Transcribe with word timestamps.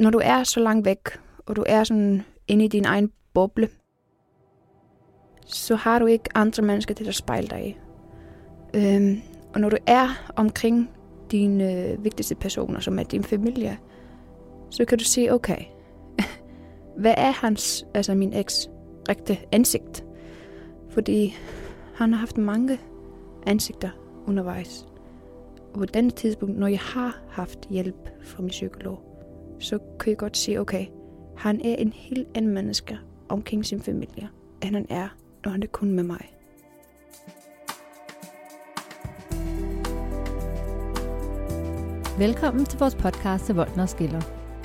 når 0.00 0.10
du 0.10 0.20
er 0.22 0.44
så 0.44 0.60
langt 0.60 0.84
væk, 0.84 0.98
og 1.46 1.56
du 1.56 1.64
er 1.66 1.84
sådan 1.84 2.22
inde 2.48 2.64
i 2.64 2.68
din 2.68 2.84
egen 2.84 3.10
boble, 3.34 3.68
så 5.46 5.74
har 5.74 5.98
du 5.98 6.06
ikke 6.06 6.24
andre 6.34 6.62
mennesker 6.62 6.94
til 6.94 7.08
at 7.08 7.14
spejle 7.14 7.48
dig 7.48 7.66
i. 7.66 7.76
Øhm, 8.74 9.20
og 9.54 9.60
når 9.60 9.68
du 9.68 9.76
er 9.86 10.32
omkring 10.36 10.90
dine 11.30 11.72
øh, 11.74 12.04
vigtigste 12.04 12.34
personer, 12.34 12.80
som 12.80 12.98
er 12.98 13.02
din 13.02 13.24
familie, 13.24 13.78
så 14.70 14.84
kan 14.84 14.98
du 14.98 15.04
sige, 15.04 15.34
okay, 15.34 15.64
hvad 17.02 17.14
er 17.16 17.30
hans, 17.30 17.86
altså 17.94 18.14
min 18.14 18.32
eks, 18.32 18.68
rigtige 19.08 19.40
ansigt? 19.52 20.04
Fordi 20.90 21.36
han 21.94 22.12
har 22.12 22.20
haft 22.20 22.38
mange 22.38 22.78
ansigter 23.46 23.90
undervejs. 24.26 24.86
Og 25.72 25.78
på 25.78 25.84
den 25.84 26.10
tidspunkt, 26.10 26.58
når 26.58 26.66
jeg 26.66 26.80
har 26.80 27.20
haft 27.30 27.68
hjælp 27.70 28.08
fra 28.22 28.42
min 28.42 28.50
psykolog, 28.50 29.09
så 29.60 29.78
kan 30.00 30.12
I 30.12 30.16
godt 30.16 30.36
sige, 30.36 30.60
okay, 30.60 30.86
han 31.36 31.60
er 31.64 31.74
en 31.74 31.92
helt 31.92 32.28
anden 32.34 32.54
menneske 32.54 32.98
omkring 33.28 33.66
sin 33.66 33.80
familie, 33.80 34.28
end 34.62 34.74
han 34.74 34.86
er, 34.90 35.08
når 35.44 35.50
han 35.50 35.62
er 35.62 35.66
kun 35.66 35.90
med 35.90 36.04
mig. 36.04 36.32
Velkommen 42.18 42.64
til 42.64 42.78
vores 42.78 42.94
podcast 42.94 43.44
til 43.44 43.54
Volden 43.54 43.80
og 43.80 43.88
Skiller. 43.88 44.20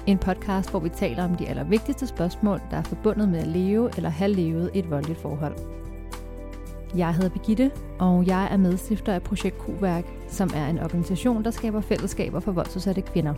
En 0.08 0.18
podcast, 0.18 0.70
hvor 0.70 0.80
vi 0.80 0.90
taler 0.90 1.24
om 1.24 1.36
de 1.36 1.48
allervigtigste 1.48 2.08
spørgsmål, 2.08 2.62
der 2.72 2.78
er 2.78 2.84
forbundet 2.84 3.30
med 3.30 3.40
at 3.40 3.48
leve 3.48 3.90
eller 3.98 4.10
have 4.10 4.34
levet 4.34 4.72
i 4.74 4.80
et 4.80 4.90
voldeligt 4.90 5.20
forhold. 5.20 5.56
Jeg 6.98 7.16
hedder 7.16 7.30
Begitte, 7.30 7.72
og 8.00 8.28
jeg 8.28 8.48
er 8.52 8.58
medstifter 8.58 9.14
af 9.14 9.24
Projekt 9.24 9.58
Q-værk, 9.58 10.06
som 10.28 10.50
er 10.56 10.68
en 10.68 10.80
organisation, 10.80 11.44
der 11.44 11.52
skaber 11.52 11.82
fællesskaber 11.82 12.40
for 12.40 12.52
voldsudsatte 12.52 13.02
kvinder. 13.02 13.34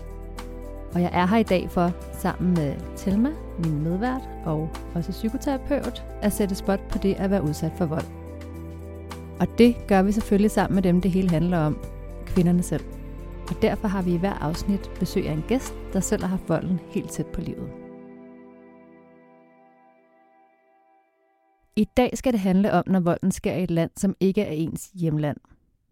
Og 0.94 1.02
jeg 1.02 1.10
er 1.14 1.26
her 1.26 1.38
i 1.38 1.44
dag 1.44 1.70
for, 1.70 1.92
sammen 2.14 2.54
med 2.54 2.76
Telma, 2.96 3.30
min 3.64 3.84
medvært 3.84 4.30
og 4.46 4.70
også 4.96 5.12
psykoterapeut, 5.12 6.06
at 6.22 6.34
sætte 6.34 6.56
spot 6.56 6.80
på 6.90 6.98
det 6.98 7.14
at 7.14 7.32
være 7.32 7.44
udsat 7.44 7.72
for 7.78 7.86
vold. 7.86 8.06
Og 9.40 9.48
det 9.58 9.76
gør 9.88 10.02
vi 10.02 10.12
selvfølgelig 10.12 10.52
sammen 10.52 10.76
med 10.76 10.84
dem, 10.84 11.02
det 11.02 11.12
hele 11.12 11.30
handler 11.30 11.58
om, 11.58 11.78
kvinderne 12.26 12.64
selv. 12.64 12.84
Og 13.50 13.62
derfor 13.62 13.88
har 13.88 14.02
vi 14.02 14.14
i 14.14 14.18
hver 14.18 14.34
afsnit 14.34 14.92
besøg 15.00 15.28
af 15.28 15.34
en 15.34 15.44
gæst, 15.48 15.74
der 15.94 16.00
selv 16.00 16.22
har 16.22 16.30
haft 16.30 16.50
volden 16.50 16.80
helt 16.90 17.10
tæt 17.10 17.26
på 17.26 17.42
livet. 17.42 17.70
I 21.76 21.86
dag 21.98 22.18
skal 22.18 22.34
det 22.34 22.40
handle 22.40 22.74
om, 22.74 22.84
når 22.88 23.00
volden 23.00 23.32
sker 23.32 23.54
i 23.54 23.64
et 23.64 23.72
land, 23.72 23.92
som 23.96 24.16
ikke 24.20 24.42
er 24.42 24.52
ens 24.52 24.90
hjemland. 24.94 25.38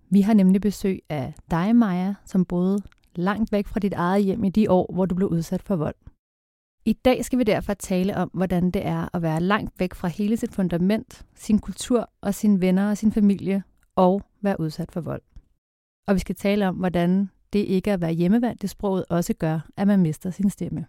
Vi 0.09 0.21
har 0.21 0.33
nemlig 0.33 0.61
besøg 0.61 0.99
af 1.09 1.33
dig, 1.51 1.75
Maja, 1.75 2.13
som 2.25 2.45
boede 2.45 2.81
langt 3.17 3.51
væk 3.51 3.67
fra 3.67 3.79
dit 3.79 3.93
eget 3.93 4.23
hjem 4.23 4.43
i 4.43 4.49
de 4.49 4.71
år, 4.71 4.93
hvor 4.93 5.05
du 5.05 5.15
blev 5.15 5.27
udsat 5.27 5.63
for 5.63 5.75
vold. 5.75 5.95
I 6.85 6.93
dag 6.93 7.25
skal 7.25 7.39
vi 7.39 7.43
derfor 7.43 7.73
tale 7.73 8.17
om, 8.17 8.29
hvordan 8.33 8.71
det 8.71 8.85
er 8.85 9.15
at 9.15 9.21
være 9.21 9.39
langt 9.39 9.79
væk 9.79 9.93
fra 9.93 10.07
hele 10.07 10.37
sit 10.37 10.53
fundament, 10.53 11.25
sin 11.35 11.59
kultur 11.59 12.09
og 12.21 12.33
sine 12.33 12.61
venner 12.61 12.89
og 12.89 12.97
sin 12.97 13.11
familie, 13.11 13.63
og 13.95 14.21
være 14.41 14.59
udsat 14.59 14.91
for 14.91 15.01
vold. 15.01 15.21
Og 16.07 16.15
vi 16.15 16.19
skal 16.19 16.35
tale 16.35 16.67
om, 16.67 16.75
hvordan 16.75 17.29
det 17.53 17.59
ikke 17.59 17.91
at 17.91 18.01
være 18.01 18.11
hjemmevandt 18.11 18.63
i 18.63 18.67
sproget 18.67 19.05
også 19.09 19.33
gør, 19.33 19.59
at 19.77 19.87
man 19.87 19.99
mister 19.99 20.31
sin 20.31 20.49
stemme. 20.49 20.85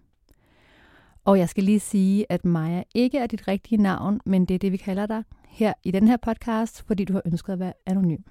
Og 1.24 1.38
jeg 1.38 1.48
skal 1.48 1.64
lige 1.64 1.80
sige, 1.80 2.27
at 2.28 2.44
Maja 2.44 2.83
ikke 2.94 3.18
er 3.18 3.27
dit 3.27 3.48
rigtige 3.48 3.83
navn, 3.83 4.20
men 4.27 4.46
det 4.46 4.55
er 4.55 4.58
det, 4.58 4.72
vi 4.72 4.77
kalder 4.77 5.06
dig 5.06 5.22
her 5.48 5.72
i 5.84 5.90
den 5.90 6.08
her 6.08 6.16
podcast, 6.16 6.83
fordi 6.83 7.05
du 7.05 7.12
har 7.12 7.22
ønsket 7.27 7.52
at 7.52 7.58
være 7.58 7.72
anonym. 7.86 8.22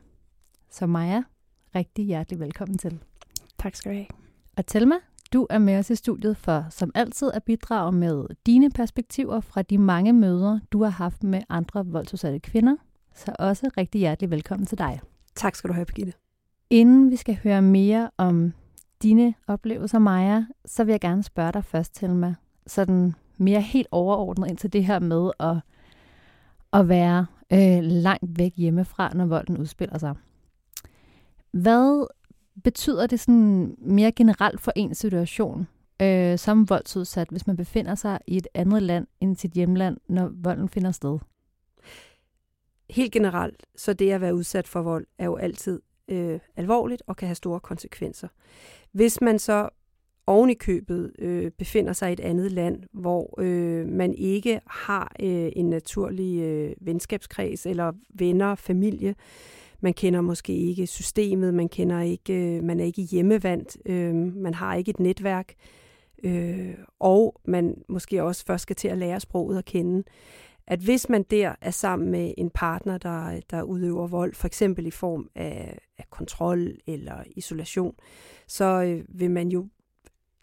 Så 0.70 0.86
Maja, 0.86 1.24
rigtig 1.76 2.06
hjertelig 2.06 2.40
velkommen 2.40 2.78
til. 2.78 3.00
Tak 3.66 3.76
skal 3.76 3.92
du 3.92 3.96
have. 3.96 4.08
Og 4.58 4.66
Telma, 4.66 4.96
du 5.34 5.48
er 5.50 5.58
med 5.58 5.78
os 5.78 5.90
i 5.90 5.96
studiet 5.96 6.38
for 6.38 6.66
som 6.70 6.92
altid 6.96 7.32
at 7.34 7.44
bidrage 7.44 7.92
med 7.92 8.26
dine 8.46 8.70
perspektiver 8.70 9.40
fra 9.40 9.62
de 9.62 9.78
mange 9.78 10.14
møder, 10.14 10.60
du 10.72 10.84
har 10.84 10.90
haft 10.90 11.24
med 11.24 11.42
andre 11.50 11.86
voldsudsatte 11.86 12.40
kvinder. 12.40 12.76
Så 13.16 13.36
også 13.40 13.70
rigtig 13.78 14.00
hjertelig 14.00 14.32
velkommen 14.32 14.66
til 14.66 14.78
dig. 14.78 15.00
Tak 15.36 15.56
skal 15.56 15.68
du 15.68 15.74
have, 15.74 15.86
Birgitte. 15.86 16.14
Inden 16.70 17.12
vi 17.12 17.16
skal 17.16 17.40
høre 17.44 17.62
mere 17.62 18.10
om 18.18 18.54
dine 19.04 19.34
oplevelser, 19.48 20.00
Maja, 20.00 20.46
så 20.66 20.84
vil 20.84 20.94
jeg 20.94 21.02
gerne 21.02 21.24
spørge 21.24 21.52
dig 21.52 21.64
først, 21.66 21.96
Telma, 21.96 22.36
sådan 22.68 23.14
mere 23.38 23.62
helt 23.62 23.88
overordnet 23.92 24.50
ind 24.50 24.58
til 24.58 24.74
det 24.74 24.86
her 24.86 25.00
med 25.00 25.32
at, 25.40 25.58
at 26.74 26.90
være 26.90 27.26
øh, 27.54 27.84
langt 27.84 28.40
væk 28.40 28.54
hjemmefra, 28.56 29.14
når 29.14 29.26
volden 29.26 29.58
udspiller 29.58 29.98
sig. 29.98 30.16
Hvad 31.52 32.08
betyder 32.64 33.08
det 33.08 33.20
sådan 33.20 33.76
mere 33.78 34.12
generelt 34.12 34.62
for 34.62 34.72
en 34.76 34.96
situation 34.96 35.68
øh, 36.02 36.38
som 36.38 36.70
voldsudsat, 36.70 37.28
hvis 37.30 37.48
man 37.48 37.58
befinder 37.58 37.96
sig 37.96 38.20
i 38.28 38.38
et 38.38 38.48
andet 38.54 38.84
land 38.84 39.08
end 39.22 39.36
sit 39.36 39.52
hjemland, 39.52 39.98
når 40.08 40.32
volden 40.34 40.70
finder 40.70 40.92
sted? 40.92 41.20
Helt 42.90 43.12
generelt, 43.12 43.66
så 43.76 43.94
det 43.94 44.12
at 44.12 44.22
være 44.22 44.36
udsat 44.36 44.68
for 44.68 44.82
vold 44.82 45.08
er 45.18 45.26
jo 45.26 45.36
altid 45.36 45.82
øh, 46.08 46.40
alvorligt 46.56 47.04
og 47.08 47.16
kan 47.18 47.28
have 47.28 47.36
store 47.36 47.60
konsekvenser. 47.60 48.28
Hvis 48.92 49.22
man 49.22 49.40
så 49.40 49.70
oven 50.28 50.50
i 50.50 50.54
købet 50.54 51.12
øh, 51.20 51.52
befinder 51.52 51.94
sig 51.94 52.10
i 52.10 52.14
et 52.14 52.20
andet 52.20 52.52
land, 52.52 52.84
hvor 52.94 53.42
øh, 53.42 53.88
man 53.88 54.14
ikke 54.14 54.60
har 54.68 55.16
øh, 55.20 55.52
en 55.56 55.70
naturlig 55.70 56.42
øh, 56.42 56.74
venskabskreds 56.82 57.66
eller 57.66 57.94
venner, 58.14 58.56
familie, 58.56 59.16
man 59.86 59.94
kender 59.94 60.22
måske 60.22 60.54
ikke 60.54 60.88
systemet, 60.88 61.54
man 61.54 61.70
kender 61.70 62.02
ikke, 62.02 62.34
øh, 62.34 62.64
man 62.64 62.80
er 62.80 62.86
ikke 62.86 63.02
hjemmevandt, 63.02 63.78
øh, 63.86 64.16
man 64.16 64.54
har 64.54 64.76
ikke 64.76 64.90
et 64.90 65.00
netværk, 65.00 65.54
øh, 66.24 66.74
og 67.00 67.42
man 67.46 67.76
måske 67.90 68.24
også 68.24 68.46
først 68.46 68.62
skal 68.62 68.76
til 68.76 68.88
at 68.88 68.98
lære 68.98 69.20
sproget 69.20 69.58
at 69.58 69.66
kende. 69.66 70.04
At 70.68 70.80
hvis 70.80 71.10
man 71.10 71.24
der 71.24 71.56
er 71.62 71.72
sammen 71.72 72.12
med 72.12 72.34
en 72.38 72.50
partner, 72.50 72.98
der, 72.98 73.40
der 73.50 73.62
udøver 73.62 74.08
vold, 74.08 74.34
for 74.34 74.48
eksempel 74.48 74.86
i 74.86 74.92
form 74.92 75.30
af, 75.36 75.80
af 75.98 76.10
kontrol 76.10 76.78
eller 76.88 77.24
isolation, 77.36 77.96
så 78.48 78.66
øh, 78.66 79.20
vil 79.20 79.32
man 79.32 79.50
jo 79.50 79.68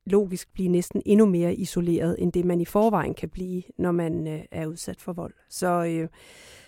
logisk 0.07 0.53
blive 0.53 0.69
næsten 0.69 1.03
endnu 1.07 1.27
mere 1.27 1.55
isoleret, 1.55 2.17
end 2.19 2.33
det 2.33 2.45
man 2.45 2.61
i 2.61 2.65
forvejen 2.65 3.15
kan 3.15 3.29
blive, 3.29 3.63
når 3.79 3.93
man 3.93 4.27
øh, 4.27 4.41
er 4.51 4.67
udsat 4.67 5.01
for 5.01 5.13
vold. 5.13 5.35
Så, 5.49 5.85
øh, 5.85 6.09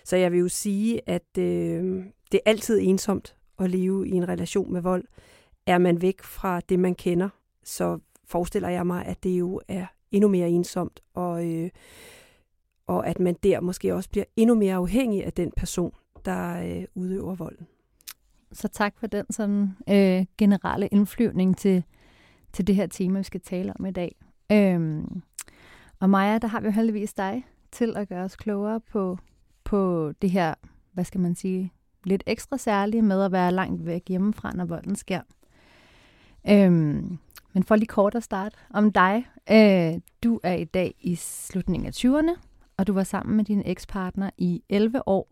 så 0.04 0.16
jeg 0.16 0.32
vil 0.32 0.40
jo 0.40 0.48
sige, 0.48 1.00
at 1.08 1.38
øh, 1.38 2.04
det 2.34 2.40
er 2.44 2.50
altid 2.50 2.80
ensomt 2.82 3.36
at 3.58 3.70
leve 3.70 4.08
i 4.08 4.10
en 4.10 4.28
relation 4.28 4.72
med 4.72 4.80
vold. 4.80 5.04
Er 5.66 5.78
man 5.78 6.02
væk 6.02 6.22
fra 6.22 6.60
det, 6.60 6.78
man 6.78 6.94
kender, 6.94 7.28
så 7.64 7.98
forestiller 8.24 8.68
jeg 8.68 8.86
mig, 8.86 9.06
at 9.06 9.24
det 9.24 9.30
jo 9.38 9.60
er 9.68 9.86
endnu 10.12 10.28
mere 10.28 10.48
ensomt, 10.48 11.00
og, 11.14 11.46
øh, 11.46 11.70
og 12.86 13.06
at 13.06 13.20
man 13.20 13.36
der 13.42 13.60
måske 13.60 13.94
også 13.94 14.10
bliver 14.10 14.24
endnu 14.36 14.54
mere 14.54 14.74
afhængig 14.74 15.24
af 15.24 15.32
den 15.32 15.52
person, 15.56 15.92
der 16.24 16.62
øh, 16.64 16.84
udøver 16.94 17.34
volden. 17.34 17.66
Så 18.52 18.68
tak 18.68 18.98
for 18.98 19.06
den 19.06 19.24
sådan 19.30 19.70
øh, 19.88 20.26
generelle 20.38 20.88
indflyvning 20.88 21.56
til, 21.56 21.84
til 22.52 22.66
det 22.66 22.74
her 22.74 22.86
tema, 22.86 23.18
vi 23.18 23.24
skal 23.24 23.40
tale 23.40 23.72
om 23.78 23.86
i 23.86 23.90
dag. 23.90 24.16
Øhm, 24.52 25.22
og 26.00 26.10
Maja, 26.10 26.38
der 26.38 26.48
har 26.48 26.60
vi 26.60 26.66
jo 26.66 26.72
heldigvis 26.72 27.14
dig 27.14 27.44
til 27.72 27.96
at 27.96 28.08
gøre 28.08 28.24
os 28.24 28.36
klogere 28.36 28.80
på, 28.80 29.18
på 29.64 30.12
det 30.22 30.30
her, 30.30 30.54
hvad 30.92 31.04
skal 31.04 31.20
man 31.20 31.34
sige, 31.34 31.72
lidt 32.04 32.22
ekstra 32.26 32.58
særlige 32.58 33.02
med 33.02 33.22
at 33.22 33.32
være 33.32 33.52
langt 33.52 33.86
væk 33.86 34.08
hjemmefra, 34.08 34.52
når 34.54 34.64
volden 34.64 34.96
sker. 34.96 35.20
Øhm, 36.48 37.18
men 37.52 37.62
for 37.62 37.76
lige 37.76 37.86
kort 37.86 38.14
at 38.14 38.22
starte 38.22 38.56
om 38.70 38.92
dig. 38.92 39.26
Øh, 39.50 40.00
du 40.22 40.40
er 40.42 40.54
i 40.54 40.64
dag 40.64 40.94
i 41.00 41.14
slutningen 41.14 41.86
af 41.86 41.92
20'erne, 41.92 42.40
og 42.76 42.86
du 42.86 42.92
var 42.92 43.04
sammen 43.04 43.36
med 43.36 43.44
din 43.44 43.62
ekspartner 43.64 44.30
i 44.38 44.62
11 44.68 45.08
år, 45.08 45.28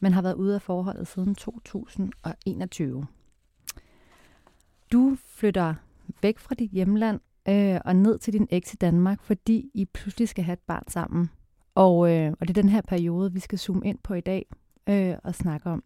men 0.00 0.12
har 0.12 0.22
været 0.22 0.34
ude 0.34 0.54
af 0.54 0.62
forholdet 0.62 1.08
siden 1.08 1.34
2021. 1.34 3.06
Du 4.92 5.16
flytter 5.26 5.74
væk 6.22 6.38
fra 6.38 6.54
dit 6.54 6.70
hjemland 6.70 7.20
øh, 7.48 7.80
og 7.84 7.96
ned 7.96 8.18
til 8.18 8.32
din 8.32 8.48
eks 8.50 8.74
i 8.74 8.76
Danmark, 8.76 9.22
fordi 9.22 9.70
I 9.74 9.84
pludselig 9.84 10.28
skal 10.28 10.44
have 10.44 10.52
et 10.52 10.58
barn 10.66 10.88
sammen. 10.88 11.30
Og, 11.74 12.10
øh, 12.10 12.32
og 12.40 12.48
det 12.48 12.58
er 12.58 12.62
den 12.62 12.70
her 12.70 12.80
periode, 12.80 13.32
vi 13.32 13.40
skal 13.40 13.58
zoome 13.58 13.86
ind 13.86 13.98
på 14.02 14.14
i 14.14 14.20
dag 14.20 14.46
øh, 14.88 15.14
og 15.24 15.34
snakke 15.34 15.70
om. 15.70 15.82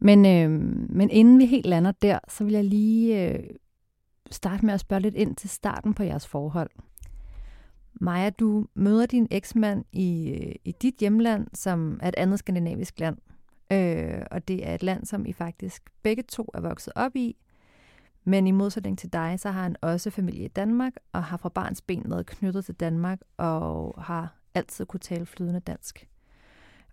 Men, 0.00 0.26
øh, 0.26 0.50
men 0.90 1.10
inden 1.10 1.38
vi 1.38 1.46
helt 1.46 1.66
lander 1.66 1.92
der, 1.92 2.18
så 2.28 2.44
vil 2.44 2.52
jeg 2.52 2.64
lige 2.64 3.28
øh, 3.28 3.44
starte 4.30 4.66
med 4.66 4.74
at 4.74 4.80
spørge 4.80 5.02
lidt 5.02 5.14
ind 5.14 5.36
til 5.36 5.50
starten 5.50 5.94
på 5.94 6.02
jeres 6.02 6.26
forhold. 6.26 6.70
Maja, 8.00 8.30
du 8.30 8.66
møder 8.74 9.06
din 9.06 9.28
eksmand 9.30 9.84
i, 9.92 10.30
øh, 10.30 10.54
i 10.64 10.72
dit 10.82 10.94
hjemland, 11.00 11.46
som 11.54 12.00
er 12.02 12.08
et 12.08 12.14
andet 12.16 12.38
skandinavisk 12.38 13.00
land. 13.00 13.16
Øh, 13.72 14.22
og 14.30 14.48
det 14.48 14.68
er 14.68 14.74
et 14.74 14.82
land, 14.82 15.04
som 15.04 15.26
I 15.26 15.32
faktisk 15.32 15.82
begge 16.02 16.22
to 16.22 16.50
er 16.54 16.60
vokset 16.60 16.92
op 16.96 17.16
i. 17.16 17.36
Men 18.24 18.46
i 18.46 18.50
modsætning 18.50 18.98
til 18.98 19.12
dig, 19.12 19.40
så 19.40 19.50
har 19.50 19.62
han 19.62 19.76
også 19.82 20.10
familie 20.10 20.44
i 20.44 20.48
Danmark, 20.48 20.92
og 21.12 21.24
har 21.24 21.36
fra 21.36 21.48
barns 21.48 21.82
ben 21.82 22.04
været 22.06 22.26
knyttet 22.26 22.64
til 22.64 22.74
Danmark, 22.74 23.18
og 23.36 23.94
har 24.02 24.36
altid 24.54 24.86
kunne 24.86 25.00
tale 25.00 25.26
flydende 25.26 25.60
dansk. 25.60 26.08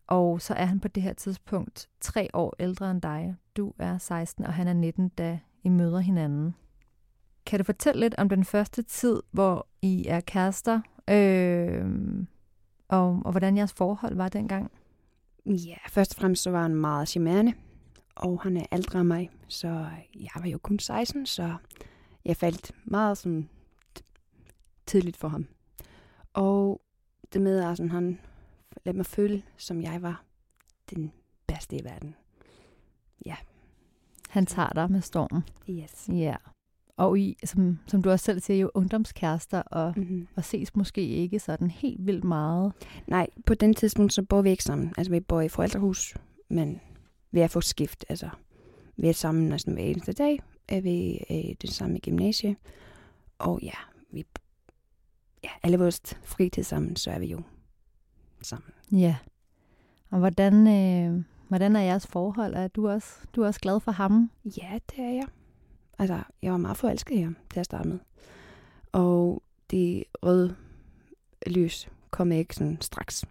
Og 0.07 0.41
så 0.41 0.53
er 0.53 0.65
han 0.65 0.79
på 0.79 0.87
det 0.87 1.03
her 1.03 1.13
tidspunkt 1.13 1.89
tre 2.01 2.29
år 2.33 2.55
ældre 2.59 2.91
end 2.91 3.01
dig. 3.01 3.35
Du 3.57 3.73
er 3.79 3.97
16, 3.97 4.45
og 4.45 4.53
han 4.53 4.67
er 4.67 4.73
19, 4.73 5.09
da 5.09 5.39
I 5.63 5.69
møder 5.69 5.99
hinanden. 5.99 6.55
Kan 7.45 7.59
du 7.59 7.63
fortælle 7.63 7.99
lidt 7.99 8.15
om 8.17 8.29
den 8.29 8.45
første 8.45 8.81
tid, 8.81 9.23
hvor 9.31 9.67
I 9.81 10.05
er 10.07 10.19
kærester, 10.19 10.81
øh, 11.09 11.85
og, 12.87 13.21
og 13.25 13.31
hvordan 13.31 13.57
jeres 13.57 13.73
forhold 13.73 14.15
var 14.15 14.29
dengang? 14.29 14.71
Ja, 15.45 15.75
først 15.89 16.13
og 16.15 16.21
fremmest 16.21 16.43
så 16.43 16.51
var 16.51 16.61
han 16.61 16.75
meget 16.75 17.07
charmerende, 17.07 17.53
og 18.15 18.41
han 18.41 18.57
er 18.57 18.65
ældre 18.71 18.99
end 18.99 19.07
mig, 19.07 19.29
så 19.47 19.87
jeg 20.15 20.29
var 20.35 20.47
jo 20.47 20.57
kun 20.57 20.79
16, 20.79 21.25
så 21.25 21.55
jeg 22.25 22.37
faldt 22.37 22.71
meget 22.83 23.17
sådan 23.17 23.49
tidligt 24.85 25.17
for 25.17 25.27
ham. 25.27 25.47
Og 26.33 26.81
det 27.33 27.41
med, 27.41 27.59
at 27.59 27.91
han 27.91 28.19
lad 28.85 28.93
mig 28.93 29.05
føle, 29.05 29.43
som 29.57 29.81
jeg 29.81 30.01
var 30.01 30.23
den 30.89 31.11
bedste 31.47 31.75
i 31.75 31.83
verden. 31.83 32.15
Ja. 33.25 33.35
Han 34.29 34.45
tager 34.45 34.69
dig 34.69 34.91
med 34.91 35.01
stormen. 35.01 35.43
Yes. 35.69 36.09
Ja. 36.09 36.35
Og 36.97 37.19
I, 37.19 37.37
som, 37.45 37.79
som 37.87 38.01
du 38.01 38.09
også 38.09 38.25
selv 38.25 38.39
siger, 38.39 38.57
jo 38.59 38.71
ungdomskærester, 38.73 39.61
og, 39.61 39.93
Mm-hmm. 39.97 40.27
og 40.35 40.43
ses 40.43 40.75
måske 40.75 41.07
ikke 41.07 41.39
sådan 41.39 41.71
helt 41.71 42.05
vildt 42.05 42.23
meget. 42.23 42.73
Nej, 43.07 43.27
på 43.45 43.53
den 43.53 43.73
tidspunkt, 43.73 44.13
så 44.13 44.23
bor 44.23 44.41
vi 44.41 44.49
ikke 44.49 44.63
sammen. 44.63 44.93
Altså, 44.97 45.11
vi 45.11 45.19
bor 45.19 45.41
i 45.41 45.49
forældrehus, 45.49 46.15
men 46.49 46.81
vi 47.31 47.39
er 47.39 47.47
for 47.47 47.59
skift. 47.59 48.05
Altså, 48.09 48.29
vi 48.97 49.07
er 49.09 49.13
sammen 49.13 49.49
næsten 49.49 49.73
hver 49.73 49.83
eneste 49.83 50.13
dag. 50.13 50.39
Er 50.67 50.81
vi 50.81 51.19
i 51.29 51.57
det 51.61 51.69
samme 51.69 51.99
gymnasie. 51.99 52.55
Og 53.37 53.59
ja, 53.63 53.77
vi, 54.11 54.25
ja, 55.43 55.49
alle 55.63 55.77
vores 55.77 56.01
fritid 56.23 56.63
sammen, 56.63 56.95
så 56.95 57.11
er 57.11 57.19
vi 57.19 57.25
jo 57.25 57.41
sammen. 58.41 58.71
Ja. 58.91 59.15
Og 60.11 60.19
hvordan, 60.19 60.67
øh, 60.67 61.23
hvordan 61.47 61.75
er 61.75 61.81
jeres 61.81 62.07
forhold? 62.07 62.53
Er 62.53 62.67
du 62.67 62.89
også, 62.89 63.19
du 63.35 63.41
er 63.41 63.47
også 63.47 63.59
glad 63.59 63.79
for 63.79 63.91
ham? 63.91 64.31
Ja, 64.45 64.79
det 64.89 64.99
er 64.99 65.11
jeg. 65.11 65.27
Altså, 65.99 66.19
jeg 66.41 66.51
var 66.51 66.57
meget 66.57 66.77
forelsket 66.77 67.15
i 67.15 67.21
ham 67.21 67.35
til 67.53 67.59
at 67.59 67.65
starte 67.65 67.89
med. 67.89 67.99
Og 68.91 69.43
det 69.71 70.03
røde 70.23 70.55
lys 71.47 71.89
kom 72.11 72.31
ikke 72.31 72.55
sådan 72.55 72.77
straks. 72.81 73.25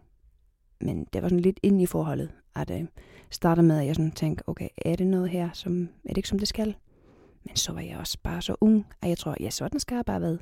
Men 0.80 1.06
det 1.12 1.22
var 1.22 1.28
sådan 1.28 1.40
lidt 1.40 1.60
ind 1.62 1.82
i 1.82 1.86
forholdet, 1.86 2.30
at 2.54 2.68
det 2.68 2.88
startede 3.30 3.66
med, 3.66 3.78
at 3.78 3.86
jeg 3.86 3.94
sådan 3.94 4.12
tænkte, 4.12 4.48
okay, 4.48 4.68
er 4.76 4.96
det 4.96 5.06
noget 5.06 5.30
her, 5.30 5.50
som 5.52 5.88
er 6.04 6.08
det 6.08 6.16
ikke 6.16 6.28
som 6.28 6.38
det 6.38 6.48
skal? 6.48 6.76
Men 7.44 7.56
så 7.56 7.72
var 7.72 7.80
jeg 7.80 7.98
også 7.98 8.18
bare 8.22 8.42
så 8.42 8.56
ung, 8.60 8.86
at 9.02 9.08
jeg 9.08 9.18
tror, 9.18 9.36
ja, 9.40 9.50
sådan 9.50 9.80
skal 9.80 9.94
jeg 9.94 10.04
bare 10.04 10.20
være. 10.20 10.38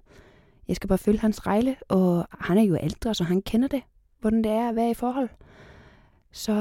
Jeg 0.68 0.76
skal 0.76 0.88
bare 0.88 0.98
følge 0.98 1.18
hans 1.18 1.46
rejle, 1.46 1.76
og 1.88 2.26
han 2.30 2.58
er 2.58 2.62
jo 2.62 2.78
ældre, 2.82 3.14
så 3.14 3.24
han 3.24 3.42
kender 3.42 3.68
det, 3.68 3.82
hvordan 4.22 4.44
det 4.44 4.52
er 4.52 4.68
at 4.68 4.76
være 4.76 4.90
i 4.90 4.94
forhold. 4.94 5.28
Så 6.32 6.52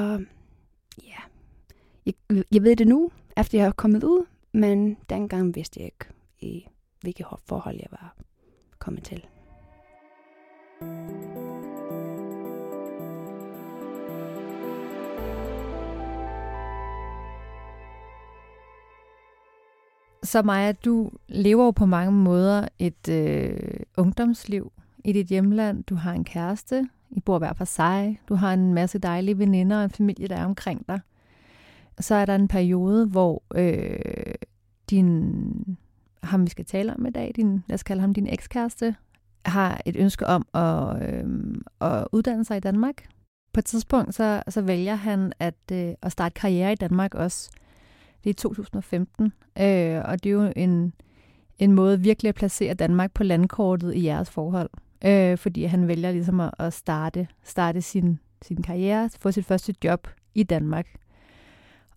ja, 1.08 1.22
jeg, 2.06 2.14
jeg 2.52 2.64
ved 2.64 2.76
det 2.76 2.88
nu, 2.88 3.12
efter 3.38 3.58
jeg 3.58 3.68
er 3.68 3.72
kommet 3.72 4.04
ud, 4.04 4.26
men 4.52 4.98
dengang 5.10 5.56
vidste 5.56 5.80
jeg 5.80 5.86
ikke, 5.86 6.06
i 6.40 6.68
hvilket 7.02 7.26
forhold 7.46 7.76
jeg 7.76 7.88
var 7.92 8.16
kommet 8.80 9.04
til. 9.04 9.26
Så 20.24 20.42
Maja, 20.42 20.72
du 20.72 21.12
lever 21.28 21.66
jo 21.66 21.72
på 21.72 21.86
mange 21.86 22.12
måder 22.12 22.68
et 22.80 23.10
øh, 23.10 23.80
ungdomsliv 23.98 24.72
i 25.06 25.14
dit 25.14 25.28
hjemland. 25.28 25.84
Du 25.84 25.96
har 25.96 26.14
en 26.14 26.24
kæreste, 26.24 26.90
i 27.12 27.20
bor 27.20 27.38
hver 27.38 27.54
for 27.54 27.66
sig, 27.66 28.20
du 28.30 28.36
har 28.36 28.54
en 28.54 28.74
masse 28.74 29.00
dejlige 29.00 29.38
veninder 29.38 29.78
og 29.78 29.84
en 29.84 29.90
familie, 29.90 30.28
der 30.28 30.36
er 30.36 30.46
omkring 30.46 30.88
dig. 30.88 31.00
Så 32.00 32.16
er 32.16 32.26
der 32.26 32.36
en 32.36 32.48
periode, 32.48 33.08
hvor 33.08 33.44
øh, 33.56 34.36
din, 34.90 35.78
ham 36.24 36.44
vi 36.44 36.50
skal 36.50 36.66
tale 36.66 36.94
om 36.96 37.06
i 37.06 37.10
dag, 37.10 37.32
din, 37.36 37.64
lad 37.68 37.74
os 37.74 37.84
kalde 37.84 38.02
ham 38.02 38.14
din 38.14 38.28
ekskæreste, 38.28 38.96
har 39.46 39.82
et 39.86 39.96
ønske 39.96 40.28
om 40.28 40.48
at, 40.54 41.10
øh, 41.10 41.56
at 41.82 42.08
uddanne 42.12 42.46
sig 42.46 42.58
i 42.58 42.60
Danmark. 42.60 43.08
På 43.54 43.60
et 43.60 43.66
tidspunkt, 43.66 44.16
så, 44.16 44.44
så 44.50 44.62
vælger 44.62 44.96
han 44.96 45.34
at, 45.40 45.56
øh, 45.72 45.94
at 46.02 46.12
starte 46.12 46.34
karriere 46.34 46.72
i 46.72 46.76
Danmark 46.76 47.16
også. 47.16 47.50
Det 48.24 48.30
er 48.30 48.34
i 48.34 48.34
2015, 48.34 49.26
øh, 49.60 50.02
og 50.06 50.24
det 50.24 50.30
er 50.30 50.34
jo 50.34 50.52
en, 50.56 50.94
en 51.60 51.72
måde 51.72 52.00
virkelig 52.00 52.30
at 52.30 52.36
placere 52.36 52.74
Danmark 52.74 53.14
på 53.14 53.24
landkortet 53.24 53.96
i 53.96 54.06
jeres 54.06 54.30
forhold. 54.30 54.70
Øh, 55.06 55.38
fordi 55.38 55.64
han 55.64 55.88
vælger 55.88 56.12
ligesom 56.12 56.40
at, 56.40 56.52
at 56.60 56.74
starte, 56.74 57.28
starte 57.44 57.82
sin, 57.82 58.20
sin 58.42 58.62
karriere, 58.62 59.10
få 59.20 59.32
sit 59.32 59.46
første 59.46 59.76
job 59.84 60.08
i 60.36 60.44
Danmark. 60.44 60.88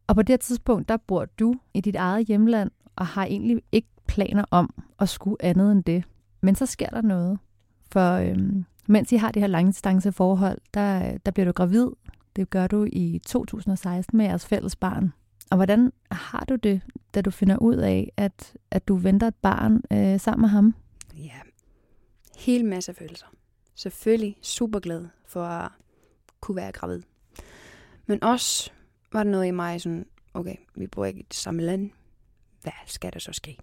Og 0.06 0.14
på 0.14 0.22
det 0.22 0.40
tidspunkt, 0.40 0.88
der 0.88 0.96
bor 0.96 1.24
du 1.24 1.54
i 1.74 1.80
dit 1.80 1.96
eget 1.96 2.26
hjemland, 2.26 2.70
og 2.96 3.06
har 3.06 3.24
egentlig 3.24 3.62
ikke 3.72 3.88
planer 4.06 4.44
om 4.50 4.82
at 5.00 5.08
skulle 5.08 5.36
andet 5.40 5.72
end 5.72 5.84
det. 5.84 6.04
Men 6.40 6.54
så 6.54 6.66
sker 6.66 6.88
der 6.88 7.02
noget. 7.02 7.38
For 7.92 8.12
øhm, 8.12 8.64
mens 8.88 9.12
I 9.12 9.16
har 9.16 9.30
det 9.30 9.42
her 9.42 9.46
langdistanceforhold, 9.46 10.58
der, 10.74 11.18
der 11.26 11.32
bliver 11.32 11.44
du 11.44 11.52
gravid. 11.52 11.88
Det 12.36 12.50
gør 12.50 12.66
du 12.66 12.86
i 12.92 13.20
2016 13.26 14.16
med 14.16 14.26
jeres 14.26 14.46
fælles 14.46 14.76
barn. 14.76 15.12
Og 15.50 15.56
hvordan 15.56 15.92
har 16.10 16.44
du 16.48 16.56
det, 16.56 16.80
da 17.14 17.20
du 17.20 17.30
finder 17.30 17.56
ud 17.56 17.76
af, 17.76 18.12
at, 18.16 18.54
at 18.70 18.88
du 18.88 18.96
venter 18.96 19.26
et 19.26 19.34
barn 19.34 19.80
øh, 19.92 20.20
sammen 20.20 20.40
med 20.40 20.48
ham? 20.48 20.74
Ja, 21.16 21.40
helt 22.36 22.64
masse 22.64 22.94
følelser. 22.94 23.26
Selvfølgelig 23.74 24.36
super 24.42 24.80
glad 24.80 25.06
for 25.26 25.44
at 25.44 25.70
kunne 26.40 26.56
være 26.56 26.72
gravid. 26.72 27.02
Men 28.06 28.24
også 28.24 28.70
var 29.12 29.22
der 29.22 29.30
noget 29.30 29.46
i 29.46 29.50
mig 29.50 29.80
sådan, 29.80 30.06
okay, 30.34 30.56
vi 30.74 30.86
bor 30.86 31.04
ikke 31.04 31.20
i 31.20 31.26
det 31.28 31.36
samme 31.36 31.62
land. 31.62 31.90
Hvad 32.62 32.72
skal 32.86 33.12
der 33.12 33.18
så 33.18 33.32
ske? 33.32 33.58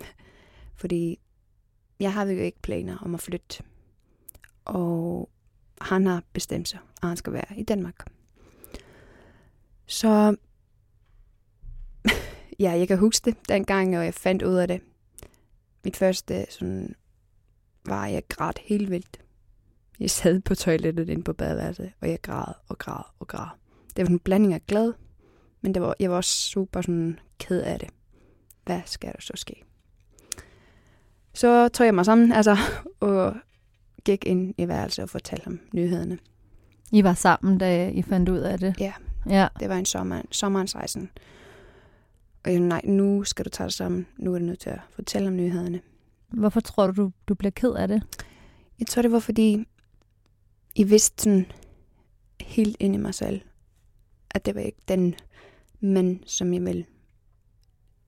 Fordi 0.80 1.18
jeg 2.00 2.12
har 2.12 2.24
jo 2.24 2.40
ikke 2.40 2.62
planer 2.62 2.98
om 2.98 3.14
at 3.14 3.20
flytte. 3.20 3.62
Og 4.64 5.30
han 5.80 6.06
har 6.06 6.22
bestemt 6.32 6.68
sig, 6.68 6.78
at 7.02 7.08
han 7.08 7.16
skal 7.16 7.32
være 7.32 7.58
i 7.58 7.62
Danmark. 7.62 8.06
Så 9.86 10.36
ja, 12.64 12.70
jeg 12.70 12.88
kan 12.88 12.98
huske 12.98 13.30
det 13.30 13.48
dengang, 13.48 13.98
og 13.98 14.04
jeg 14.04 14.14
fandt 14.14 14.42
ud 14.42 14.54
af 14.54 14.68
det. 14.68 14.80
Mit 15.84 15.96
første 15.96 16.46
sådan, 16.50 16.94
var, 17.86 18.06
at 18.06 18.12
jeg 18.12 18.22
græd 18.28 18.52
helt 18.60 18.90
vildt. 18.90 19.18
Jeg 20.00 20.10
sad 20.10 20.40
på 20.40 20.54
toilettet 20.54 21.08
inde 21.08 21.22
på 21.22 21.32
badeværelset, 21.32 21.92
og 22.00 22.08
jeg 22.08 22.18
græd 22.22 22.52
og 22.68 22.78
græd 22.78 23.02
og 23.18 23.28
græd. 23.28 23.48
Det 23.96 24.06
var 24.06 24.10
en 24.10 24.18
blanding 24.18 24.54
af 24.54 24.66
glæde, 24.66 24.94
men 25.60 25.74
det 25.74 25.82
var, 25.82 25.94
jeg 26.00 26.10
var 26.10 26.16
også 26.16 26.30
super 26.30 26.80
sådan 26.80 27.18
ked 27.38 27.62
af 27.62 27.78
det. 27.78 27.88
Hvad 28.64 28.80
skal 28.86 29.12
der 29.12 29.20
så 29.20 29.32
ske? 29.34 29.62
Så 31.34 31.68
tog 31.68 31.86
jeg 31.86 31.94
mig 31.94 32.04
sammen, 32.04 32.32
altså, 32.32 32.56
og 33.00 33.34
gik 34.04 34.24
ind 34.26 34.54
i 34.58 34.68
værelset 34.68 35.02
og 35.02 35.08
fortalte 35.08 35.44
ham 35.44 35.60
nyhederne. 35.72 36.18
I 36.92 37.04
var 37.04 37.14
sammen, 37.14 37.58
da 37.58 37.88
I 37.88 38.02
fandt 38.02 38.28
ud 38.28 38.38
af 38.38 38.58
det? 38.58 38.74
Ja. 38.80 38.92
Ja. 39.28 39.48
Det 39.60 39.68
var 39.68 39.76
en 39.76 39.84
sommer, 39.84 40.22
sommerens 40.30 40.76
rejsen. 40.76 41.10
Og 42.44 42.52
jeg 42.52 42.60
nej, 42.60 42.80
nu 42.84 43.24
skal 43.24 43.44
du 43.44 43.50
tage 43.50 43.64
dig 43.64 43.72
sammen. 43.72 44.06
Nu 44.16 44.34
er 44.34 44.38
du 44.38 44.44
nødt 44.44 44.60
til 44.60 44.70
at 44.70 44.80
fortælle 44.90 45.28
om 45.28 45.36
nyhederne. 45.36 45.80
Hvorfor 46.36 46.60
tror 46.60 46.86
du, 46.86 47.02
du, 47.02 47.12
du 47.28 47.34
bliver 47.34 47.50
ked 47.50 47.72
af 47.72 47.88
det? 47.88 48.02
Jeg 48.78 48.86
tror, 48.86 49.02
det 49.02 49.12
var 49.12 49.18
fordi, 49.18 49.68
I 50.74 50.84
vidste 50.84 51.22
sådan 51.22 51.52
helt 52.40 52.76
ind 52.80 52.94
i 52.94 52.98
mig 52.98 53.14
selv, 53.14 53.40
at 54.30 54.46
det 54.46 54.54
var 54.54 54.60
ikke 54.60 54.82
den 54.88 55.14
mand, 55.80 56.20
som 56.26 56.54
jeg 56.54 56.64
vil 56.64 56.86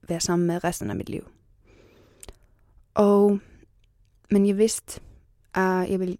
være 0.07 0.19
sammen 0.19 0.47
med 0.47 0.63
resten 0.63 0.89
af 0.89 0.95
mit 0.95 1.09
liv. 1.09 1.29
Og, 2.93 3.39
men 4.31 4.47
jeg 4.47 4.57
vidste, 4.57 5.01
at 5.53 5.89
jeg 5.89 5.99
vil 5.99 6.17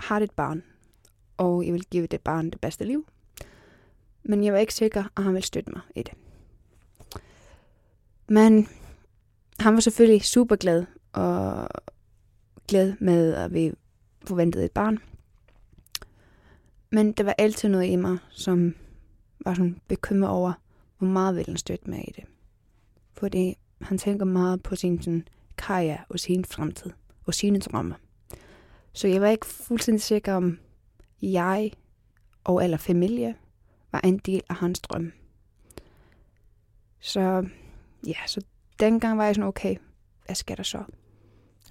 have 0.00 0.24
et 0.24 0.30
barn, 0.30 0.62
og 1.36 1.66
jeg 1.66 1.72
vil 1.72 1.84
give 1.84 2.06
det 2.06 2.20
barn 2.20 2.50
det 2.50 2.60
bedste 2.60 2.84
liv. 2.84 3.06
Men 4.22 4.44
jeg 4.44 4.52
var 4.52 4.58
ikke 4.58 4.74
sikker, 4.74 5.04
at 5.16 5.24
han 5.24 5.32
ville 5.32 5.46
støtte 5.46 5.72
mig 5.72 5.82
i 5.96 6.02
det. 6.02 6.12
Men 8.28 8.68
han 9.58 9.74
var 9.74 9.80
selvfølgelig 9.80 10.22
super 10.22 10.56
glad 10.56 10.84
og 11.12 11.68
glad 12.68 12.94
med, 13.00 13.34
at 13.34 13.54
vi 13.54 13.72
forventede 14.24 14.64
et 14.64 14.72
barn. 14.72 14.98
Men 16.90 17.12
der 17.12 17.24
var 17.24 17.34
altid 17.38 17.68
noget 17.68 17.86
i 17.86 17.96
mig, 17.96 18.18
som 18.30 18.74
var 19.44 19.54
sådan 19.54 19.80
bekymret 19.88 20.30
over, 20.30 20.52
hvor 20.98 21.08
meget 21.08 21.36
vil 21.36 21.46
han 21.46 21.56
støtte 21.56 21.90
mig 21.90 22.08
i 22.08 22.12
det. 22.16 22.24
Fordi 23.12 23.54
han 23.80 23.98
tænker 23.98 24.24
meget 24.24 24.62
på 24.62 24.76
sin 24.76 25.02
sådan, 25.02 25.28
karriere 25.58 26.04
og 26.08 26.20
sin 26.20 26.44
fremtid 26.44 26.90
og 27.26 27.34
sine 27.34 27.58
drømme. 27.58 27.94
Så 28.92 29.08
jeg 29.08 29.20
var 29.20 29.28
ikke 29.28 29.46
fuldstændig 29.46 30.02
sikker 30.02 30.34
om, 30.34 30.58
jeg 31.22 31.72
og 32.44 32.64
eller 32.64 32.76
familie 32.76 33.34
var 33.92 34.00
en 34.04 34.18
del 34.18 34.42
af 34.48 34.56
hans 34.56 34.80
drøm. 34.80 35.12
Så 37.00 37.46
ja, 38.06 38.26
så 38.26 38.40
dengang 38.82 39.18
var 39.18 39.24
jeg 39.24 39.34
sådan, 39.34 39.48
okay, 39.48 39.76
hvad 40.26 40.34
skal 40.34 40.56
der 40.56 40.62
så? 40.62 40.82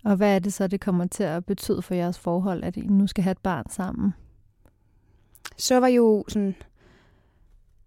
Og 0.04 0.16
hvad 0.16 0.36
er 0.36 0.40
det 0.40 0.54
så, 0.54 0.68
det 0.68 0.82
kommer 0.82 1.08
til 1.08 1.24
at 1.24 1.46
betyde 1.46 1.82
for 1.82 1.94
jeres 1.94 2.20
forhold, 2.20 2.64
at 2.64 2.78
I 2.78 2.82
nu 2.82 3.08
skal 3.08 3.24
have 3.24 3.32
et 3.32 3.38
barn 3.38 3.70
sammen? 3.70 4.14
Så 5.58 5.80
var 5.80 5.88
jo 5.88 6.26
sådan 6.28 6.56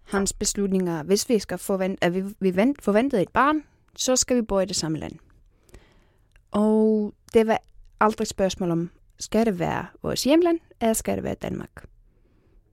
hans 0.03 0.33
beslutninger, 0.33 1.03
hvis 1.03 1.29
vi 1.29 1.39
skal 1.39 1.59
forvente, 1.59 2.05
at 2.05 2.15
vi, 2.15 2.23
vi 2.41 2.57
vent, 2.57 2.83
forventede 2.83 3.23
et 3.23 3.29
barn, 3.29 3.63
så 3.97 4.17
skal 4.17 4.37
vi 4.37 4.43
bo 4.43 4.59
i 4.59 4.65
det 4.65 4.77
samme 4.77 4.99
land. 4.99 5.13
Og 6.51 7.15
det 7.35 7.47
var 7.47 7.59
aldrig 8.01 8.27
spørgsmål 8.27 8.71
om, 8.71 8.91
skal 9.19 9.47
det 9.47 9.59
være 9.59 9.87
vores 10.03 10.25
hjemland, 10.25 10.59
eller 10.81 10.93
skal 10.93 11.17
det 11.17 11.25
være 11.25 11.35
Danmark? 11.35 11.87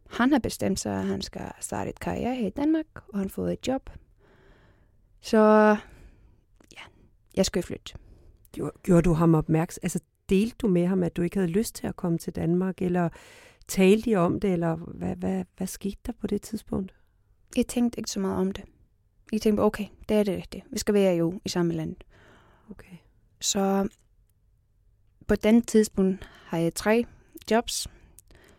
Han 0.10 0.32
har 0.32 0.40
bestemt 0.40 0.80
sig, 0.80 1.00
at 1.00 1.06
han 1.06 1.22
skal 1.22 1.52
starte 1.60 1.90
et 1.90 2.00
karriere 2.00 2.36
her 2.36 2.48
i 2.48 2.50
Danmark, 2.50 2.86
og 2.96 3.20
han 3.20 3.28
har 3.28 3.30
fået 3.30 3.54
et 3.54 3.68
job. 3.68 3.90
Så 5.22 5.76
jeg 7.38 7.46
skal 7.46 7.64
flytte. 7.64 7.94
Gjorde, 8.84 9.02
du 9.02 9.14
ham 9.14 9.36
opmærksom? 9.36 9.80
Altså, 9.84 10.00
delte 10.30 10.56
du 10.62 10.68
med 10.68 10.88
ham, 10.88 11.04
at 11.04 11.16
du 11.18 11.22
ikke 11.22 11.38
havde 11.38 11.52
lyst 11.52 11.76
til 11.76 11.88
at 11.88 11.96
komme 11.96 12.18
til 12.18 12.36
Danmark, 12.36 12.82
eller 12.82 13.10
talte 13.68 14.10
I 14.10 14.16
om 14.16 14.40
det, 14.40 14.54
eller 14.54 14.76
hvad, 14.76 15.16
hvad, 15.16 15.46
hvad 15.58 15.68
skete 15.68 15.98
der 16.06 16.12
på 16.22 16.28
det 16.28 16.42
tidspunkt? 16.42 16.94
Jeg 17.56 17.68
tænkte 17.68 18.00
ikke 18.00 18.12
så 18.12 18.20
meget 18.20 18.38
om 18.38 18.52
det. 18.52 18.64
Jeg 19.32 19.42
tænkte, 19.42 19.62
okay, 19.62 19.86
det 20.10 20.18
er 20.18 20.24
det 20.24 20.38
rigtige. 20.38 20.64
Vi 20.72 20.80
skal 20.80 20.94
være 20.94 21.16
jo 21.16 21.42
i 21.46 21.50
samme 21.50 21.74
land. 21.74 21.96
Okay. 22.72 22.98
Så 23.42 23.88
på 25.28 25.36
den 25.36 25.62
tidspunkt 25.62 26.30
har 26.46 26.58
jeg 26.58 26.74
tre 26.74 27.06
jobs. 27.52 27.88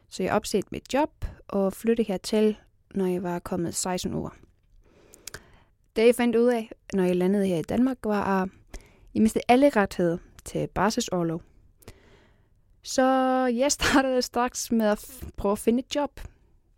Så 0.09 0.23
jeg 0.23 0.33
opset 0.33 0.73
mit 0.73 0.95
job 0.95 1.25
og 1.49 1.73
flyttede 1.73 2.09
hertil, 2.09 2.57
når 2.95 3.07
jeg 3.07 3.23
var 3.23 3.39
kommet 3.39 3.75
16 3.75 4.15
år. 4.15 4.35
Det 5.97 6.07
jeg 6.07 6.15
fandt 6.15 6.37
ud 6.37 6.47
af, 6.47 6.71
når 6.93 7.05
jeg 7.05 7.17
landede 7.17 7.47
her 7.47 7.57
i 7.57 7.63
Danmark, 7.63 7.97
var, 8.05 8.43
at 8.43 8.49
jeg 9.15 9.23
mistede 9.23 9.45
alle 9.49 9.69
rettigheder 9.69 10.19
til 10.45 10.69
barselsårlov. 10.75 11.43
Så 12.83 13.03
jeg 13.55 13.73
startede 13.73 14.23
straks 14.23 14.73
med 14.73 14.87
at 14.87 15.25
prøve 15.37 15.53
at 15.53 15.59
finde 15.59 15.79
et 15.79 15.95
job 15.95 16.21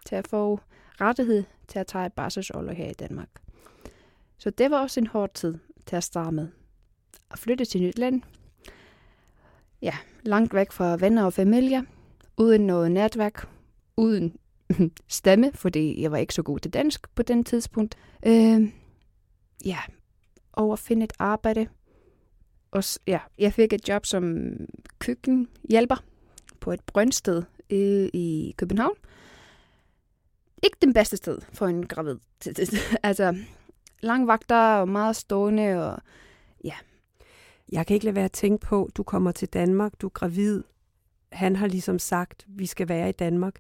til 0.07 0.15
at 0.15 0.29
få 0.29 0.61
rettighed 1.01 1.45
til 1.69 1.79
at 1.79 1.87
tage 1.87 2.07
et 2.07 2.13
barselsårlov 2.13 2.75
her 2.75 2.91
i 2.91 2.93
Danmark. 2.93 3.29
Så 4.39 4.51
det 4.51 4.71
var 4.71 4.81
også 4.81 5.01
en 5.01 5.07
hård 5.07 5.35
tid 5.35 5.59
til 5.87 5.97
at 5.97 6.05
starte 6.05 6.31
med. 6.31 6.49
At 7.31 7.39
flytte 7.39 7.65
til 7.65 7.83
nyt 7.83 7.99
land. 7.99 8.23
Ja, 9.83 9.95
langt 10.23 10.55
væk 10.55 10.73
fra 10.73 10.97
venner 10.97 11.25
og 11.25 11.33
familie. 11.33 11.87
Uden 12.37 12.67
noget 12.67 12.93
netværk. 12.93 13.49
Uden 13.97 14.37
stemme, 15.09 15.53
fordi 15.55 16.03
jeg 16.03 16.11
var 16.11 16.17
ikke 16.17 16.35
så 16.35 16.43
god 16.43 16.59
til 16.59 16.73
dansk 16.73 17.15
på 17.15 17.23
den 17.23 17.45
tidspunkt. 17.45 17.97
Øh, 18.27 18.73
ja, 19.65 19.79
og 20.53 20.73
at 20.73 20.79
finde 20.79 21.05
et 21.05 21.13
arbejde. 21.19 21.69
Og 22.75 22.85
ja, 23.07 23.21
jeg 23.39 23.53
fik 23.53 23.73
et 23.73 23.89
job 23.89 24.07
som 24.07 24.51
køkkenhjælper 24.99 25.97
på 26.61 26.73
et 26.73 26.81
brøndsted 26.81 27.43
i, 27.71 28.11
i 28.13 28.55
København. 28.57 28.97
Ikke 30.63 30.77
den 30.83 30.95
bedste 30.95 31.17
sted 31.17 31.39
for 31.53 31.67
en 31.67 31.87
gravid. 31.87 32.19
altså, 33.03 33.37
lang 34.01 34.27
vagter 34.27 34.75
og 34.75 34.89
meget 34.89 35.17
stående 35.17 35.91
og 35.91 36.03
ja. 36.65 36.75
Jeg 37.73 37.87
kan 37.87 37.95
ikke 37.95 38.05
lade 38.05 38.17
være 38.17 38.25
at 38.25 38.33
tænke 38.33 38.67
på, 38.67 38.91
du 38.97 39.03
kommer 39.03 39.33
til 39.33 39.49
Danmark, 39.49 39.93
du 40.01 40.07
er 40.07 40.11
gravid. 40.11 40.63
Han 41.33 41.57
har 41.57 41.67
ligesom 41.67 41.99
sagt, 41.99 42.45
vi 42.49 42.67
skal 42.67 42.89
være 42.89 43.09
i 43.09 43.13
Danmark. 43.13 43.55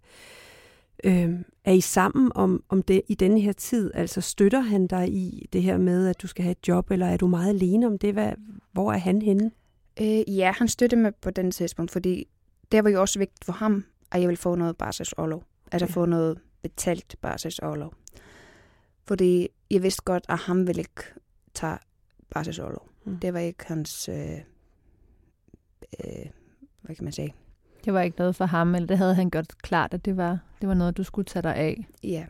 Øhm, 1.04 1.44
er 1.64 1.72
I 1.72 1.80
sammen 1.80 2.32
om, 2.34 2.64
om 2.68 2.82
det 2.82 3.02
i 3.08 3.14
denne 3.14 3.40
her 3.40 3.52
tid? 3.52 3.90
Altså 3.94 4.20
støtter 4.20 4.60
han 4.60 4.86
dig 4.86 5.08
i 5.08 5.48
det 5.52 5.62
her 5.62 5.78
med, 5.78 6.08
at 6.08 6.22
du 6.22 6.26
skal 6.26 6.42
have 6.42 6.52
et 6.52 6.68
job, 6.68 6.90
eller 6.90 7.06
er 7.06 7.16
du 7.16 7.26
meget 7.26 7.48
alene 7.48 7.86
om 7.86 7.98
det? 7.98 8.12
Hvad, 8.12 8.32
hvor 8.72 8.92
er 8.92 8.98
han 8.98 9.22
henne? 9.22 9.50
Øh, 10.00 10.36
ja, 10.36 10.52
han 10.52 10.68
støtter 10.68 10.96
mig 10.96 11.14
på 11.14 11.30
den 11.30 11.50
tidspunkt, 11.50 11.90
fordi 11.90 12.26
det 12.72 12.84
var 12.84 12.90
jo 12.90 13.00
også 13.00 13.18
vigtigt 13.18 13.44
for 13.44 13.52
ham, 13.52 13.84
at 14.10 14.20
jeg 14.20 14.28
ville 14.28 14.38
få 14.38 14.54
noget 14.54 14.76
barselsårlov. 14.76 15.44
Altså 15.72 15.86
ja. 15.86 15.92
få 15.92 16.06
noget 16.06 16.38
betalt 16.62 17.16
barselsårlov. 17.20 17.94
Fordi 19.04 19.48
jeg 19.70 19.82
vidste 19.82 20.02
godt, 20.02 20.24
at 20.28 20.38
han 20.38 20.66
ville 20.66 20.80
ikke 20.80 21.02
tage 21.54 21.78
barselsårlov. 22.30 22.88
Mm. 23.04 23.18
Det 23.18 23.34
var 23.34 23.40
ikke 23.40 23.64
hans, 23.66 24.08
øh, 24.08 24.38
øh, 26.04 26.26
hvad 26.82 26.96
kan 26.96 27.04
man 27.04 27.12
sige? 27.12 27.34
Det 27.84 27.94
var 27.94 28.00
ikke 28.00 28.18
noget 28.18 28.36
for 28.36 28.44
ham, 28.44 28.74
eller 28.74 28.86
det 28.86 28.98
havde 28.98 29.14
han 29.14 29.30
gjort 29.30 29.58
klart, 29.62 29.94
at 29.94 30.04
det 30.04 30.16
var, 30.16 30.38
det 30.60 30.68
var 30.68 30.74
noget, 30.74 30.96
du 30.96 31.04
skulle 31.04 31.24
tage 31.24 31.42
dig 31.42 31.56
af. 31.56 31.86
Ja, 32.02 32.26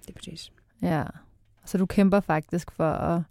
det 0.00 0.10
er 0.10 0.12
præcis. 0.14 0.52
Ja, 0.82 1.04
så 1.64 1.78
du 1.78 1.86
kæmper 1.86 2.20
faktisk 2.20 2.70
for 2.70 2.90
at 2.90 3.22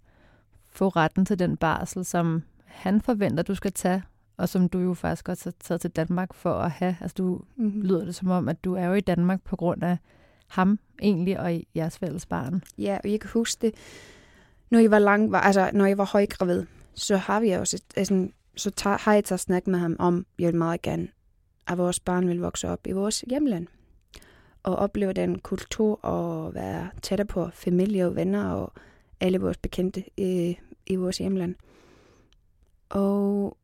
få 0.72 0.88
retten 0.88 1.24
til 1.24 1.38
den 1.38 1.56
barsel, 1.56 2.04
som 2.04 2.42
han 2.64 3.00
forventer, 3.00 3.42
du 3.42 3.54
skal 3.54 3.72
tage, 3.72 4.02
og 4.36 4.48
som 4.48 4.68
du 4.68 4.78
jo 4.78 4.94
faktisk 4.94 5.28
også 5.28 5.46
har 5.46 5.54
taget 5.60 5.80
til 5.80 5.90
Danmark 5.90 6.34
for 6.34 6.52
at 6.52 6.70
have. 6.70 6.96
Altså 7.00 7.14
du 7.18 7.40
mm-hmm. 7.56 7.82
lyder 7.82 8.04
det 8.04 8.14
som 8.14 8.30
om, 8.30 8.48
at 8.48 8.64
du 8.64 8.74
er 8.74 8.84
jo 8.84 8.94
i 8.94 9.00
Danmark 9.00 9.42
på 9.42 9.56
grund 9.56 9.82
af 9.82 9.98
ham 10.48 10.78
egentlig 11.02 11.40
og 11.40 11.60
jeres 11.76 11.98
fælles 11.98 12.26
barn. 12.26 12.62
Ja, 12.78 12.98
og 13.04 13.10
jeg 13.10 13.20
kan 13.20 13.30
huske 13.30 13.66
det, 13.66 13.74
når 14.70 14.78
jeg 14.78 14.90
var 14.90 14.98
lang, 14.98 15.34
altså 15.34 15.70
når 15.72 15.86
jeg 15.86 15.98
var 15.98 16.04
højgravid, 16.04 16.66
så 16.94 17.16
har 17.16 17.40
vi 17.40 17.50
også, 17.50 17.82
altså, 17.96 18.28
så 18.56 18.70
tager, 18.70 18.98
har 18.98 19.14
jeg 19.14 19.24
taget 19.24 19.40
snak 19.40 19.66
med 19.66 19.78
ham 19.78 19.96
om, 19.98 20.26
jeg 20.38 20.46
vil 20.46 20.56
meget 20.56 20.82
gerne, 20.82 21.08
at 21.70 21.78
vores 21.78 22.00
barn 22.00 22.28
vil 22.28 22.40
vokse 22.40 22.68
op 22.68 22.86
i 22.86 22.92
vores 22.92 23.20
hjemland. 23.20 23.66
Og 24.62 24.76
opleve 24.76 25.12
den 25.12 25.38
kultur 25.38 26.04
og 26.04 26.54
være 26.54 26.90
tættere 27.02 27.26
på 27.26 27.48
familie 27.52 28.06
og 28.06 28.16
venner 28.16 28.50
og 28.50 28.72
alle 29.20 29.38
vores 29.38 29.56
bekendte 29.56 30.04
i, 30.16 30.58
i 30.86 30.96
vores 30.96 31.18
hjemland. 31.18 31.54
Og 32.88 33.56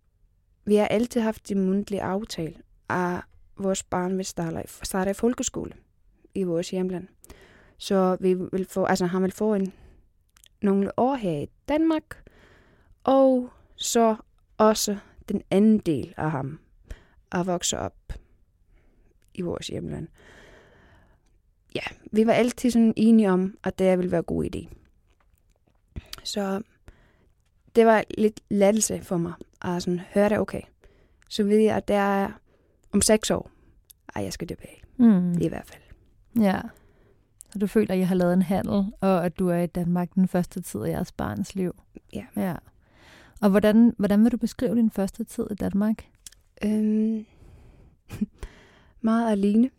vi 0.65 0.75
har 0.75 0.87
altid 0.87 1.21
haft 1.21 1.51
en 1.53 1.61
mundtlig 1.67 2.01
aftale, 2.01 2.55
at 2.89 3.21
vores 3.57 3.83
barn 3.83 4.17
vil 4.17 4.25
starte, 4.25 4.63
starte 4.83 5.11
i 5.11 5.15
folkeskole 5.15 5.73
i 6.35 6.43
vores 6.43 6.71
hjemland. 6.71 7.09
Så 7.79 8.17
vi 8.21 8.35
vil 8.35 8.67
få, 8.69 8.85
altså 8.85 9.07
han 9.07 9.23
vil 9.23 9.33
få 9.33 9.55
en, 9.55 9.73
nogle 10.63 10.99
år 10.99 11.15
her 11.15 11.41
i 11.41 11.49
Danmark, 11.69 12.31
og 13.05 13.51
så 13.77 14.17
også 14.59 14.97
den 15.29 15.43
anden 15.51 15.79
del 15.79 16.15
af 16.17 16.31
ham 16.31 16.59
at 17.33 17.47
vokse 17.47 17.79
op 17.79 18.13
i 19.35 19.43
vores 19.43 19.67
hjemland. 19.67 20.09
Ja, 21.75 21.81
vi 22.13 22.27
var 22.27 22.33
altid 22.33 22.71
sådan 22.71 22.95
enige 22.97 23.31
om, 23.31 23.59
at 23.65 23.79
det 23.79 23.99
ville 23.99 24.11
være 24.11 24.19
en 24.19 24.25
god 24.25 24.45
idé. 24.45 24.69
Så 26.25 26.63
det 27.77 27.87
var 27.87 28.05
lidt 28.19 28.41
lettelse 28.51 29.03
for 29.03 29.17
mig 29.17 29.33
at 29.63 29.83
sådan 29.83 30.01
høre 30.15 30.29
det, 30.29 30.39
okay. 30.39 30.61
Så 31.29 31.45
ved 31.45 31.59
jeg, 31.59 31.77
at 31.77 31.89
det 31.89 31.97
er 31.97 32.31
om 32.93 33.01
seks 33.01 33.31
år, 33.31 33.51
at 34.15 34.25
jeg 34.25 34.33
skal 34.33 34.49
tilbage. 34.49 34.83
Mm. 34.97 35.33
I 35.41 35.49
hvert 35.49 35.67
fald. 35.67 35.83
Ja. 36.45 36.61
Så 37.53 37.59
du 37.59 37.67
føler, 37.67 37.95
at 37.95 37.99
jeg 37.99 38.09
har 38.09 38.15
lavet 38.15 38.33
en 38.35 38.43
handel, 38.43 38.93
og 39.01 39.27
at 39.27 39.39
du 39.39 39.49
er 39.49 39.59
i 39.59 39.67
Danmark 39.67 40.15
den 40.15 40.29
første 40.29 40.61
tid 40.61 40.83
af 40.83 40.91
jeres 40.91 41.13
barns 41.13 41.55
liv. 41.55 41.75
Ja. 42.13 42.25
ja. 42.37 42.55
Og 43.41 43.51
hvordan, 43.51 43.95
hvordan 43.99 44.25
vil 44.25 44.33
du 44.33 44.37
beskrive 44.37 44.75
din 44.75 44.91
første 44.91 45.25
tid 45.25 45.47
i 45.51 45.55
Danmark? 45.55 46.05
Øhm, 46.65 47.27
meget 49.01 49.33
alene. 49.33 49.71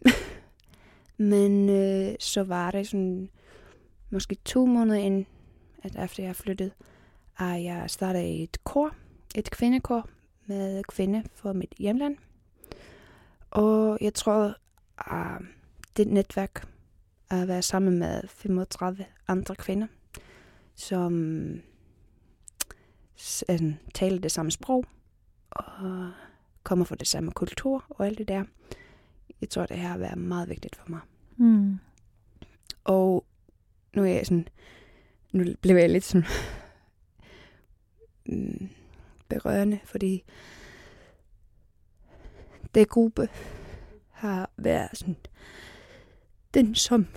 Men 1.17 1.69
øh, 1.69 2.15
så 2.19 2.43
var 2.43 2.72
det 2.72 2.88
sådan, 2.88 3.29
måske 4.10 4.38
to 4.46 4.65
måneder 4.65 5.00
ind, 5.00 5.25
at 5.84 6.03
efter 6.03 6.24
jeg 6.24 6.36
flyttede, 6.36 6.72
at 7.38 7.63
jeg 7.63 7.84
startede 7.88 8.29
i 8.29 8.43
et 8.43 8.63
kor, 8.63 8.96
et 9.36 9.51
kvindekor 9.51 10.10
med 10.46 10.84
kvinde 10.84 11.24
fra 11.34 11.53
mit 11.53 11.74
hjemland. 11.77 12.17
Og 13.51 13.98
jeg 14.01 14.13
tror, 14.13 14.55
at 14.98 15.41
det 15.98 16.07
netværk 16.07 16.67
at 17.29 17.48
være 17.48 17.62
sammen 17.62 18.00
med 18.00 18.27
35 18.27 19.05
andre 19.27 19.55
kvinder, 19.55 19.88
som 20.75 21.13
altså, 23.17 23.74
taler 23.93 24.19
det 24.19 24.31
samme 24.31 24.51
sprog 24.51 24.86
og 25.50 26.12
kommer 26.67 26.86
fra 26.86 26.95
det 26.95 27.07
samme 27.07 27.31
kultur 27.31 27.86
og 27.89 28.05
alt 28.05 28.17
det 28.17 28.27
der. 28.27 28.43
Jeg 29.41 29.50
tror, 29.50 29.65
det 29.65 29.77
her 29.77 29.88
har 29.88 29.97
været 29.97 30.17
meget 30.17 30.50
vigtigt 30.50 30.75
for 30.75 30.89
mig. 30.89 31.00
Mm. 31.38 31.79
Og 32.83 33.25
nu 33.95 34.03
er 34.03 34.07
jeg 34.07 34.25
sådan, 34.25 34.47
nu 35.31 35.45
blev 35.62 35.75
jeg 35.75 35.89
lidt 35.89 36.03
sådan 36.03 36.27
mm, 38.29 38.69
berørende, 39.29 39.79
fordi 39.86 40.24
det 42.75 42.89
gruppe 42.89 43.29
har 44.12 44.50
været 44.57 44.97
sådan 44.97 45.17
den, 46.53 46.75
som 46.75 47.07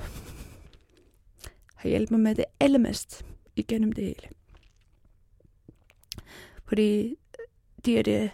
har 1.74 1.88
hjulpet 1.88 2.10
mig 2.10 2.20
med 2.20 2.34
det 2.34 2.44
allermest 2.60 3.24
igennem 3.56 3.92
det 3.92 4.04
hele. 4.04 4.28
Fordi 6.64 7.16
det 7.84 7.98
er 7.98 8.02
det 8.02 8.30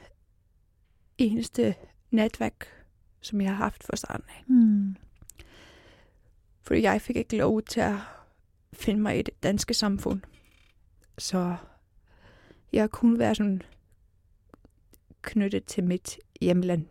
eneste 1.18 1.75
netværk, 2.11 2.66
som 3.20 3.40
jeg 3.40 3.50
har 3.50 3.56
haft 3.56 3.85
for 3.85 3.96
starten 3.96 4.25
af. 4.28 4.44
Mm. 4.46 4.96
Fordi 6.62 6.82
jeg 6.82 7.00
fik 7.00 7.16
ikke 7.16 7.37
lov 7.37 7.62
til 7.62 7.80
at 7.80 7.94
finde 8.73 9.00
mig 9.00 9.18
i 9.18 9.23
det 9.23 9.42
danske 9.42 9.75
samfund. 9.75 10.20
Så 11.18 11.56
jeg 12.73 12.90
kunne 12.90 13.18
være 13.18 13.35
sådan 13.35 13.62
knyttet 15.23 15.64
til 15.64 15.85
mit 15.85 16.18
hjemland, 16.40 16.87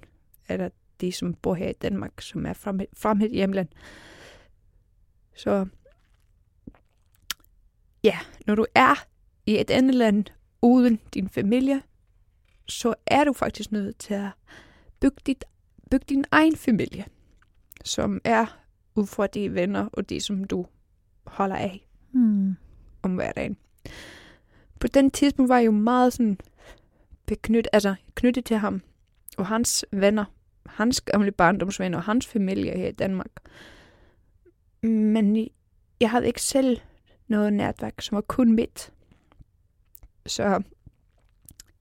eller 0.49 0.69
de, 1.01 1.11
som 1.11 1.33
bor 1.33 1.53
her 1.53 1.69
i 1.69 1.73
Danmark, 1.73 2.21
som 2.21 2.45
er 2.45 2.53
fra 2.53 2.71
mit, 2.71 2.89
fra 2.93 3.13
mit 3.13 3.31
hjemland. 3.31 3.67
Så 5.35 5.67
ja, 8.03 8.19
når 8.47 8.55
du 8.55 8.65
er 8.75 9.07
i 9.45 9.59
et 9.59 9.69
andet 9.69 9.95
land 9.95 10.25
uden 10.61 10.99
din 11.13 11.29
familie, 11.29 11.81
så 12.67 12.93
er 13.05 13.23
du 13.23 13.33
faktisk 13.33 13.71
nødt 13.71 13.97
til 13.97 14.13
at 14.13 14.29
bygge, 14.99 15.17
dit, 15.25 15.45
bygge 15.91 16.05
din 16.09 16.25
egen 16.31 16.55
familie, 16.55 17.05
som 17.85 18.21
er 18.23 18.59
ud 18.95 19.05
fra 19.07 19.27
de 19.27 19.53
venner 19.53 19.89
og 19.93 20.09
de, 20.09 20.21
som 20.21 20.43
du 20.43 20.65
holder 21.25 21.55
af 21.55 21.87
Mm. 22.11 22.55
om 23.01 23.15
hverdagen. 23.15 23.57
På 24.79 24.87
den 24.87 25.11
tidspunkt 25.11 25.49
var 25.49 25.57
jeg 25.57 25.65
jo 25.65 25.71
meget 25.71 26.13
sådan 26.13 26.37
beknyttet, 27.25 27.69
altså 27.73 27.95
knyttet 28.15 28.45
til 28.45 28.57
ham 28.57 28.81
og 29.37 29.47
hans 29.47 29.85
venner, 29.91 30.25
hans 30.65 31.01
gamle 31.01 31.31
barndomsvenner 31.31 31.97
og 31.97 32.03
hans 32.03 32.27
familie 32.27 32.77
her 32.77 32.87
i 32.87 32.91
Danmark. 32.91 33.31
Men 34.81 35.47
jeg 35.99 36.11
havde 36.11 36.27
ikke 36.27 36.41
selv 36.41 36.79
noget 37.27 37.53
netværk, 37.53 38.01
som 38.01 38.15
var 38.15 38.21
kun 38.21 38.51
mit. 38.51 38.91
Så 40.25 40.61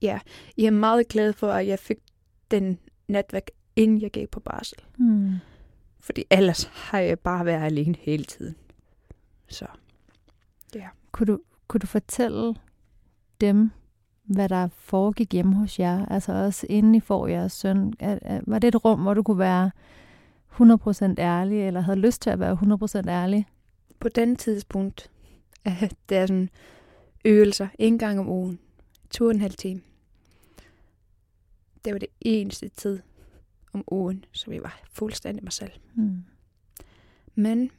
ja, 0.05 0.19
jeg 0.57 0.65
er 0.65 0.71
meget 0.71 1.07
glad 1.07 1.33
for, 1.33 1.51
at 1.51 1.67
jeg 1.67 1.79
fik 1.79 1.97
den 2.51 2.79
netværk, 3.07 3.47
inden 3.75 4.01
jeg 4.01 4.11
gik 4.11 4.29
på 4.29 4.39
barsel. 4.39 4.77
Mm. 4.97 5.33
Fordi 5.99 6.23
ellers 6.29 6.63
har 6.63 6.99
jeg 6.99 7.19
bare 7.19 7.45
været 7.45 7.65
alene 7.65 7.95
hele 7.99 8.23
tiden. 8.23 8.55
Så 9.47 9.65
Kunne, 11.11 11.27
du, 11.27 11.39
kunne 11.67 11.79
du 11.79 11.87
fortælle 11.87 12.55
dem, 13.41 13.71
hvad 14.23 14.49
der 14.49 14.67
foregik 14.67 15.33
hjemme 15.33 15.55
hos 15.55 15.79
jer? 15.79 16.05
Altså 16.05 16.33
også 16.33 16.67
inden 16.69 16.95
I 16.95 16.99
får 16.99 17.27
jeres 17.27 17.53
søn. 17.53 17.93
Var 18.47 18.59
det 18.59 18.67
et 18.67 18.85
rum, 18.85 18.99
hvor 18.99 19.13
du 19.13 19.23
kunne 19.23 19.39
være 19.39 19.71
100% 20.51 21.15
ærlig, 21.17 21.67
eller 21.67 21.81
havde 21.81 21.99
lyst 21.99 22.21
til 22.21 22.29
at 22.29 22.39
være 22.39 22.57
100% 23.03 23.09
ærlig? 23.09 23.47
på 23.99 24.09
den 24.09 24.35
tidspunkt, 24.35 25.11
det 26.09 26.17
er 26.17 26.25
sådan 26.25 26.49
øvelser 27.25 27.67
en 27.79 27.97
gang 27.97 28.19
om 28.19 28.29
ugen, 28.29 28.59
to 29.11 29.25
og 29.25 29.31
en 29.31 29.39
halv 29.39 29.53
time. 29.53 29.81
Det 31.85 31.93
var 31.93 31.99
det 31.99 32.09
eneste 32.21 32.69
tid 32.69 32.99
om 33.73 33.83
ugen, 33.91 34.25
så 34.31 34.49
vi 34.49 34.63
var 34.63 34.81
fuldstændig 34.91 35.43
mig 35.43 35.53
selv. 35.53 35.71
Mm. 35.95 36.23
Men 37.35 37.71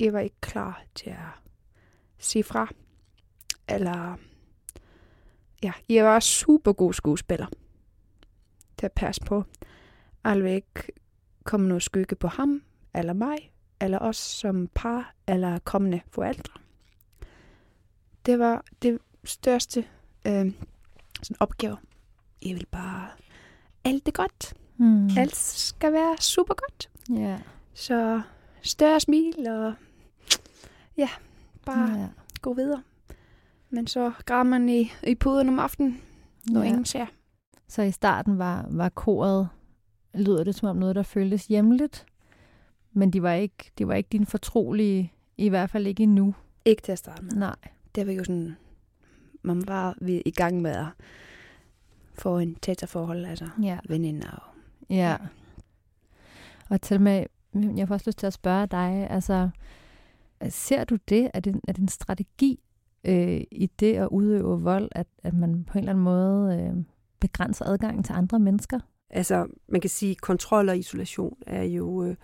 jeg 0.00 0.12
var 0.12 0.20
ikke 0.20 0.40
klar 0.40 0.82
til 0.94 1.10
at 1.10 1.28
sige 2.18 2.44
fra. 2.44 2.68
Eller, 3.68 4.16
ja, 5.62 5.72
jeg 5.88 6.04
var 6.04 6.20
super 6.20 6.72
god 6.72 6.92
skuespiller 6.92 7.46
til 8.78 8.86
at 8.86 8.92
passe 8.92 9.20
på. 9.26 9.44
Aldrig 10.24 10.54
ikke 10.54 10.92
komme 11.44 11.68
noget 11.68 11.82
skygge 11.82 12.16
på 12.16 12.28
ham, 12.28 12.62
eller 12.94 13.12
mig, 13.12 13.52
eller 13.80 13.98
os 13.98 14.16
som 14.16 14.68
par, 14.74 15.14
eller 15.26 15.58
kommende 15.58 16.00
forældre. 16.08 16.60
Det 18.26 18.38
var 18.38 18.64
det 18.82 18.98
største 19.24 19.80
øh, 20.26 20.52
sådan 21.22 21.36
opgave. 21.40 21.76
Jeg 22.46 22.54
vil 22.54 22.66
bare 22.70 23.08
alt 23.84 24.06
det 24.06 24.14
godt. 24.14 24.54
Mm. 24.76 25.08
Alt 25.18 25.36
skal 25.36 25.92
være 25.92 26.16
super 26.20 26.54
godt. 26.54 26.90
Ja. 27.10 27.38
Så 27.74 28.20
større 28.62 29.00
smil 29.00 29.46
og 29.48 29.74
ja, 30.96 31.08
bare 31.66 31.98
ja. 31.98 32.08
gå 32.42 32.54
videre. 32.54 32.82
Men 33.70 33.86
så 33.86 34.12
græder 34.26 34.42
man 34.42 34.68
i, 34.68 34.92
i 35.02 35.14
puden 35.14 35.48
om 35.48 35.58
aftenen, 35.58 36.00
når 36.46 36.60
ja. 36.60 36.68
ingen 36.68 36.84
ser. 36.84 37.06
Så 37.68 37.82
i 37.82 37.90
starten 37.90 38.38
var, 38.38 38.66
var 38.70 38.88
koret, 38.88 39.48
lyder 40.14 40.44
det 40.44 40.54
som 40.54 40.68
om 40.68 40.76
noget, 40.76 40.96
der 40.96 41.02
føltes 41.02 41.46
hjemligt, 41.46 42.06
men 42.92 43.10
de 43.10 43.22
var 43.22 43.32
ikke, 43.32 43.72
de 43.78 43.88
var 43.88 43.94
ikke 43.94 44.08
dine 44.12 44.26
fortrolige, 44.26 45.12
i 45.36 45.48
hvert 45.48 45.70
fald 45.70 45.86
ikke 45.86 46.02
endnu. 46.02 46.34
Ikke 46.64 46.82
til 46.82 46.92
at 46.92 46.98
starte 46.98 47.22
med. 47.24 47.32
Nej. 47.32 47.56
Det 47.94 48.06
var 48.06 48.12
jo 48.12 48.24
sådan, 48.24 48.56
man 49.42 49.66
var 49.66 49.96
i 50.02 50.30
gang 50.30 50.62
med 50.62 50.70
at 50.70 50.86
få 52.14 52.38
en 52.38 52.54
tættere 52.54 52.88
forhold, 52.88 53.24
altså 53.24 53.48
Ja. 53.62 53.78
veninder. 53.88 54.30
Og, 54.30 54.42
Ja. 54.90 55.16
Og 56.70 56.80
til 56.80 57.00
med, 57.00 57.24
jeg 57.76 57.88
får 57.88 57.94
også 57.94 58.08
lyst 58.08 58.18
til 58.18 58.26
at 58.26 58.32
spørge 58.32 58.66
dig, 58.66 59.06
altså, 59.10 59.48
ser 60.48 60.84
du 60.84 60.96
det, 61.08 61.30
er 61.34 61.40
det, 61.40 61.60
er 61.68 61.72
det 61.72 61.82
en 61.82 61.88
strategi 61.88 62.60
øh, 63.04 63.40
i 63.50 63.70
det 63.80 63.94
at 63.94 64.08
udøve 64.08 64.62
vold, 64.62 64.88
at, 64.92 65.06
at 65.22 65.34
man 65.34 65.64
på 65.64 65.72
en 65.72 65.78
eller 65.78 65.92
anden 65.92 66.04
måde 66.04 66.56
øh, 66.60 66.84
begrænser 67.20 67.64
adgangen 67.64 68.02
til 68.04 68.12
andre 68.12 68.38
mennesker? 68.38 68.80
Altså, 69.10 69.46
man 69.68 69.80
kan 69.80 69.90
sige, 69.90 70.14
kontrol 70.14 70.68
og 70.68 70.78
isolation 70.78 71.36
er 71.46 71.62
jo, 71.62 72.04
øh, 72.04 72.16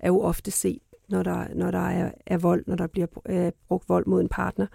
er 0.00 0.08
jo 0.08 0.20
ofte 0.20 0.50
set, 0.50 0.82
når 1.08 1.22
der, 1.22 1.54
når 1.54 1.70
der 1.70 1.78
er, 1.88 2.10
er 2.26 2.38
vold, 2.38 2.64
når 2.66 2.76
der 2.76 2.86
bliver 2.86 3.06
øh, 3.26 3.52
brugt 3.68 3.88
vold 3.88 4.06
mod 4.06 4.20
en 4.20 4.28
partner. 4.28 4.66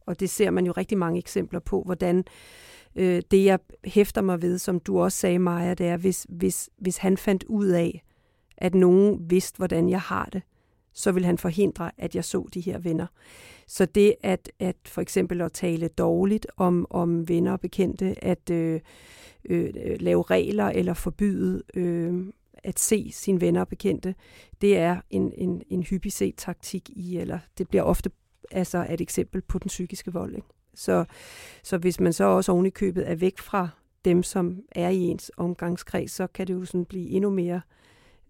Og 0.00 0.20
det 0.20 0.30
ser 0.30 0.50
man 0.50 0.66
jo 0.66 0.72
rigtig 0.72 0.98
mange 0.98 1.18
eksempler 1.18 1.60
på, 1.60 1.82
hvordan 1.82 2.18
øh, 2.18 2.24
øh, 2.96 3.22
det, 3.30 3.44
jeg 3.44 3.58
hæfter 3.84 4.22
mig 4.22 4.42
ved, 4.42 4.58
som 4.58 4.80
du 4.80 5.00
også 5.00 5.18
sagde, 5.18 5.38
Maja, 5.38 5.74
det 5.74 5.86
er, 5.86 5.96
hvis, 5.96 6.26
hvis, 6.28 6.70
hvis 6.78 6.96
han 6.96 7.16
fandt 7.16 7.44
ud 7.44 7.66
af, 7.66 8.02
at 8.56 8.74
nogen 8.74 9.30
vidste, 9.30 9.56
hvordan 9.56 9.88
jeg 9.88 10.00
har 10.00 10.28
det, 10.32 10.42
så 10.92 11.12
vil 11.12 11.24
han 11.24 11.38
forhindre, 11.38 11.90
at 11.98 12.14
jeg 12.14 12.24
så 12.24 12.48
de 12.54 12.60
her 12.60 12.78
venner. 12.78 13.06
Så 13.66 13.86
det 13.86 14.14
at, 14.22 14.52
at 14.58 14.76
for 14.84 15.00
eksempel 15.00 15.40
at 15.40 15.52
tale 15.52 15.88
dårligt 15.88 16.46
om, 16.56 16.86
om 16.90 17.28
venner 17.28 17.52
og 17.52 17.60
bekendte, 17.60 18.24
at 18.24 18.50
øh, 18.50 18.80
øh, 19.44 19.70
lave 20.00 20.22
regler 20.22 20.66
eller 20.66 20.94
forbyde 20.94 21.62
øh, 21.74 22.26
at 22.64 22.78
se 22.78 23.10
sine 23.12 23.40
venner 23.40 23.60
og 23.60 23.68
bekendte, 23.68 24.14
det 24.60 24.78
er 24.78 25.00
en, 25.10 25.32
en, 25.36 25.62
en 25.68 25.82
hyppig 25.82 26.12
set 26.12 26.34
taktik 26.36 26.90
i, 26.90 27.16
eller 27.16 27.38
det 27.58 27.68
bliver 27.68 27.82
ofte 27.82 28.10
altså 28.50 28.86
et 28.90 29.00
eksempel 29.00 29.42
på 29.42 29.58
den 29.58 29.68
psykiske 29.68 30.12
vold. 30.12 30.34
Ikke? 30.36 30.48
Så, 30.74 31.04
så 31.62 31.78
hvis 31.78 32.00
man 32.00 32.12
så 32.12 32.24
også 32.24 32.52
oven 32.52 32.66
i 32.66 32.70
købet 32.70 33.10
er 33.10 33.14
væk 33.14 33.38
fra 33.38 33.68
dem, 34.04 34.22
som 34.22 34.62
er 34.72 34.88
i 34.88 34.98
ens 34.98 35.30
omgangskreds, 35.36 36.10
så 36.10 36.26
kan 36.26 36.46
det 36.46 36.54
jo 36.54 36.64
sådan 36.64 36.84
blive 36.84 37.08
endnu 37.10 37.30
mere 37.30 37.60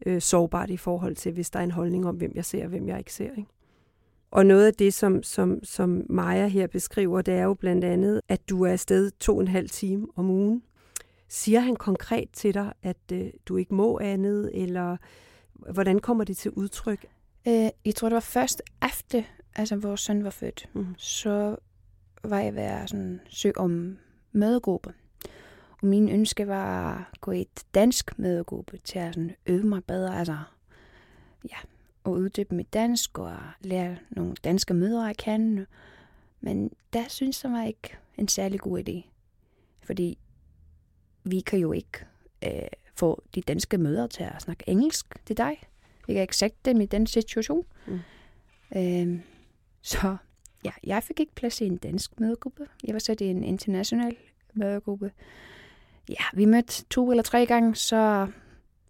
øh, 0.06 0.20
sårbart 0.20 0.70
i 0.70 0.76
forhold 0.76 1.16
til, 1.16 1.32
hvis 1.32 1.50
der 1.50 1.58
er 1.58 1.64
en 1.64 1.70
holdning 1.70 2.06
om, 2.06 2.16
hvem 2.16 2.32
jeg 2.34 2.44
ser 2.44 2.62
og 2.62 2.68
hvem 2.68 2.88
jeg 2.88 2.98
ikke 2.98 3.12
ser. 3.12 3.30
Ikke? 3.30 3.46
Og 4.30 4.46
noget 4.46 4.66
af 4.66 4.74
det, 4.74 4.94
som, 4.94 5.22
som, 5.22 5.64
som 5.64 6.02
Maja 6.08 6.46
her 6.46 6.66
beskriver, 6.66 7.22
det 7.22 7.34
er 7.34 7.42
jo 7.42 7.54
blandt 7.54 7.84
andet, 7.84 8.20
at 8.28 8.48
du 8.48 8.62
er 8.62 8.72
afsted 8.72 9.10
to 9.10 9.34
og 9.34 9.40
en 9.40 9.48
halv 9.48 9.68
time 9.70 10.06
om 10.16 10.30
ugen. 10.30 10.62
Siger 11.28 11.60
han 11.60 11.76
konkret 11.76 12.28
til 12.32 12.54
dig, 12.54 12.72
at 12.82 12.96
øh, 13.12 13.26
du 13.46 13.56
ikke 13.56 13.74
må 13.74 13.98
andet, 13.98 14.50
eller 14.54 14.96
hvordan 15.72 15.98
kommer 15.98 16.24
det 16.24 16.36
til 16.36 16.50
udtryk? 16.50 17.06
øh, 17.48 17.68
jeg 17.84 17.94
tror, 17.96 18.08
det 18.08 18.14
var 18.14 18.20
først 18.20 18.62
efter, 18.84 19.22
altså 19.56 19.76
vores 19.76 20.00
søn 20.00 20.24
var 20.24 20.30
født, 20.30 20.68
Mm. 20.74 20.86
så 20.98 21.56
var 22.22 22.40
jeg 22.40 22.54
ved 22.54 22.62
at 22.62 22.90
sådan, 22.90 23.20
søge 23.28 23.58
om 23.58 23.98
mødegruppe. 24.32 24.94
Og 25.82 25.86
min 25.86 26.08
ønske 26.08 26.46
var 26.46 26.98
at 27.12 27.20
gå 27.20 27.30
i 27.30 27.40
et 27.40 27.64
dansk 27.74 28.18
mødegruppe 28.18 28.78
til 28.84 28.98
at 28.98 29.14
sådan, 29.14 29.36
øve 29.46 29.62
mig 29.62 29.84
bedre, 29.84 30.18
altså 30.18 30.38
ja, 31.50 31.56
og 32.04 32.12
uddybe 32.12 32.54
mit 32.54 32.72
dansk 32.74 33.18
og 33.18 33.36
lære 33.60 33.96
nogle 34.10 34.34
danske 34.44 34.74
mødre 34.74 35.10
at 35.10 35.16
kende. 35.16 35.66
Men 36.40 36.72
der 36.92 37.04
synes 37.08 37.44
jeg 37.44 37.52
var 37.52 37.64
ikke 37.64 37.96
en 38.16 38.28
særlig 38.28 38.60
god 38.60 38.88
idé. 38.88 39.10
Fordi 39.82 40.18
vi 41.24 41.40
kan 41.40 41.58
jo 41.58 41.72
ikke 41.72 42.06
øh, 42.44 42.68
få 42.94 43.22
de 43.34 43.40
danske 43.40 43.78
mødre 43.78 44.08
til 44.08 44.22
at 44.22 44.42
snakke 44.42 44.64
engelsk 44.66 45.26
til 45.26 45.36
dig. 45.36 45.56
Vi 46.06 46.12
kan 46.12 46.22
ikke 46.22 46.36
sætte 46.36 46.56
dem 46.64 46.80
i 46.80 46.86
den 46.86 47.06
situation. 47.06 47.66
Mm. 47.86 48.00
Øh, 48.76 49.20
så 49.82 50.16
ja, 50.64 50.70
jeg 50.84 51.02
fik 51.02 51.20
ikke 51.20 51.34
plads 51.34 51.60
i 51.60 51.66
en 51.66 51.76
dansk 51.76 52.20
mødegruppe. 52.20 52.66
Jeg 52.84 52.92
var 52.92 52.98
sat 52.98 53.20
i 53.20 53.24
en 53.24 53.44
international 53.44 54.16
mødegruppe. 54.54 55.12
Ja, 56.08 56.24
vi 56.34 56.44
mødte 56.44 56.84
to 56.84 57.10
eller 57.10 57.22
tre 57.22 57.46
gange, 57.46 57.74
så 57.74 58.28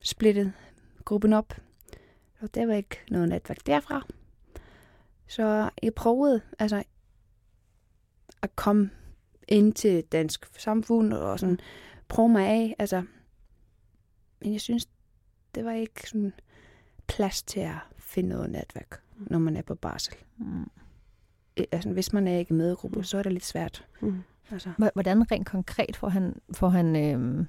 splittede 0.00 0.52
gruppen 1.04 1.32
op. 1.32 1.54
Og 2.40 2.54
der 2.54 2.66
var 2.66 2.74
ikke 2.74 2.98
noget 3.10 3.28
netværk 3.28 3.66
derfra. 3.66 4.06
Så 5.26 5.70
jeg 5.82 5.94
prøvede 5.94 6.40
altså 6.58 6.82
at 8.42 8.56
komme 8.56 8.90
ind 9.48 9.72
til 9.72 10.04
dansk 10.04 10.60
samfund 10.60 11.12
og 11.12 11.40
sådan 11.40 11.60
prøve 12.08 12.28
mig 12.28 12.46
af. 12.46 12.76
Altså, 12.78 13.04
men 14.40 14.52
jeg 14.52 14.60
synes, 14.60 14.88
det 15.54 15.64
var 15.64 15.72
ikke 15.72 16.08
sådan 16.08 16.32
plads 17.06 17.42
til 17.42 17.60
at 17.60 17.76
finde 17.98 18.28
noget 18.28 18.50
netværk, 18.50 19.02
når 19.16 19.38
man 19.38 19.56
er 19.56 19.62
på 19.62 19.74
barsel. 19.74 20.14
Mm. 20.36 20.70
Øh, 21.56 21.64
Altså, 21.72 21.90
hvis 21.90 22.12
man 22.12 22.28
er 22.28 22.38
ikke 22.38 22.54
i 22.54 22.56
mødegruppe, 22.56 23.04
så 23.04 23.18
er 23.18 23.22
det 23.22 23.32
lidt 23.32 23.44
svært. 23.44 23.86
Mm. 24.00 24.22
Altså, 24.50 24.70
Hvordan 24.94 25.32
rent 25.32 25.46
konkret 25.46 25.96
får 25.96 26.08
han, 26.08 26.40
får 26.54 26.68
han 26.68 26.96
øh, 26.96 27.46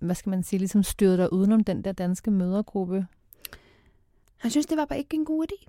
hvad 0.00 0.14
skal 0.14 0.30
man 0.30 0.42
sige, 0.42 0.58
ligesom 0.58 0.82
styret 0.82 1.18
dig 1.18 1.32
udenom 1.32 1.64
den 1.64 1.84
der 1.84 1.92
danske 1.92 2.30
mødergruppe? 2.30 3.06
han 4.40 4.50
synes, 4.50 4.66
det 4.66 4.76
var 4.78 4.84
bare 4.84 4.98
ikke 4.98 5.16
en 5.16 5.24
god 5.24 5.46
idé. 5.52 5.66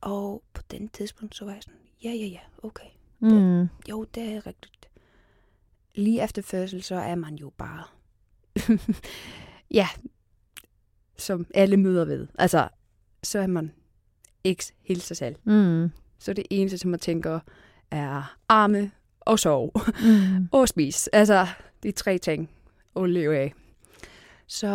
Og 0.00 0.42
på 0.52 0.62
den 0.70 0.88
tidspunkt, 0.88 1.36
så 1.36 1.44
var 1.44 1.52
jeg 1.52 1.62
sådan, 1.62 1.80
ja, 2.04 2.10
ja, 2.10 2.26
ja, 2.26 2.40
okay. 2.62 2.86
Mm. 3.20 3.68
Jo, 3.88 4.04
det 4.04 4.22
er 4.22 4.46
rigtigt. 4.46 4.88
Lige 5.94 6.24
efter 6.24 6.42
fødsel, 6.42 6.82
så 6.82 6.94
er 6.94 7.14
man 7.14 7.34
jo 7.34 7.52
bare... 7.58 7.84
ja, 9.78 9.88
som 11.16 11.46
alle 11.54 11.76
møder 11.76 12.04
ved. 12.04 12.26
Altså, 12.38 12.68
så 13.22 13.38
er 13.38 13.46
man 13.46 13.72
ikke 14.44 14.64
helt 14.80 15.02
sig 15.02 15.16
selv. 15.16 15.36
Mm. 15.44 15.90
Så 16.18 16.32
det 16.32 16.44
eneste, 16.50 16.78
som 16.78 16.90
man 16.90 17.00
tænker, 17.00 17.40
er 17.90 18.36
arme 18.48 18.90
og 19.20 19.38
sove 19.38 19.70
Mm. 20.04 20.48
og 20.52 20.68
spise. 20.68 21.14
Altså, 21.14 21.46
de 21.82 21.92
tre 21.92 22.18
ting 22.18 22.50
at 22.96 23.10
leve 23.10 23.36
af. 23.38 23.54
Så 24.46 24.68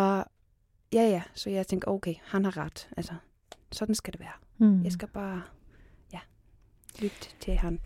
ja, 0.93 1.01
ja, 1.03 1.21
så 1.33 1.49
jeg 1.49 1.67
tænkte, 1.67 1.87
okay, 1.87 2.13
han 2.23 2.45
har 2.45 2.57
ret. 2.57 2.89
Altså, 2.97 3.13
sådan 3.71 3.95
skal 3.95 4.13
det 4.13 4.19
være. 4.19 4.31
Mm. 4.57 4.83
Jeg 4.83 4.91
skal 4.91 5.07
bare, 5.07 5.41
ja, 6.13 6.19
lytte 6.99 7.15
til 7.39 7.55
ham. 7.57 7.79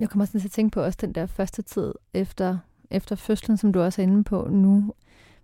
Jeg 0.00 0.10
kommer 0.10 0.22
også 0.24 0.38
til 0.38 0.48
at 0.48 0.52
tænke 0.52 0.74
på 0.74 0.82
også 0.82 0.98
den 1.00 1.12
der 1.14 1.26
første 1.26 1.62
tid 1.62 1.92
efter, 2.14 2.58
efter 2.90 3.16
fødslen, 3.16 3.56
som 3.56 3.72
du 3.72 3.80
også 3.80 4.02
er 4.02 4.06
inde 4.06 4.24
på 4.24 4.48
nu. 4.50 4.94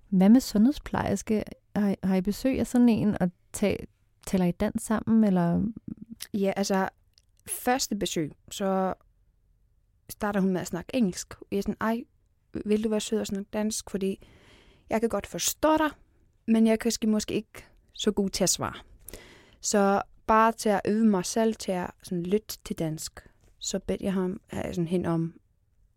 Hvad 0.08 0.28
med 0.28 0.40
sundhedsplejerske? 0.40 1.44
Har, 1.76 1.94
har 2.04 2.14
I 2.16 2.20
besøg 2.20 2.60
af 2.60 2.66
sådan 2.66 2.88
en, 2.88 3.16
og 3.22 3.30
ta- 3.52 3.76
taler 4.26 4.44
I 4.44 4.50
dansk 4.50 4.86
sammen? 4.86 5.24
Eller? 5.24 5.62
Ja, 6.34 6.52
altså, 6.56 6.88
første 7.46 7.96
besøg, 7.96 8.32
så 8.50 8.94
starter 10.10 10.40
hun 10.40 10.52
med 10.52 10.60
at 10.60 10.66
snakke 10.66 10.96
engelsk. 10.96 11.34
Jeg 11.50 11.58
er 11.58 11.62
sådan, 11.62 11.76
ej, 11.80 12.04
vil 12.64 12.84
du 12.84 12.88
være 12.88 13.00
sød 13.00 13.20
og 13.20 13.26
snakke 13.26 13.48
dansk? 13.52 13.90
Fordi 13.90 14.28
jeg 14.90 15.00
kan 15.00 15.08
godt 15.08 15.26
forstå 15.26 15.76
dig, 15.76 15.90
men 16.46 16.66
jeg 16.66 16.78
kan 16.80 16.92
måske- 17.06 17.34
ikke 17.34 17.64
så 17.92 18.12
god 18.12 18.30
til 18.30 18.42
at 18.44 18.50
svare. 18.50 18.74
Så 19.60 20.02
bare 20.26 20.52
til 20.52 20.68
at 20.68 20.80
øve 20.84 21.04
mig 21.04 21.24
selv 21.24 21.54
til 21.54 21.72
at 21.72 21.90
sådan, 22.02 22.22
lytte 22.22 22.58
til 22.64 22.78
dansk, 22.78 23.28
så 23.58 23.78
bedte 23.78 24.04
jeg 24.04 24.12
ham 24.12 24.40
sådan, 24.54 24.88
hen 24.88 25.06
om 25.06 25.34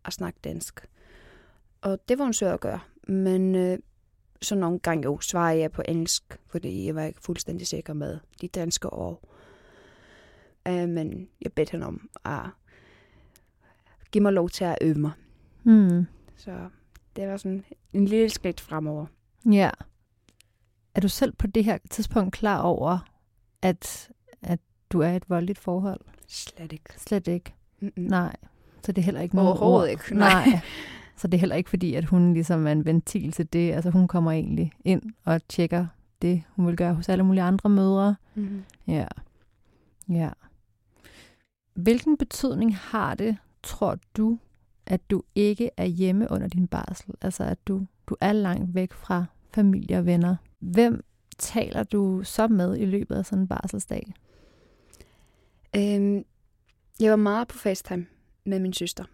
at 0.04 0.12
snakke 0.12 0.38
dansk. 0.44 0.86
Og 1.80 2.08
det 2.08 2.18
var 2.18 2.24
hun 2.24 2.32
sød 2.32 2.48
at 2.48 2.60
gøre. 2.60 2.80
Men 3.08 3.54
øh, 3.54 3.78
så 4.42 4.54
nogle 4.54 4.78
gange 4.78 5.04
jo 5.04 5.20
svarer 5.20 5.52
jeg 5.52 5.72
på 5.72 5.82
engelsk, 5.88 6.38
fordi 6.46 6.86
jeg 6.86 6.94
var 6.94 7.02
ikke 7.02 7.22
fuldstændig 7.22 7.66
sikker 7.66 7.92
med 7.92 8.18
de 8.40 8.48
danske 8.48 8.90
ord. 8.90 9.28
Uh, 10.68 10.88
men 10.88 11.28
jeg 11.42 11.52
bedte 11.52 11.72
hende 11.72 11.86
om 11.86 12.08
at 12.24 12.40
give 14.12 14.22
mig 14.22 14.32
lov 14.32 14.48
til 14.50 14.64
at 14.64 14.78
øve 14.80 14.94
mig. 14.98 15.10
Mm. 15.64 16.06
Så 16.36 16.68
det 17.16 17.28
var 17.28 17.36
sådan 17.36 17.64
en 17.92 18.04
lille 18.04 18.28
skridt 18.30 18.60
fremover. 18.60 19.06
Ja. 19.50 19.70
Er 20.94 21.00
du 21.00 21.08
selv 21.08 21.32
på 21.32 21.46
det 21.46 21.64
her 21.64 21.78
tidspunkt 21.90 22.32
klar 22.34 22.60
over, 22.60 22.98
at, 23.62 24.10
at 24.42 24.58
du 24.90 25.00
er 25.00 25.10
et 25.16 25.30
voldeligt 25.30 25.58
forhold? 25.58 26.00
Slet 26.26 26.72
ikke. 26.72 26.84
Slet 26.96 27.28
ikke. 27.28 27.54
Mm-mm. 27.80 27.92
Nej. 27.96 28.36
Så 28.82 28.92
det 28.92 29.02
er 29.02 29.04
heller 29.04 29.20
ikke 29.20 29.34
noget 29.34 29.50
Overhovedet 29.50 29.82
ord. 29.82 29.90
ikke, 29.90 30.14
Nej. 30.14 30.44
nej. 30.50 30.60
Så 31.16 31.28
det 31.28 31.34
er 31.34 31.40
heller 31.40 31.56
ikke 31.56 31.70
fordi, 31.70 31.94
at 31.94 32.04
hun 32.04 32.34
ligesom 32.34 32.66
er 32.66 32.72
en 32.72 32.84
ventil 32.84 33.32
til 33.32 33.52
det. 33.52 33.72
Altså 33.72 33.90
hun 33.90 34.08
kommer 34.08 34.30
egentlig 34.32 34.72
ind 34.84 35.02
og 35.24 35.48
tjekker 35.48 35.86
det, 36.22 36.42
hun 36.48 36.66
vil 36.66 36.76
gøre 36.76 36.94
hos 36.94 37.08
alle 37.08 37.24
mulige 37.24 37.42
andre 37.42 37.70
mødre. 37.70 38.16
Mm-hmm. 38.34 38.62
Ja. 38.86 39.06
Ja. 40.08 40.30
Hvilken 41.82 42.16
betydning 42.16 42.76
har 42.76 43.14
det, 43.14 43.36
tror 43.62 43.98
du, 44.16 44.38
at 44.86 45.10
du 45.10 45.22
ikke 45.34 45.70
er 45.76 45.84
hjemme 45.84 46.26
under 46.30 46.48
din 46.48 46.66
barsel? 46.66 47.14
Altså 47.20 47.44
at 47.44 47.66
du, 47.66 47.86
du 48.06 48.16
er 48.20 48.32
langt 48.32 48.74
væk 48.74 48.92
fra 48.92 49.24
familie 49.54 49.98
og 49.98 50.06
venner. 50.06 50.36
Hvem 50.58 51.04
taler 51.38 51.82
du 51.82 52.20
så 52.24 52.48
med 52.48 52.78
i 52.78 52.84
løbet 52.84 53.14
af 53.16 53.26
sådan 53.26 53.38
en 53.38 53.48
barselsdag? 53.48 54.12
Øhm, 55.76 56.24
jeg 57.00 57.10
var 57.10 57.16
meget 57.16 57.48
på 57.48 57.58
FaceTime 57.58 58.06
med 58.44 58.58
min 58.58 58.72
søster, 58.72 59.04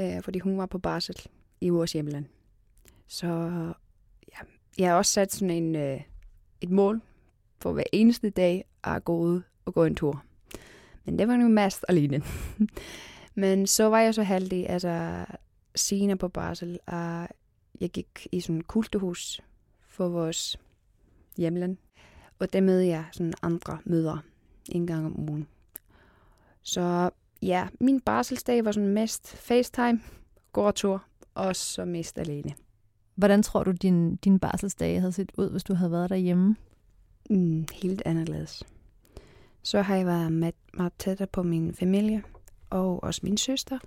øh, 0.00 0.22
fordi 0.22 0.38
hun 0.38 0.58
var 0.58 0.66
på 0.66 0.78
barsel 0.78 1.16
i 1.60 1.68
vores 1.68 1.92
hjemland. 1.92 2.26
Så 3.06 3.26
ja, 4.32 4.38
jeg 4.78 4.90
har 4.90 4.96
også 4.96 5.12
sat 5.12 5.32
sådan 5.32 5.50
en, 5.50 5.76
øh, 5.76 6.00
et 6.60 6.70
mål 6.70 7.00
for 7.58 7.72
hver 7.72 7.84
eneste 7.92 8.30
dag 8.30 8.64
at 8.84 9.04
gå 9.04 9.18
ud 9.18 9.42
og 9.64 9.74
gå 9.74 9.84
en 9.84 9.94
tur. 9.94 10.24
Men 11.04 11.18
det 11.18 11.28
var 11.28 11.36
nu 11.36 11.48
mest 11.48 11.84
alene. 11.88 12.22
Men 13.34 13.66
så 13.66 13.84
var 13.84 14.00
jeg 14.00 14.14
så 14.14 14.22
heldig, 14.22 14.70
altså 14.70 15.24
senere 15.74 16.16
på 16.16 16.28
barsel, 16.28 16.78
at 16.86 17.28
jeg 17.80 17.90
gik 17.90 18.28
i 18.32 18.40
sådan 18.40 18.58
et 18.58 18.66
kulturhus 18.66 19.40
for 19.88 20.08
vores 20.08 20.58
hjemland. 21.36 21.76
Og 22.38 22.52
der 22.52 22.60
mødte 22.60 22.86
jeg 22.86 23.04
sådan 23.12 23.32
andre 23.42 23.78
mødre 23.84 24.20
en 24.68 24.86
gang 24.86 25.06
om 25.06 25.20
ugen. 25.20 25.46
Så 26.62 27.10
ja, 27.42 27.68
min 27.80 28.00
barselsdag 28.00 28.64
var 28.64 28.72
sådan 28.72 28.88
mest 28.88 29.36
FaceTime, 29.36 30.00
gårdtur, 30.52 31.04
og 31.34 31.56
så 31.56 31.84
mest 31.84 32.18
alene. 32.18 32.54
Hvordan 33.14 33.42
tror 33.42 33.64
du, 33.64 33.70
din, 33.70 34.16
din 34.16 34.38
barselsdag 34.38 35.00
havde 35.00 35.12
set 35.12 35.32
ud, 35.36 35.50
hvis 35.50 35.64
du 35.64 35.74
havde 35.74 35.92
været 35.92 36.10
derhjemme? 36.10 36.56
Mm, 37.30 37.66
helt 37.72 38.02
anderledes. 38.04 38.62
Så 39.64 39.82
har 39.82 39.96
jeg 39.96 40.06
været 40.06 40.32
med, 40.32 40.52
meget 40.74 40.92
tættere 40.98 41.28
på 41.28 41.42
min 41.42 41.74
familie, 41.74 42.22
og 42.70 43.02
også 43.02 43.20
min 43.24 43.36
søster, 43.36 43.78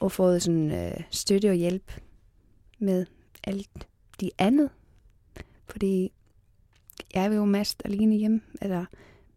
og 0.00 0.12
fået 0.12 0.42
sådan 0.42 0.70
øh, 0.70 1.00
støtte 1.10 1.48
og 1.50 1.54
hjælp 1.54 1.92
med 2.78 3.06
alt 3.44 3.88
de 4.20 4.30
andet. 4.38 4.70
Fordi 5.68 6.12
jeg 7.14 7.24
er 7.24 7.34
jo 7.34 7.44
mest 7.44 7.82
alene 7.84 8.16
hjemme, 8.16 8.40
eller 8.62 8.84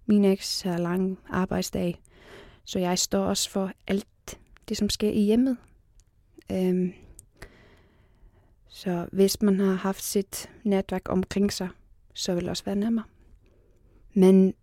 min 0.05 0.25
eks 0.25 0.61
har 0.61 0.77
lang 0.77 1.19
arbejdsdag, 1.29 2.01
så 2.65 2.79
jeg 2.79 2.99
står 2.99 3.25
også 3.25 3.49
for 3.49 3.71
alt 3.87 4.39
det, 4.69 4.77
som 4.77 4.89
sker 4.89 5.09
i 5.09 5.21
hjemmet. 5.21 5.57
Øhm, 6.51 6.93
så 8.67 9.07
hvis 9.11 9.41
man 9.41 9.59
har 9.59 9.73
haft 9.73 10.03
sit 10.03 10.49
netværk 10.63 11.09
omkring 11.09 11.53
sig, 11.53 11.69
så 12.13 12.33
vil 12.33 12.41
det 12.41 12.49
også 12.49 12.65
være 12.65 12.75
nemmere. 12.75 13.05
Men 14.13 14.53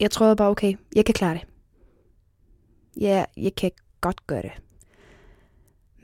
jeg 0.00 0.10
tror 0.10 0.34
bare, 0.34 0.48
okay, 0.50 0.74
jeg 0.94 1.04
kan 1.04 1.14
klare 1.14 1.34
det. 1.34 1.46
Ja, 3.00 3.24
jeg 3.36 3.54
kan 3.54 3.70
godt 4.00 4.26
gøre 4.26 4.42
det. 4.42 4.52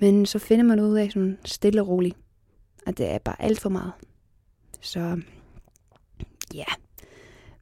Men 0.00 0.26
så 0.26 0.38
finder 0.38 0.64
man 0.64 0.81
ud 0.81 0.94
af 0.96 1.11
sådan 1.12 1.38
stille 1.44 1.81
og 1.83 1.88
roligt, 1.88 2.16
at 2.87 2.98
det 2.98 3.11
er 3.11 3.18
bare 3.18 3.42
alt 3.42 3.61
for 3.61 3.68
meget. 3.68 3.92
Så 4.81 5.20
ja, 6.55 6.64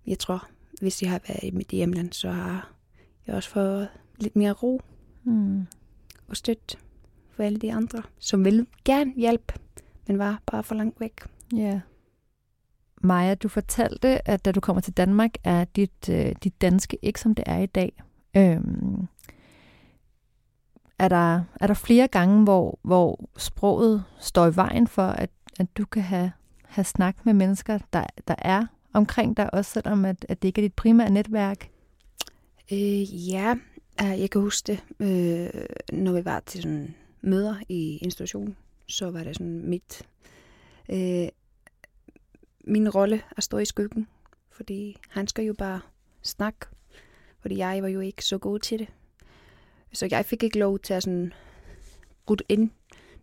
jeg 0.06 0.18
tror, 0.18 0.48
hvis 0.80 1.02
jeg 1.02 1.10
har 1.10 1.20
været 1.28 1.42
i 1.42 1.50
mit 1.50 1.68
hjemland, 1.68 2.12
så 2.12 2.30
har 2.30 2.72
jeg 3.26 3.34
også 3.34 3.50
fået 3.50 3.88
lidt 4.18 4.36
mere 4.36 4.52
ro 4.52 4.80
Hmm. 5.22 5.66
og 6.28 6.36
støtte 6.36 6.76
for 7.30 7.42
alle 7.42 7.58
de 7.58 7.72
andre, 7.72 8.02
som 8.18 8.44
vil 8.44 8.66
gerne 8.84 9.12
hjælpe, 9.16 9.54
men 10.06 10.18
var 10.18 10.42
bare 10.46 10.62
for 10.62 10.74
langt 10.74 11.00
væk. 11.00 11.20
Ja. 11.56 11.80
Maja, 13.00 13.34
du 13.34 13.48
fortalte, 13.48 14.28
at 14.28 14.44
da 14.44 14.52
du 14.52 14.60
kommer 14.60 14.80
til 14.80 14.92
Danmark, 14.92 15.30
er 15.44 15.64
dit, 15.64 16.08
øh, 16.10 16.32
dit 16.44 16.60
danske 16.60 16.98
ikke, 17.02 17.20
som 17.20 17.34
det 17.34 17.44
er 17.46 17.58
i 17.58 17.66
dag. 17.66 18.02
Øhm, 18.36 19.06
er, 20.98 21.08
der, 21.08 21.42
er 21.60 21.66
der 21.66 21.74
flere 21.74 22.08
gange, 22.08 22.44
hvor, 22.44 22.78
hvor 22.82 23.30
sproget 23.36 24.04
står 24.18 24.46
i 24.46 24.56
vejen 24.56 24.86
for, 24.86 25.02
at, 25.02 25.30
at 25.60 25.66
du 25.76 25.84
kan 25.84 26.02
have, 26.02 26.32
have 26.64 26.84
snak 26.84 27.26
med 27.26 27.34
mennesker, 27.34 27.78
der, 27.92 28.04
der 28.28 28.34
er 28.38 28.66
omkring 28.92 29.36
dig, 29.36 29.54
også 29.54 29.70
selvom 29.70 30.04
at, 30.04 30.26
at 30.28 30.42
det 30.42 30.48
ikke 30.48 30.60
er 30.60 30.64
dit 30.64 30.74
primære 30.74 31.10
netværk? 31.10 31.70
Øh, 32.72 33.28
ja, 33.30 33.54
øh, 34.02 34.20
jeg 34.20 34.30
kan 34.30 34.40
huske 34.40 34.66
det, 34.66 34.80
øh, 35.00 35.64
når 35.92 36.12
vi 36.12 36.24
var 36.24 36.40
til 36.46 36.62
sådan 36.62 36.94
møder 37.20 37.54
i 37.68 37.96
institutionen, 37.96 38.56
så 38.88 39.10
var 39.10 39.24
det 39.24 39.36
sådan 39.36 39.68
mit, 39.68 40.02
øh, 40.88 41.28
min 42.70 42.88
rolle 42.88 43.22
at 43.37 43.42
stå 43.42 43.59
i 43.59 43.64
skyggen, 43.64 44.09
fordi 44.50 44.96
han 45.09 45.26
skal 45.26 45.44
jo 45.44 45.54
bare 45.59 45.80
snakke, 46.22 46.66
fordi 47.40 47.56
jeg 47.56 47.83
var 47.83 47.88
jo 47.88 48.00
ikke 48.00 48.24
så 48.24 48.38
god 48.38 48.59
til 48.59 48.78
det. 48.78 48.88
Så 49.92 50.09
jeg 50.11 50.24
fik 50.24 50.42
ikke 50.42 50.59
lov 50.59 50.78
til 50.78 50.94
at 50.94 51.02
sådan 51.02 51.33
rute 52.30 52.44
ind, 52.48 52.70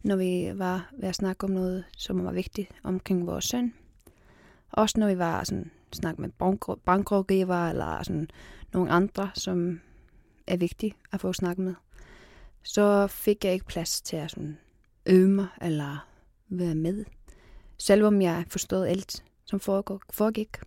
når 0.04 0.16
vi 0.16 0.52
var 0.56 0.90
ved 1.00 1.10
at 1.10 1.16
snakke 1.16 1.44
om 1.44 1.50
noget, 1.50 1.86
som 1.98 2.26
var 2.26 2.32
vigtigt 2.32 2.72
omkring 2.84 3.28
vores 3.28 3.46
søn. 3.46 3.74
Også 4.72 5.00
når 5.00 5.08
vi 5.08 5.18
var 5.18 5.44
sådan 5.44 5.72
snakke 5.92 6.22
med 6.22 6.30
bankrådgiver 6.86 7.70
eller 7.70 8.04
sådan 8.04 8.30
nogle 8.74 8.92
andre, 8.92 9.30
som 9.34 9.82
er 10.48 10.58
vigtige 10.58 10.94
at 11.12 11.22
få 11.22 11.34
snakket 11.34 11.66
med, 11.66 11.76
så 12.64 13.08
fik 13.08 13.46
jeg 13.46 13.54
ikke 13.54 13.66
plads 13.66 14.02
til 14.02 14.16
at 14.16 14.32
sådan 14.32 14.58
øve 15.06 15.30
mig 15.30 15.48
eller 15.62 16.08
være 16.50 16.76
med. 16.76 17.06
Selvom 17.78 18.22
jeg 18.22 18.46
forstod 18.48 18.86
alt, 18.86 19.24
som 19.48 19.60
foregik. 20.14 20.58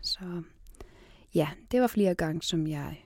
Så 0.00 0.42
ja, 1.34 1.48
det 1.70 1.80
var 1.80 1.86
flere 1.86 2.14
gange, 2.14 2.42
som 2.42 2.66
jeg 2.66 3.04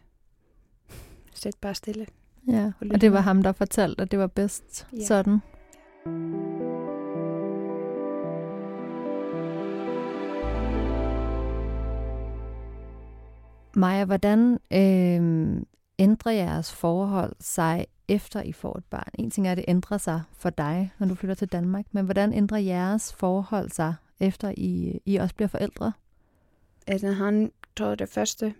sæt 1.35 1.55
bare 1.61 1.75
stille. 1.75 2.07
Ja, 2.49 2.73
lytte 2.81 2.95
og 2.95 3.01
det 3.01 3.12
var 3.12 3.21
ham, 3.21 3.43
der 3.43 3.53
fortalte, 3.53 4.03
at 4.03 4.11
det 4.11 4.19
var 4.19 4.27
bedst 4.27 4.87
Ja. 4.93 5.05
sådan. 5.07 5.41
Maja, 13.77 14.05
hvordan 14.05 14.53
øh, 14.73 15.62
ændrer 15.99 16.33
jeres 16.33 16.73
forhold 16.73 17.37
sig 17.41 17.87
efter 18.09 18.43
I 18.43 18.53
får 18.53 18.79
et 18.79 18.85
barn? 18.85 19.11
En 19.19 19.31
ting 19.31 19.47
er, 19.47 19.51
at 19.53 19.57
det 19.57 19.65
ændrer 19.69 19.99
sig 19.99 20.23
for 20.33 20.51
dig, 20.51 20.93
når 20.99 21.07
du 21.07 21.15
flytter 21.15 21.35
til 21.35 21.49
Danmark, 21.49 21.87
men 21.93 22.05
hvordan 22.05 22.33
ændrer 22.33 22.59
jeres 22.59 23.12
forhold 23.12 23.71
sig, 23.71 23.95
efter 24.20 24.52
I, 24.57 25.00
I 25.05 25.16
også 25.16 25.35
bliver 25.35 25.48
forældre? 25.48 25.92
Altså, 26.87 27.12
han 27.12 27.52
tog 27.76 27.98
det 27.98 28.09
første 28.09 28.55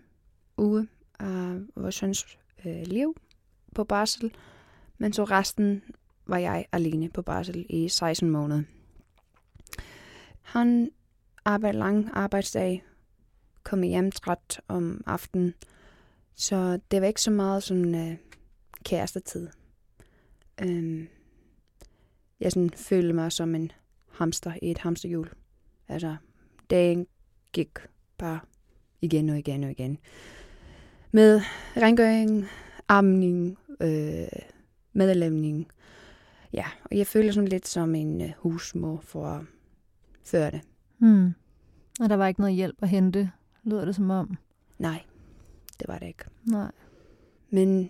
uge 0.57 0.87
af 1.19 1.59
vores 1.75 1.95
søns 1.95 2.37
øh, 2.65 2.81
liv 2.85 3.15
på 3.75 3.83
barsel, 3.83 4.31
men 4.97 5.13
så 5.13 5.23
resten 5.23 5.83
var 6.25 6.37
jeg 6.37 6.65
alene 6.71 7.09
på 7.09 7.21
barsel 7.21 7.65
i 7.69 7.89
16 7.89 8.29
måneder. 8.29 8.63
han 10.41 10.89
arbejder 11.45 11.79
lang 11.79 12.09
arbejdsdag, 12.13 12.83
kom 13.63 13.81
hjem 13.81 14.11
træt 14.11 14.61
om 14.67 15.03
aftenen, 15.05 15.53
så 16.35 16.79
det 16.91 17.01
var 17.01 17.07
ikke 17.07 17.21
så 17.21 17.31
meget 17.31 17.63
sådan 17.63 17.95
øh, 17.95 18.17
kærestetid. 18.83 19.47
Øhm, 20.61 21.07
jeg 22.39 22.51
sådan 22.51 22.69
følte 22.69 23.13
mig 23.13 23.31
som 23.31 23.55
en 23.55 23.71
hamster 24.11 24.53
i 24.61 24.71
et 24.71 24.77
hamsterhjul. 24.77 25.29
Altså, 25.89 26.15
dagen 26.69 27.07
gik 27.53 27.69
bare 28.17 28.39
igen 29.01 29.29
og 29.29 29.37
igen 29.37 29.63
og 29.63 29.71
igen. 29.71 29.97
Med 31.11 31.41
rengøring, 31.77 32.45
amning, 32.87 33.57
øh, 33.81 34.27
medlemning. 34.93 35.67
Ja, 36.53 36.65
og 36.91 36.97
jeg 36.97 37.07
føler 37.07 37.31
sådan 37.31 37.47
lidt 37.47 37.67
som 37.67 37.95
en 37.95 38.21
øh, 38.21 38.31
husmor 38.37 38.99
for 38.99 39.25
at 39.27 39.41
føre 40.23 40.51
det. 40.51 40.61
Hmm. 40.97 41.33
Og 41.99 42.09
der 42.09 42.15
var 42.15 42.27
ikke 42.27 42.39
noget 42.39 42.55
hjælp 42.55 42.83
at 42.83 42.89
hente, 42.89 43.31
lyder 43.63 43.85
det 43.85 43.95
som 43.95 44.09
om. 44.09 44.37
Nej, 44.79 45.03
det 45.79 45.87
var 45.87 45.99
det 45.99 46.07
ikke. 46.07 46.23
Nej. 46.45 46.71
Men 47.49 47.89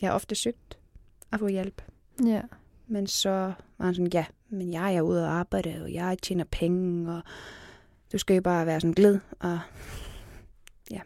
jeg 0.00 0.10
har 0.10 0.14
ofte 0.14 0.34
søgt 0.34 0.78
at 1.32 1.38
få 1.38 1.48
hjælp. 1.48 1.82
Ja. 2.26 2.42
Men 2.86 3.06
så 3.06 3.52
var 3.78 3.84
han 3.84 3.94
sådan, 3.94 4.10
ja, 4.12 4.26
men 4.50 4.72
jeg 4.72 4.94
er 4.94 5.00
ude 5.02 5.24
og 5.26 5.32
arbejde, 5.32 5.82
og 5.82 5.92
jeg 5.92 6.18
tjener 6.22 6.44
penge, 6.44 7.12
og 7.12 7.22
du 8.12 8.18
skal 8.18 8.34
jo 8.34 8.42
bare 8.42 8.66
være 8.66 8.80
sådan 8.80 8.94
glad. 8.94 9.18
Og 9.40 9.58
ja, 10.90 11.00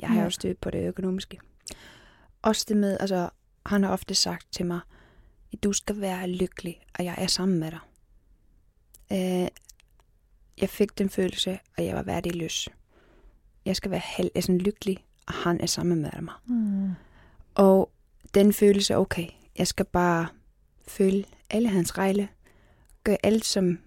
jeg 0.00 0.08
har 0.08 0.16
Ja. 0.18 0.24
jo 0.24 0.30
styr 0.30 0.54
på 0.60 0.70
det 0.70 0.88
økonomiske. 0.88 1.38
Også 2.42 2.64
det 2.68 2.76
med, 2.76 2.96
altså, 3.00 3.28
han 3.66 3.82
har 3.82 3.90
ofte 3.90 4.14
sagt 4.14 4.46
til 4.52 4.66
mig, 4.66 4.80
du 5.64 5.72
skal 5.72 6.00
være 6.00 6.28
lykkelig, 6.28 6.80
og 6.98 7.04
jeg 7.04 7.14
er 7.18 7.26
sammen 7.26 7.58
med 7.60 7.70
dig. 7.70 7.78
Øh, 9.12 9.48
jeg 10.60 10.68
fik 10.68 10.98
den 10.98 11.10
følelse, 11.10 11.58
at 11.76 11.84
jeg 11.84 11.96
var 11.96 12.02
værdiløs. 12.02 12.68
Jeg 13.64 13.76
skal 13.76 13.90
være 13.90 14.02
held, 14.16 14.30
altså 14.34 14.52
lykkelig, 14.52 15.04
og 15.26 15.34
han 15.34 15.60
er 15.60 15.66
sammen 15.66 16.02
med 16.02 16.10
mig. 16.22 16.34
Hmm. 16.46 16.90
Og 17.54 17.90
den 18.34 18.52
følelse, 18.52 18.96
okay, 18.96 19.26
jeg 19.58 19.66
skal 19.66 19.84
bare 19.84 20.26
følge 20.88 21.24
alle 21.50 21.68
hans 21.68 21.98
rejle, 21.98 22.28
gøre 23.04 23.16
alt 23.22 23.44
som, 23.44 23.78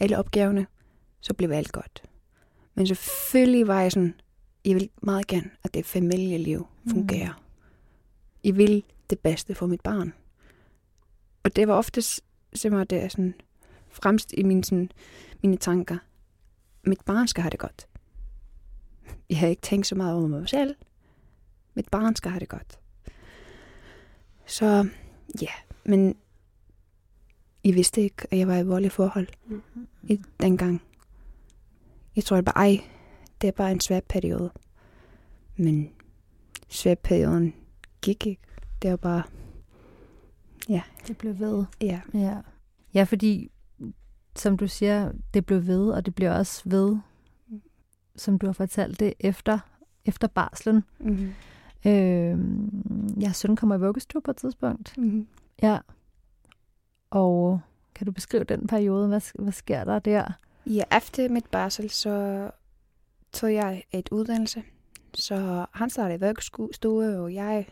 alle 0.00 0.18
opgaverne, 0.18 0.66
så 1.20 1.34
bliver 1.34 1.56
alt 1.56 1.72
godt. 1.72 2.02
Men 2.74 2.86
selvfølgelig 2.86 3.66
var 3.66 3.80
jeg 3.80 3.92
sådan, 3.92 4.14
jeg 4.64 4.74
vil 4.74 4.90
meget 5.02 5.26
gerne, 5.26 5.50
at 5.64 5.74
det 5.74 5.86
familieliv 5.86 6.66
fungerer. 6.90 7.32
Mm. 7.32 7.44
Jeg 8.44 8.56
vil 8.56 8.84
det 9.10 9.18
bedste 9.18 9.54
for 9.54 9.66
mit 9.66 9.80
barn. 9.80 10.12
Og 11.42 11.56
det 11.56 11.68
var 11.68 11.74
ofte 11.74 12.02
simpelthen 12.52 12.86
det 12.86 13.04
er 13.04 13.08
sådan, 13.08 13.34
fremst 13.90 14.32
i 14.32 14.42
mine, 14.42 14.64
sådan, 14.64 14.90
mine 15.42 15.56
tanker. 15.56 15.98
Mit 16.82 17.00
barn 17.04 17.28
skal 17.28 17.42
have 17.42 17.50
det 17.50 17.58
godt. 17.58 17.88
Jeg 19.30 19.38
har 19.38 19.46
ikke 19.46 19.62
tænkt 19.62 19.86
så 19.86 19.94
meget 19.94 20.14
over 20.14 20.26
mig 20.26 20.48
selv. 20.48 20.76
Mit 21.74 21.88
barn 21.88 22.16
skal 22.16 22.30
have 22.30 22.40
det 22.40 22.48
godt. 22.48 22.78
Så 24.46 24.88
ja, 25.42 25.52
men 25.84 26.16
I 27.66 27.72
vidste 27.72 28.00
ikke, 28.02 28.26
at 28.30 28.38
jeg 28.38 28.48
var 28.48 28.56
i 28.56 28.66
voldelige 28.66 28.90
forhold 28.90 29.28
i 30.02 30.20
dengang. 30.40 30.82
Jeg 32.16 32.24
tror 32.24 32.40
bare, 32.40 32.56
ej, 32.56 32.84
det 33.40 33.48
er 33.48 33.52
bare 33.52 33.72
en 33.72 33.80
svær 33.80 34.00
periode. 34.08 34.50
Men 35.56 35.90
svær 36.68 36.94
perioden 36.94 37.54
gik 38.02 38.26
ikke. 38.26 38.42
Det 38.82 38.90
var 38.90 38.96
bare, 38.96 39.22
Det 41.08 41.18
blev 41.18 41.38
ved. 41.38 41.64
ja. 41.80 42.00
Ja. 42.14 42.36
ja, 42.94 43.02
fordi 43.02 43.50
som 44.36 44.56
du 44.56 44.68
siger, 44.68 45.12
det 45.34 45.46
blev 45.46 45.66
ved, 45.66 45.90
og 45.90 46.06
det 46.06 46.14
bliver 46.14 46.32
også 46.38 46.62
ved, 46.64 46.96
som 48.16 48.38
du 48.38 48.46
har 48.46 48.52
fortalt 48.52 49.00
det, 49.00 49.14
efter, 49.20 49.58
efter 50.04 50.28
barslen. 50.28 50.84
Mm-hmm. 51.00 51.32
Øh, 51.86 52.38
ja, 53.22 53.32
søn 53.32 53.56
kommer 53.56 53.76
i 53.76 53.80
vuggestue 53.80 54.22
på 54.22 54.30
et 54.30 54.36
tidspunkt. 54.36 54.94
Mm-hmm. 54.98 55.26
Ja. 55.62 55.78
Og 57.16 57.52
øh, 57.52 57.58
kan 57.94 58.06
du 58.06 58.12
beskrive 58.12 58.44
den 58.44 58.66
periode? 58.66 59.08
Hvad, 59.08 59.42
hvad 59.42 59.52
sker 59.52 59.84
der 59.84 59.98
der? 59.98 60.32
Ja, 60.66 60.82
efter 60.96 61.28
mit 61.28 61.46
barsel, 61.46 61.90
så 61.90 62.50
tog 63.32 63.54
jeg 63.54 63.84
et 63.92 64.08
uddannelse. 64.08 64.62
Så 65.14 65.66
han 65.72 65.90
startede 65.90 66.16
i 66.16 66.20
og 67.18 67.34
jeg 67.34 67.66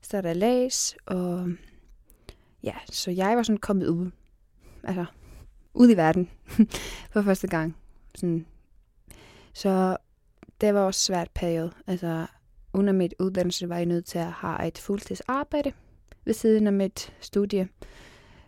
startede 0.00 0.34
læs, 0.34 0.96
og 1.06 1.48
ja, 2.62 2.74
så 2.90 3.10
jeg 3.10 3.36
var 3.36 3.42
sådan 3.42 3.58
kommet 3.58 3.86
ud, 3.86 4.10
altså 4.84 5.04
ud 5.74 5.90
i 5.90 5.96
verden 5.96 6.30
for 7.12 7.22
første 7.22 7.48
gang. 7.48 7.76
Sådan. 8.14 8.46
Så 9.52 9.96
det 10.60 10.74
var 10.74 10.80
også 10.80 11.00
svært 11.00 11.30
periode. 11.34 11.72
Altså, 11.86 12.26
under 12.72 12.92
mit 12.92 13.14
uddannelse 13.18 13.68
var 13.68 13.76
jeg 13.76 13.86
nødt 13.86 14.06
til 14.06 14.18
at 14.18 14.32
have 14.32 14.66
et 14.66 14.78
fuldtidsarbejde 14.78 15.72
ved 16.24 16.34
siden 16.34 16.66
af 16.66 16.72
mit 16.72 17.12
studie. 17.20 17.68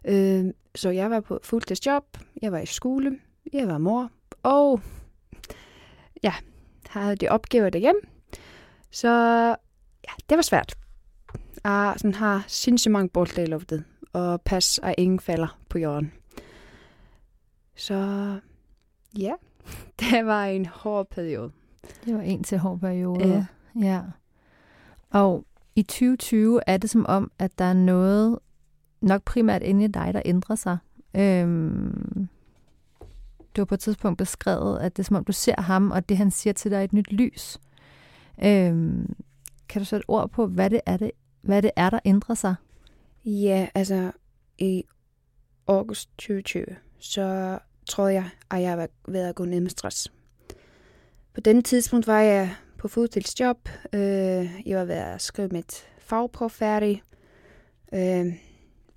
Øh, 0.04 0.44
så 0.74 0.90
jeg 0.90 1.10
var 1.10 1.20
på 1.20 1.40
fuldtidsjob, 1.42 2.04
jeg 2.42 2.52
var 2.52 2.58
i 2.58 2.66
skole, 2.66 3.18
jeg 3.52 3.68
var 3.68 3.78
mor, 3.78 4.10
og 4.42 4.80
ja, 6.22 6.34
havde 6.88 7.16
de 7.16 7.28
opgaver 7.28 7.70
derhjemme. 7.70 8.00
Så 8.90 9.08
ja, 10.08 10.12
det 10.28 10.36
var 10.36 10.42
svært. 10.42 10.74
At 11.64 12.00
sådan 12.00 12.14
har 12.14 12.44
sindssygt 12.48 12.92
mange 12.92 13.08
bolde 13.08 13.42
i 13.42 13.46
luftet, 13.46 13.84
og 14.12 14.42
pas, 14.42 14.80
at 14.82 14.94
ingen 14.98 15.20
falder 15.20 15.58
på 15.68 15.78
jorden. 15.78 16.12
Så 17.76 17.94
ja, 19.18 19.32
det 20.00 20.26
var 20.26 20.44
en 20.44 20.66
hård 20.66 21.08
periode. 21.10 21.52
Det 22.04 22.14
var 22.14 22.20
en 22.20 22.44
til 22.44 22.58
hård 22.58 22.80
periode. 22.80 23.28
Ja. 23.28 23.46
ja. 23.86 24.02
Og 25.10 25.44
i 25.76 25.82
2020 25.82 26.60
er 26.66 26.76
det 26.76 26.90
som 26.90 27.06
om, 27.06 27.30
at 27.38 27.58
der 27.58 27.64
er 27.64 27.72
noget, 27.72 28.38
nok 29.00 29.22
primært 29.22 29.62
inde 29.62 29.84
i 29.84 29.88
dig, 29.88 30.10
der 30.14 30.22
ændrer 30.24 30.56
sig. 30.56 30.78
Øhm, 31.16 32.28
du 33.56 33.60
har 33.60 33.64
på 33.64 33.74
et 33.74 33.80
tidspunkt 33.80 34.18
beskrevet, 34.18 34.78
at 34.78 34.96
det 34.96 35.02
er 35.02 35.06
som 35.06 35.16
om, 35.16 35.24
du 35.24 35.32
ser 35.32 35.60
ham, 35.60 35.90
og 35.90 36.08
det 36.08 36.16
han 36.16 36.30
siger 36.30 36.52
til 36.52 36.70
dig 36.70 36.76
er 36.76 36.82
et 36.82 36.92
nyt 36.92 37.12
lys. 37.12 37.58
Øhm, 38.44 39.14
kan 39.68 39.80
du 39.80 39.84
sætte 39.84 40.04
ord 40.08 40.30
på, 40.30 40.46
hvad 40.46 40.70
det 40.70 40.80
er, 40.86 40.96
det, 40.96 41.10
hvad 41.40 41.62
det 41.62 41.70
er 41.76 41.90
der 41.90 41.98
ændrer 42.04 42.34
sig? 42.34 42.54
Ja, 43.24 43.68
altså 43.74 44.12
i 44.58 44.84
august 45.66 46.08
2020, 46.18 46.64
så 46.98 47.58
tror 47.86 48.08
jeg, 48.08 48.30
at 48.50 48.62
jeg 48.62 48.78
var 48.78 48.88
ved 49.08 49.20
at 49.20 49.34
gå 49.34 49.44
ned 49.44 49.60
med 49.60 49.70
stress. 49.70 50.12
På 51.34 51.40
den 51.40 51.62
tidspunkt 51.62 52.06
var 52.06 52.20
jeg 52.20 52.54
på 52.78 52.88
fuldtidsjob. 52.88 53.68
Øh, 53.92 54.60
jeg 54.66 54.78
var 54.78 54.84
ved 54.84 54.94
at 54.94 55.22
skrive 55.22 55.48
mit 55.48 55.86
fagprøve 55.98 56.50
færdig. 56.50 57.02
Øh, 57.94 58.26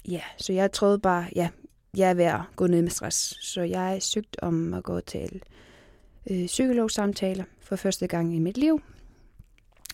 ja, 0.08 0.22
så 0.38 0.54
jeg 0.54 0.72
troede 0.72 1.00
bare, 1.00 1.26
ja, 1.36 1.50
jeg 1.98 2.10
er 2.10 2.14
ved 2.14 2.26
at 2.26 2.42
gå 2.56 2.68
ned 2.68 2.82
med 2.82 2.90
stress. 2.92 3.38
Så 3.42 3.62
jeg 3.62 3.98
søgte 4.04 4.44
om 4.44 4.74
at 4.74 4.84
gå 4.84 5.00
til 5.00 5.42
øh, 6.32 6.46
psykologsamtaler 6.46 7.44
for 7.62 7.76
første 7.76 8.08
gang 8.08 8.36
i 8.36 8.40
mit 8.40 8.58
liv. 8.58 8.82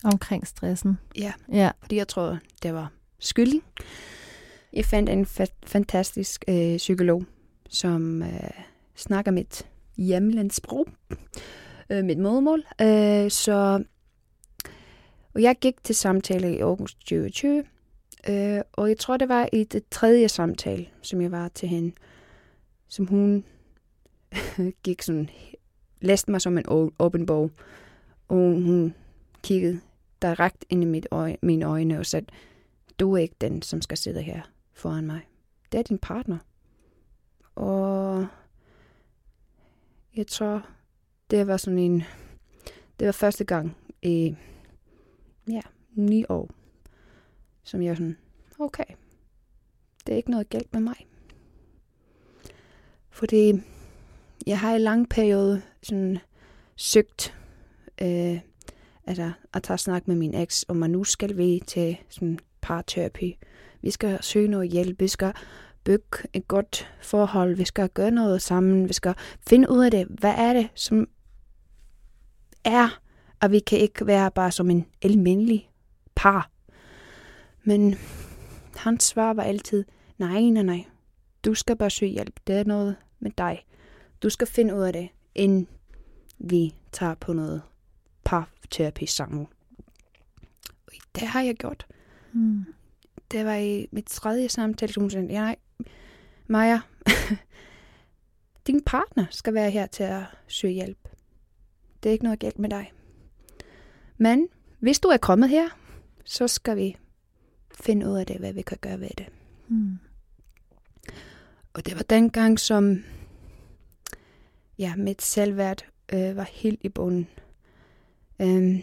Omkring 0.04 0.46
stressen. 0.46 0.98
Ja. 1.16 1.32
Ja. 1.52 1.70
fordi 1.82 1.96
jeg 1.96 2.08
troede, 2.08 2.40
det 2.62 2.74
var 2.74 2.92
skyldig. 3.18 3.62
Jeg 4.72 4.84
fandt 4.84 5.08
en 5.08 5.24
fa- 5.24 5.56
fantastisk 5.66 6.44
øh, 6.48 6.76
psykolog, 6.76 7.24
som 7.68 8.22
øh, 8.22 8.50
snakker 8.96 9.30
mit 9.32 9.66
hjemlandssprog, 9.96 10.86
øh, 11.90 12.04
mit 12.04 12.18
modermål. 12.18 12.64
Øh, 12.80 13.30
så 13.30 13.84
og 15.34 15.42
jeg 15.42 15.56
gik 15.60 15.84
til 15.84 15.94
samtale 15.94 16.56
i 16.56 16.60
august 16.60 16.98
2020, 16.98 17.64
øh, 18.28 18.60
og 18.72 18.88
jeg 18.88 18.98
tror, 18.98 19.16
det 19.16 19.28
var 19.28 19.48
i 19.52 19.64
det 19.64 19.82
tredje 19.90 20.28
samtale, 20.28 20.86
som 21.02 21.20
jeg 21.20 21.30
var 21.30 21.48
til 21.48 21.68
hende, 21.68 21.92
som 22.88 23.06
hun 23.06 23.44
gik 24.84 25.02
sådan, 25.02 25.30
læste 26.00 26.30
mig 26.30 26.40
som 26.40 26.58
en 26.58 26.64
åben 26.98 27.26
bog, 27.26 27.50
og 28.28 28.36
hun 28.36 28.94
kiggede 29.42 29.80
direkt 30.22 30.64
ind 30.68 30.82
i 30.82 30.86
mit 30.86 31.06
øje, 31.10 31.36
mine 31.42 31.64
øjne 31.64 31.98
og 31.98 32.06
sagde, 32.06 32.26
du 33.00 33.12
er 33.12 33.18
ikke 33.18 33.36
den, 33.40 33.62
som 33.62 33.82
skal 33.82 33.98
sidde 33.98 34.22
her 34.22 34.40
foran 34.72 35.06
mig. 35.06 35.20
Det 35.72 35.78
er 35.78 35.82
din 35.82 35.98
partner. 35.98 36.38
Og 37.54 38.26
jeg 40.16 40.26
tror, 40.26 40.66
det 41.30 41.46
var 41.46 41.56
sådan 41.56 41.78
en, 41.78 42.02
det 42.98 43.06
var 43.06 43.12
første 43.12 43.44
gang 43.44 43.76
i, 44.02 44.34
ja, 45.48 45.60
ni 45.92 46.24
år, 46.28 46.50
som 47.70 47.82
jeg 47.82 47.88
var 47.88 47.94
sådan, 47.94 48.16
okay, 48.58 48.84
det 50.06 50.12
er 50.12 50.16
ikke 50.16 50.30
noget 50.30 50.48
galt 50.48 50.72
med 50.72 50.80
mig. 50.80 51.06
Fordi 53.10 53.52
jeg 54.46 54.58
har 54.58 54.74
i 54.74 54.78
lang 54.78 55.08
periode 55.08 55.62
sådan 55.82 56.18
søgt 56.76 57.34
øh, 58.02 58.40
altså, 59.06 59.32
at 59.54 59.62
tage 59.62 59.78
snak 59.78 60.08
med 60.08 60.16
min 60.16 60.34
eks, 60.34 60.64
om 60.68 60.76
man 60.76 60.90
nu 60.90 61.04
skal 61.04 61.36
vi 61.36 61.62
til 61.66 61.96
sådan 62.08 62.38
parterapi. 62.60 63.38
Vi 63.82 63.90
skal 63.90 64.22
søge 64.22 64.48
noget 64.48 64.70
hjælp. 64.70 65.00
Vi 65.00 65.08
skal 65.08 65.32
bygge 65.84 66.18
et 66.32 66.48
godt 66.48 66.92
forhold. 67.02 67.56
Vi 67.56 67.64
skal 67.64 67.88
gøre 67.88 68.10
noget 68.10 68.42
sammen. 68.42 68.88
Vi 68.88 68.92
skal 68.92 69.14
finde 69.48 69.70
ud 69.70 69.84
af 69.84 69.90
det. 69.90 70.06
Hvad 70.06 70.34
er 70.36 70.52
det, 70.52 70.68
som 70.74 71.08
er, 72.64 73.00
og 73.40 73.50
vi 73.50 73.58
kan 73.58 73.78
ikke 73.78 74.06
være 74.06 74.30
bare 74.30 74.52
som 74.52 74.70
en 74.70 74.86
almindelig 75.02 75.70
par. 76.14 76.50
Men 77.62 77.94
hans 78.76 79.04
svar 79.04 79.32
var 79.32 79.42
altid, 79.42 79.84
nej, 80.18 80.40
nej, 80.40 80.62
nej. 80.62 80.84
Du 81.44 81.54
skal 81.54 81.76
bare 81.76 81.90
søge 81.90 82.12
hjælp. 82.12 82.40
Det 82.46 82.56
er 82.56 82.64
noget 82.64 82.96
med 83.20 83.30
dig. 83.38 83.66
Du 84.22 84.30
skal 84.30 84.46
finde 84.46 84.74
ud 84.74 84.82
af 84.82 84.92
det, 84.92 85.08
inden 85.34 85.68
vi 86.38 86.74
tager 86.92 87.14
på 87.14 87.32
noget 87.32 87.62
parterapi 88.24 89.06
sammen. 89.06 89.46
Det 91.14 91.22
har 91.22 91.42
jeg 91.42 91.54
gjort. 91.54 91.86
Mm. 92.32 92.64
Det 93.30 93.44
var 93.44 93.54
i 93.54 93.88
mit 93.92 94.06
tredje 94.06 94.48
samtale, 94.48 94.92
som 94.92 95.02
hun 95.02 95.10
sagde, 95.10 95.26
nej, 95.26 95.56
Maja, 96.46 96.80
din 98.66 98.82
partner 98.86 99.26
skal 99.30 99.54
være 99.54 99.70
her 99.70 99.86
til 99.86 100.02
at 100.02 100.22
søge 100.46 100.74
hjælp. 100.74 101.08
Det 102.02 102.08
er 102.08 102.12
ikke 102.12 102.24
noget 102.24 102.38
galt 102.38 102.58
med 102.58 102.70
dig. 102.70 102.92
Men 104.18 104.48
hvis 104.78 105.00
du 105.00 105.08
er 105.08 105.16
kommet 105.16 105.48
her, 105.48 105.68
så 106.24 106.48
skal 106.48 106.76
vi 106.76 106.96
finde 107.80 108.06
ud 108.06 108.16
af 108.16 108.26
det, 108.26 108.36
hvad 108.36 108.52
vi 108.52 108.62
kan 108.62 108.78
gøre 108.80 109.00
ved 109.00 109.10
det. 109.18 109.26
Mm. 109.68 109.98
Og 111.72 111.86
det 111.86 111.96
var 111.96 112.02
dengang, 112.02 112.60
som 112.60 113.04
ja, 114.78 114.96
mit 114.96 115.22
selvværd 115.22 115.86
øh, 116.12 116.36
var 116.36 116.48
helt 116.52 116.80
i 116.84 116.88
bunden. 116.88 117.28
Øhm, 118.40 118.82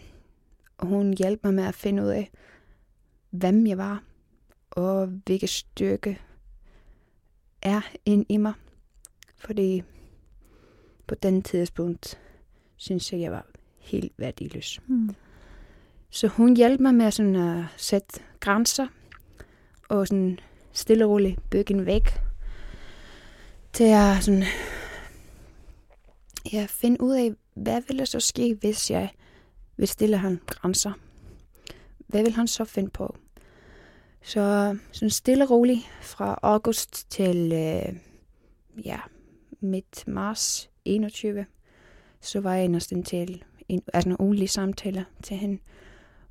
og 0.78 0.88
hun 0.88 1.14
hjalp 1.14 1.40
mig 1.44 1.54
med 1.54 1.64
at 1.64 1.76
finde 1.76 2.04
ud 2.04 2.08
af, 2.08 2.32
hvem 3.30 3.68
jeg 3.68 3.78
var, 3.78 4.04
og 4.70 5.08
hvilken 5.08 5.48
styrke 5.48 6.22
er 7.62 7.82
ind 8.06 8.26
i 8.30 8.38
mig. 8.38 8.54
Fordi 9.38 9.84
på 11.08 11.16
den 11.16 11.42
tidspunkt, 11.42 12.20
synes 12.76 13.14
jeg, 13.14 13.22
jeg 13.22 13.32
var 13.32 13.46
helt 13.78 14.14
værdiløs. 14.18 14.80
Mm. 14.88 15.16
Så 16.10 16.28
hun 16.28 16.58
hjalp 16.58 16.80
mig 16.80 16.96
med 16.96 17.12
sådan 17.12 17.36
at 17.36 17.66
sætte 17.78 18.20
grænser, 18.40 18.88
og 19.90 20.08
sådan 20.08 20.40
stille 20.74 21.06
og 21.06 21.12
roligt 21.12 21.50
bygge 21.50 21.74
en 21.74 21.86
væg, 21.86 22.04
til 23.74 23.84
at 23.84 24.24
sådan, 24.24 24.44
ja, 26.54 26.68
finde 26.70 27.02
ud 27.02 27.14
af, 27.14 27.34
hvad 27.54 27.82
ville 27.88 28.00
der 28.00 28.06
så 28.06 28.20
ske, 28.20 28.58
hvis 28.60 28.92
jeg 28.92 29.10
vil 29.78 29.88
stille 29.88 30.18
ham 30.18 30.40
grænser? 30.46 30.92
Hvad 31.98 32.24
vil 32.24 32.34
han 32.34 32.48
så 32.48 32.66
finde 32.66 32.90
på? 32.90 33.18
Så 34.22 34.78
sådan 34.92 35.10
stille 35.10 35.44
og 35.44 35.50
roligt 35.50 35.82
fra 36.02 36.40
august 36.42 37.12
til 37.12 37.52
øh, 37.54 37.96
ja, 38.86 39.00
midt 39.60 40.08
marts 40.08 40.70
21, 40.86 41.46
så 42.22 42.40
var 42.40 42.54
jeg 42.56 42.68
næsten 42.68 43.04
til 43.04 43.44
en, 43.70 43.82
altså 43.94 44.10
en 44.10 44.16
ugenlig 44.20 44.50
samtale 44.50 45.06
til 45.24 45.38
hende. 45.38 45.60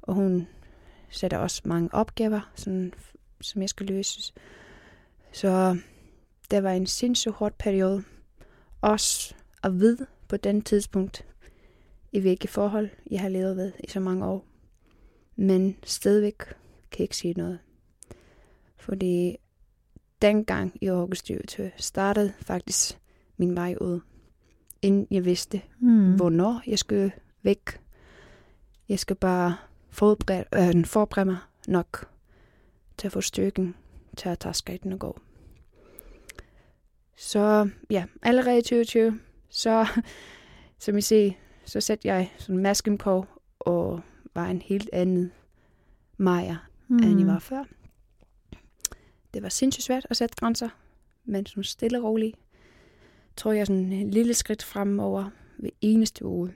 Og 0.07 0.15
hun 0.15 0.49
sætter 1.11 1.39
også 1.39 1.63
mange 1.65 1.95
opgaver, 1.95 2.53
sådan, 2.55 2.93
som 3.41 3.63
jeg 3.63 3.69
skal 3.69 3.87
løse. 3.87 4.33
Så 5.33 5.79
det 6.51 6.63
var 6.63 6.71
en 6.73 6.87
sindssygt 6.87 7.35
hård 7.35 7.55
periode. 7.59 8.03
Også 8.81 9.35
at 9.63 9.79
vide 9.79 10.07
på 10.29 10.37
den 10.37 10.63
tidspunkt, 10.63 11.27
i 12.13 12.21
hvilke 12.21 12.49
forhold 12.49 12.89
jeg 13.11 13.21
har 13.21 13.29
levet 13.29 13.57
ved 13.57 13.73
i 13.85 13.89
så 13.91 14.01
mange 14.01 14.27
år. 14.27 14.47
Men 15.37 15.77
stadigvæk 15.85 16.39
kan 16.39 16.55
jeg 16.99 17.01
ikke 17.01 17.17
sige 17.17 17.35
noget. 17.35 17.59
Fordi 18.77 19.37
dengang 20.23 20.73
i 20.81 20.87
august 20.87 21.23
2020 21.27 21.71
startede 21.77 22.33
faktisk 22.41 22.99
min 23.37 23.57
vej 23.57 23.75
ud. 23.81 24.01
Inden 24.83 25.07
jeg 25.11 25.25
vidste, 25.25 25.63
Mm. 25.79 26.17
hvornår 26.17 26.63
jeg 26.67 26.79
skulle 26.79 27.13
væk. 27.43 27.81
Jeg 28.89 28.99
skal 28.99 29.17
bare 29.17 29.57
forberede, 29.97 30.77
øh, 30.79 30.85
forberede 30.85 31.31
mig 31.31 31.39
nok 31.69 32.09
til 32.99 33.09
at 33.09 33.13
få 33.13 33.21
styrken 33.21 33.75
til 34.17 34.29
at 34.29 34.39
tage 34.39 34.55
skridten 34.55 34.93
og 34.93 34.99
gå. 34.99 35.21
Så 37.17 37.69
ja, 37.91 38.05
allerede 38.23 38.59
i 38.59 38.63
2020, 38.63 39.21
så 39.49 39.87
som 40.79 40.99
I 40.99 41.01
ser, 41.01 41.33
så 41.65 41.81
satte 41.81 42.09
jeg 42.09 42.33
sådan 42.39 42.59
masken 42.59 42.99
på 42.99 43.27
og 43.59 44.01
var 44.35 44.47
en 44.47 44.63
helt 44.63 44.91
anden 44.93 45.33
Maja, 46.17 46.57
mm. 46.89 46.97
end 46.97 47.19
jeg 47.19 47.27
var 47.27 47.39
før. 47.39 47.65
Det 49.35 49.43
var 49.43 49.49
sindssygt 49.49 49.85
svært 49.85 50.07
at 50.11 50.17
sætte 50.17 50.35
grænser, 50.39 50.69
men 51.25 51.47
sådan 51.47 51.65
stille 51.65 51.99
og 51.99 52.05
roligt 52.05 52.37
tror 53.37 53.53
jeg 53.53 53.67
sådan 53.67 53.93
en 53.93 54.11
lille 54.11 54.35
skridt 54.35 54.63
fremover 54.63 55.31
ved 55.59 55.71
eneste 55.81 56.25
uge. 56.25 56.55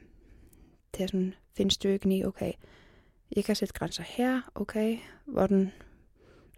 Det 0.94 1.02
er 1.02 1.06
sådan 1.06 1.34
finde 1.52 1.70
styrken 1.70 2.12
i, 2.12 2.24
okay, 2.24 2.52
jeg 3.36 3.44
kan 3.44 3.56
sætte 3.56 3.74
grænser 3.74 4.02
her, 4.02 4.40
okay, 4.54 4.98
hvordan 5.24 5.72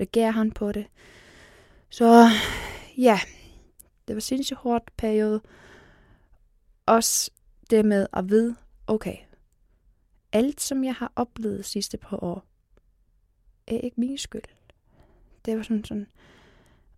reagerer 0.01 0.31
han 0.31 0.53
på 0.53 0.73
det. 0.73 0.87
Så 1.91 2.29
ja, 2.97 3.21
det 4.09 4.17
var 4.17 4.21
sindssygt 4.21 4.59
hårdt 4.59 4.97
periode. 4.97 5.41
Også 6.87 7.31
det 7.71 7.85
med 7.85 8.07
at 8.13 8.29
vide, 8.29 8.57
okay, 8.87 9.17
alt 10.33 10.61
som 10.61 10.85
jeg 10.85 10.95
har 10.95 11.13
oplevet 11.17 11.65
sidste 11.65 11.99
par 11.99 12.25
år, 12.25 12.45
er 13.67 13.79
ikke 13.79 14.01
min 14.01 14.19
skyld. 14.19 14.43
Det 15.45 15.57
var 15.57 15.63
sådan 15.63 15.85
sådan, 15.85 16.07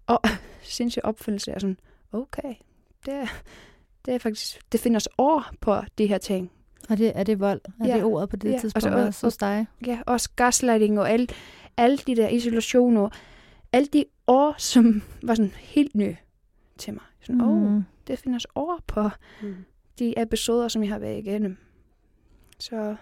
og 0.06 0.20
sindssygt 0.62 1.04
opfyldelse 1.04 1.52
af 1.52 1.60
sådan, 1.60 1.78
okay, 2.12 2.54
det 3.06 3.28
det 4.04 4.14
er 4.14 4.18
faktisk, 4.18 4.72
det 4.72 4.80
findes 4.80 5.08
år 5.18 5.44
på 5.60 5.80
de 5.98 6.06
her 6.06 6.18
ting. 6.18 6.52
Og 6.90 6.98
det, 6.98 7.12
er 7.14 7.22
det 7.24 7.40
vold? 7.40 7.60
Er 7.80 7.86
Ja. 7.88 7.94
det 7.96 8.04
ordet 8.04 8.28
på 8.28 8.36
det 8.36 8.52
Ja, 8.52 8.58
tidspunkt 8.58 8.76
og 8.86 8.92
så- 8.92 8.98
og- 8.98 9.04
også 9.06 9.26
hos 9.26 9.36
dig? 9.36 9.66
Ja, 9.86 10.00
også 10.06 10.30
gaslighting 10.36 10.98
og 11.00 11.10
alle, 11.10 11.26
alle 11.76 11.96
de 11.96 12.16
der 12.16 12.28
isolationer. 12.28 13.08
Alle 13.72 13.86
de 13.92 14.04
år, 14.26 14.54
som 14.58 15.02
var 15.22 15.34
sådan 15.34 15.50
helt 15.50 15.94
nye 15.94 16.16
til 16.78 16.92
mig. 16.94 17.02
Sådan, 17.20 17.40
åh, 17.40 17.48
oh, 17.48 17.72
Mm. 17.72 17.82
det 18.06 18.18
findes 18.18 18.46
år 18.54 18.80
på 18.86 19.08
Mm. 19.42 19.54
de 19.98 20.22
episoder, 20.22 20.68
som 20.68 20.82
jeg 20.82 20.90
har 20.92 20.98
været 20.98 21.18
igennem. 21.18 21.56
Så 22.58 22.96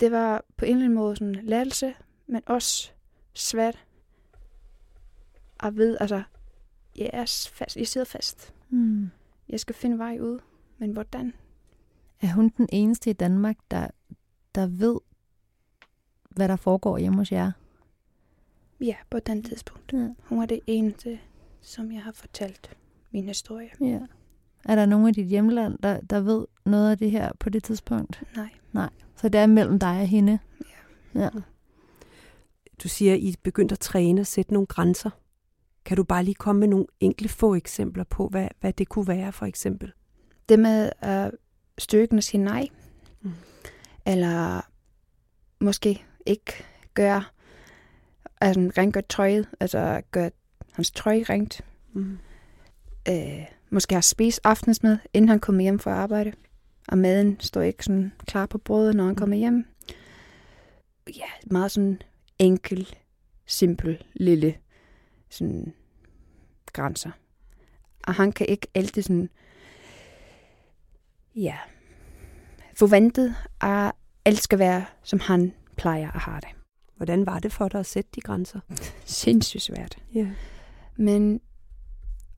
det 0.00 0.12
var 0.12 0.44
på 0.56 0.64
en 0.64 0.70
eller 0.70 0.84
anden 0.84 0.94
måde 0.98 1.16
sådan 1.16 1.34
lærdelse, 1.42 1.94
men 2.26 2.42
også 2.46 2.90
svært 3.34 3.84
at 5.60 5.76
vide, 5.76 5.96
altså, 6.00 6.22
jeg, 6.96 7.10
er 7.12 7.48
fast, 7.52 7.76
jeg 7.76 7.88
sidder 7.88 8.04
fast. 8.04 8.54
Mm. 8.70 9.10
Jeg 9.48 9.60
skal 9.60 9.74
finde 9.74 9.98
vej 9.98 10.18
ud, 10.20 10.38
men 10.78 10.90
hvordan? 10.92 11.32
Er 12.20 12.32
hun 12.32 12.52
den 12.56 12.68
eneste 12.72 13.10
i 13.10 13.12
Danmark, 13.12 13.56
der, 13.70 13.88
der 14.54 14.66
ved, 14.66 15.00
hvad 16.30 16.48
der 16.48 16.56
foregår 16.56 16.98
hjemme 16.98 17.18
hos 17.18 17.32
jer? 17.32 17.52
Ja, 18.80 18.94
på 19.10 19.18
den 19.18 19.42
tidspunkt. 19.42 19.92
Ja. 19.92 20.08
Hun 20.24 20.42
er 20.42 20.46
det 20.46 20.60
eneste, 20.66 21.18
som 21.60 21.92
jeg 21.92 22.02
har 22.02 22.12
fortalt 22.12 22.76
min 23.10 23.24
historie. 23.24 23.70
ja. 23.80 24.00
Er 24.64 24.74
der 24.74 24.86
nogen 24.86 25.08
i 25.08 25.12
dit 25.12 25.26
hjemland, 25.26 25.78
der, 25.82 26.00
der 26.00 26.20
ved 26.20 26.46
noget 26.64 26.90
af 26.90 26.98
det 26.98 27.10
her 27.10 27.32
på 27.40 27.50
det 27.50 27.64
tidspunkt? 27.64 28.22
Nej. 28.72 28.90
Så 29.16 29.28
det 29.28 29.40
er 29.40 29.46
mellem 29.46 29.78
dig 29.78 30.00
og 30.00 30.06
hende? 30.06 30.38
Ja. 31.14 31.20
ja. 31.20 31.28
Du 32.82 32.88
siger, 32.88 33.14
at 33.14 33.20
I 33.20 33.28
er 33.28 33.34
begyndt 33.42 33.72
at 33.72 33.78
træne 33.78 34.20
og 34.20 34.26
sætte 34.26 34.52
nogle 34.52 34.66
grænser. 34.66 35.10
Kan 35.84 35.96
du 35.96 36.04
bare 36.04 36.24
lige 36.24 36.34
komme 36.34 36.60
med 36.60 36.68
nogle 36.68 36.86
enkle 37.00 37.28
få 37.28 37.54
eksempler 37.54 38.04
på, 38.04 38.28
hvad, 38.28 38.48
hvad 38.60 38.72
det 38.72 38.88
kunne 38.88 39.08
være 39.08 39.32
for 39.32 39.46
eksempel? 39.46 39.92
Det 40.48 40.58
med 40.58 40.90
at 40.98 41.30
styrken 41.78 42.18
at 42.18 42.24
sige 42.24 42.42
nej, 42.44 42.68
Mm. 43.20 43.32
eller 44.06 44.60
måske 45.60 46.04
ikke 46.26 46.52
gøre, 46.94 47.24
altså 48.40 48.70
rengøre 48.78 49.02
tøjet, 49.08 49.48
altså 49.60 50.02
gøre 50.10 50.30
hans 50.72 50.90
tøj 50.90 51.22
rent. 51.28 51.60
Mm. 51.92 52.18
Øh, 53.08 53.44
måske 53.70 53.94
har 53.94 54.00
spist 54.00 54.40
aftensmad, 54.44 54.98
inden 55.14 55.28
han 55.28 55.40
kommer 55.40 55.62
hjem 55.62 55.78
fra 55.78 55.90
arbejde. 55.90 56.32
Og 56.88 56.98
maden 56.98 57.40
står 57.40 57.60
ikke 57.62 57.84
sådan 57.84 58.12
klar 58.26 58.46
på 58.46 58.58
bordet, 58.58 58.94
når 58.96 59.04
han 59.04 59.12
Mm. 59.12 59.16
kommer 59.16 59.36
hjem. 59.36 59.66
Ja, 61.16 61.26
meget 61.50 61.70
sådan 61.70 62.02
enkel, 62.38 62.94
simpel, 63.46 64.04
lille 64.14 64.56
sådan 65.30 65.74
grænser. 66.72 67.10
Og 68.06 68.14
han 68.14 68.32
kan 68.32 68.46
ikke 68.48 68.66
altid 68.74 69.02
sådan, 69.02 69.30
ja, 71.36 71.56
forventet, 72.74 73.34
at 73.60 73.92
alt 74.24 74.38
skal 74.42 74.58
være, 74.58 74.84
som 75.02 75.20
han 75.20 75.52
plejer 75.76 76.10
at 76.10 76.20
have 76.20 76.40
det. 76.40 76.48
Hvordan 76.96 77.26
var 77.26 77.38
det 77.38 77.52
for 77.52 77.68
dig 77.68 77.80
at 77.80 77.86
sætte 77.86 78.10
de 78.14 78.20
grænser? 78.20 78.60
Sindssygt 79.04 79.62
svært. 79.62 79.98
Ja. 80.14 80.30
Men 80.96 81.40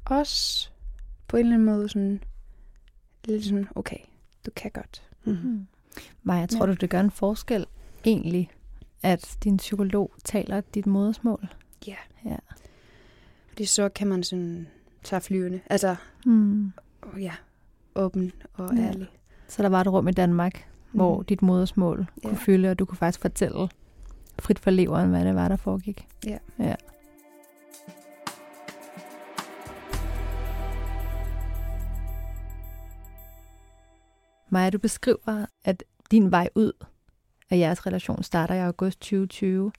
også 0.04 0.68
på 1.28 1.36
en 1.36 1.40
eller 1.40 1.54
anden 1.54 1.66
måde 1.66 1.88
sådan, 1.88 2.22
lidt 3.24 3.44
sådan, 3.44 3.68
okay, 3.74 3.96
du 4.46 4.50
kan 4.56 4.70
godt. 4.70 5.02
Mm. 5.24 5.32
Mm. 5.32 5.66
Maja, 6.22 6.46
tror 6.46 6.66
Ja. 6.66 6.72
du, 6.72 6.76
det 6.80 6.90
gør 6.90 7.00
en 7.00 7.10
forskel 7.10 7.66
egentlig, 8.04 8.50
at 9.02 9.36
din 9.44 9.56
psykolog 9.56 10.12
taler 10.24 10.60
dit 10.60 10.86
modersmål? 10.86 11.48
Ja. 11.86 11.96
Ja. 12.24 12.36
det 13.58 13.68
så 13.68 13.88
kan 13.88 14.06
man 14.06 14.22
sådan 14.22 14.68
tage 15.04 15.20
flyvende. 15.20 15.60
Altså, 15.70 15.96
Mm. 16.26 16.72
ja, 17.18 17.34
åben 17.98 18.32
og 18.54 18.74
Ja. 18.76 18.82
ærlig. 18.82 19.08
Så 19.48 19.62
der 19.62 19.68
var 19.68 19.80
et 19.80 19.86
rum 19.92 20.08
i 20.08 20.12
Danmark, 20.12 20.68
hvor 20.92 21.18
Mm. 21.18 21.24
dit 21.24 21.42
modersmål 21.42 22.06
kunne 22.22 22.32
Ja. 22.32 22.38
fylde, 22.40 22.70
og 22.70 22.78
du 22.78 22.84
kunne 22.84 22.98
faktisk 22.98 23.20
fortælle 23.20 23.68
frit 24.38 24.58
for 24.58 24.70
leveren, 24.70 25.10
hvad 25.10 25.24
det 25.24 25.34
var, 25.34 25.48
der 25.48 25.56
foregik. 25.56 26.06
Ja. 26.26 26.38
ja. 26.58 26.74
Maja, 34.50 34.70
du 34.70 34.78
beskriver, 34.78 35.46
at 35.64 35.84
din 36.10 36.30
vej 36.30 36.48
ud 36.54 36.72
af 37.50 37.58
jeres 37.58 37.86
relation 37.86 38.22
starter 38.22 38.54
i 38.54 38.58
august 38.60 39.00
2020, 39.00 39.72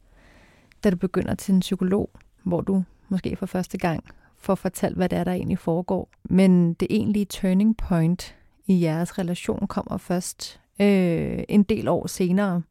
da 0.83 0.89
du 0.89 0.95
begynder 0.97 1.35
til 1.35 1.53
en 1.53 1.59
psykolog, 1.59 2.09
hvor 2.43 2.61
du 2.61 2.83
måske 3.09 3.35
for 3.35 3.45
første 3.45 3.77
gang 3.77 4.03
får 4.39 4.55
fortalt, 4.55 4.95
hvad 4.95 5.09
det 5.09 5.19
er, 5.19 5.23
der 5.23 5.31
egentlig 5.31 5.59
foregår. 5.59 6.09
Men 6.29 6.73
det 6.73 6.87
egentlige 6.89 7.25
turning 7.25 7.77
point 7.77 8.35
i 8.65 8.83
jeres 8.83 9.19
relation 9.19 9.67
kommer 9.67 9.97
først 9.97 10.61
øh, 10.81 11.43
en 11.49 11.63
del 11.63 11.87
år 11.87 12.07
senere. 12.07 12.61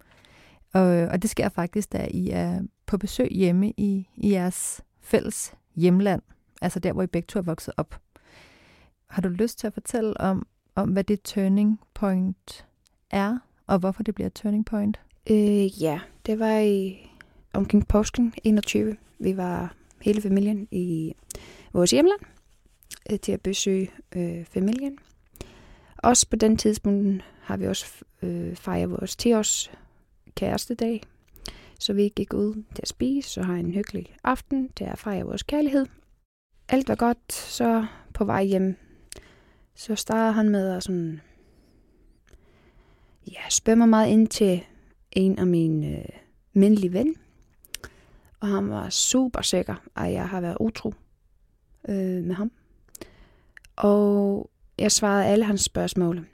Og, 0.73 0.83
og 0.83 1.23
det 1.23 1.31
sker 1.31 1.49
faktisk, 1.49 1.93
da 1.93 2.09
I 2.11 2.31
er 2.31 2.61
på 2.87 2.99
besøg 2.99 3.29
hjemme 3.31 3.71
i, 3.77 4.09
i 4.17 4.33
jeres 4.33 4.83
fælles 5.01 5.55
hjemland, 5.77 6.23
altså 6.63 6.79
der, 6.79 6.93
hvor 6.93 7.03
I 7.03 7.07
begge 7.07 7.27
to 7.27 7.39
er 7.39 7.43
vokset 7.43 7.75
op. 7.77 8.01
Har 9.11 9.23
du 9.23 9.29
lyst 9.29 9.59
til 9.59 9.67
at 9.67 9.75
fortælle 9.75 10.21
om, 10.21 10.47
om 10.75 10.89
hvad 10.89 11.05
det 11.05 11.23
turning 11.23 11.81
point 11.95 12.67
er, 13.11 13.39
og 13.67 13.79
hvorfor 13.79 14.03
det 14.03 14.15
bliver 14.15 14.27
et 14.27 14.35
turning 14.35 14.67
point? 14.67 15.01
Øh, 15.31 15.83
ja, 15.83 16.01
det 16.27 16.39
var 16.39 16.59
i 16.59 17.11
omkring 17.53 17.89
påsken 17.89 18.35
21. 18.45 18.97
Vi 19.19 19.37
var 19.37 19.75
hele 20.03 20.23
familien 20.23 20.69
i 20.71 21.15
vores 21.73 21.91
hjemland 21.91 22.21
øh, 23.13 23.21
til 23.21 23.33
at 23.33 23.41
besøge 23.41 23.91
øh, 24.17 24.45
familien. 24.45 24.99
Også 25.97 26.29
på 26.29 26.37
den 26.37 26.57
tidspunkt 26.57 27.25
har 27.41 27.57
vi 27.57 27.67
også 27.67 28.05
øh, 28.23 28.57
fejret 28.57 28.91
vores 28.91 29.17
10-års 29.23 29.71
kærestedag. 30.35 31.03
Så 31.79 31.93
vi 31.93 32.13
gik 32.17 32.35
ud 32.35 32.55
til 32.55 32.83
at 32.83 32.89
spise 32.89 33.41
og 33.41 33.47
har 33.47 33.55
en 33.55 33.71
hyggelig 33.71 34.17
aften 34.25 34.73
til 34.77 34.85
at 34.85 34.99
fejre 34.99 35.25
vores 35.25 35.43
kærlighed. 35.43 35.87
Alt 36.69 36.89
var 36.89 36.95
godt, 36.95 37.33
så 37.33 37.87
på 38.15 38.25
vej 38.25 38.45
hjem, 38.45 38.77
så 39.75 39.95
starter 39.95 40.31
han 40.31 40.49
med 40.49 40.69
at 40.69 40.83
sådan, 40.83 41.21
ja, 43.27 43.49
spørge 43.51 43.77
mig 43.77 43.89
meget 43.89 44.09
ind 44.09 44.29
til 44.29 44.65
en 45.13 45.39
af 45.39 45.47
mine 45.47 45.99
øh, 45.99 46.05
mindelige 46.53 46.93
ven. 46.93 47.15
Og 48.41 48.49
han 48.49 48.71
var 48.71 48.91
super 48.91 49.43
sikker, 49.43 49.75
at 49.97 50.13
jeg 50.13 50.29
har 50.29 50.41
været 50.41 50.57
utro 50.61 50.95
øh, 51.89 52.25
med 52.25 52.35
ham. 52.35 52.51
Og 53.77 54.51
jeg 54.79 54.93
svarede 54.93 55.27
alle 55.27 55.45
hans 55.45 55.61
spørgsmål. 55.61 56.27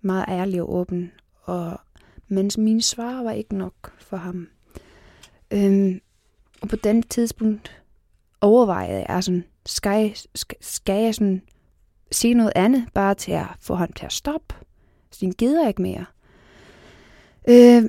Meget 0.00 0.24
ærlig 0.28 0.62
og 0.62 0.74
åben. 0.74 1.12
Og, 1.42 1.80
mens 2.28 2.58
mine 2.58 2.82
svar 2.82 3.22
var 3.22 3.32
ikke 3.32 3.56
nok 3.56 4.00
for 4.00 4.16
ham. 4.16 4.48
Øhm, 5.50 6.00
og 6.60 6.68
på 6.68 6.76
den 6.76 7.02
tidspunkt 7.02 7.82
overvejede 8.40 9.06
jeg 9.08 9.24
sådan, 9.24 9.44
skal 9.66 9.90
jeg, 9.90 10.12
skal, 10.34 10.58
skal 10.60 11.02
jeg 11.04 11.14
sådan 11.14 11.42
sige 12.12 12.34
noget 12.34 12.52
andet, 12.56 12.88
bare 12.94 13.14
til 13.14 13.32
at 13.32 13.46
få 13.60 13.74
ham 13.74 13.92
til 13.92 14.06
at 14.06 14.12
stoppe? 14.12 14.54
Så 15.10 15.18
den 15.20 15.32
gider 15.32 15.68
ikke 15.68 15.82
mere. 15.82 16.04
Øh, 17.48 17.82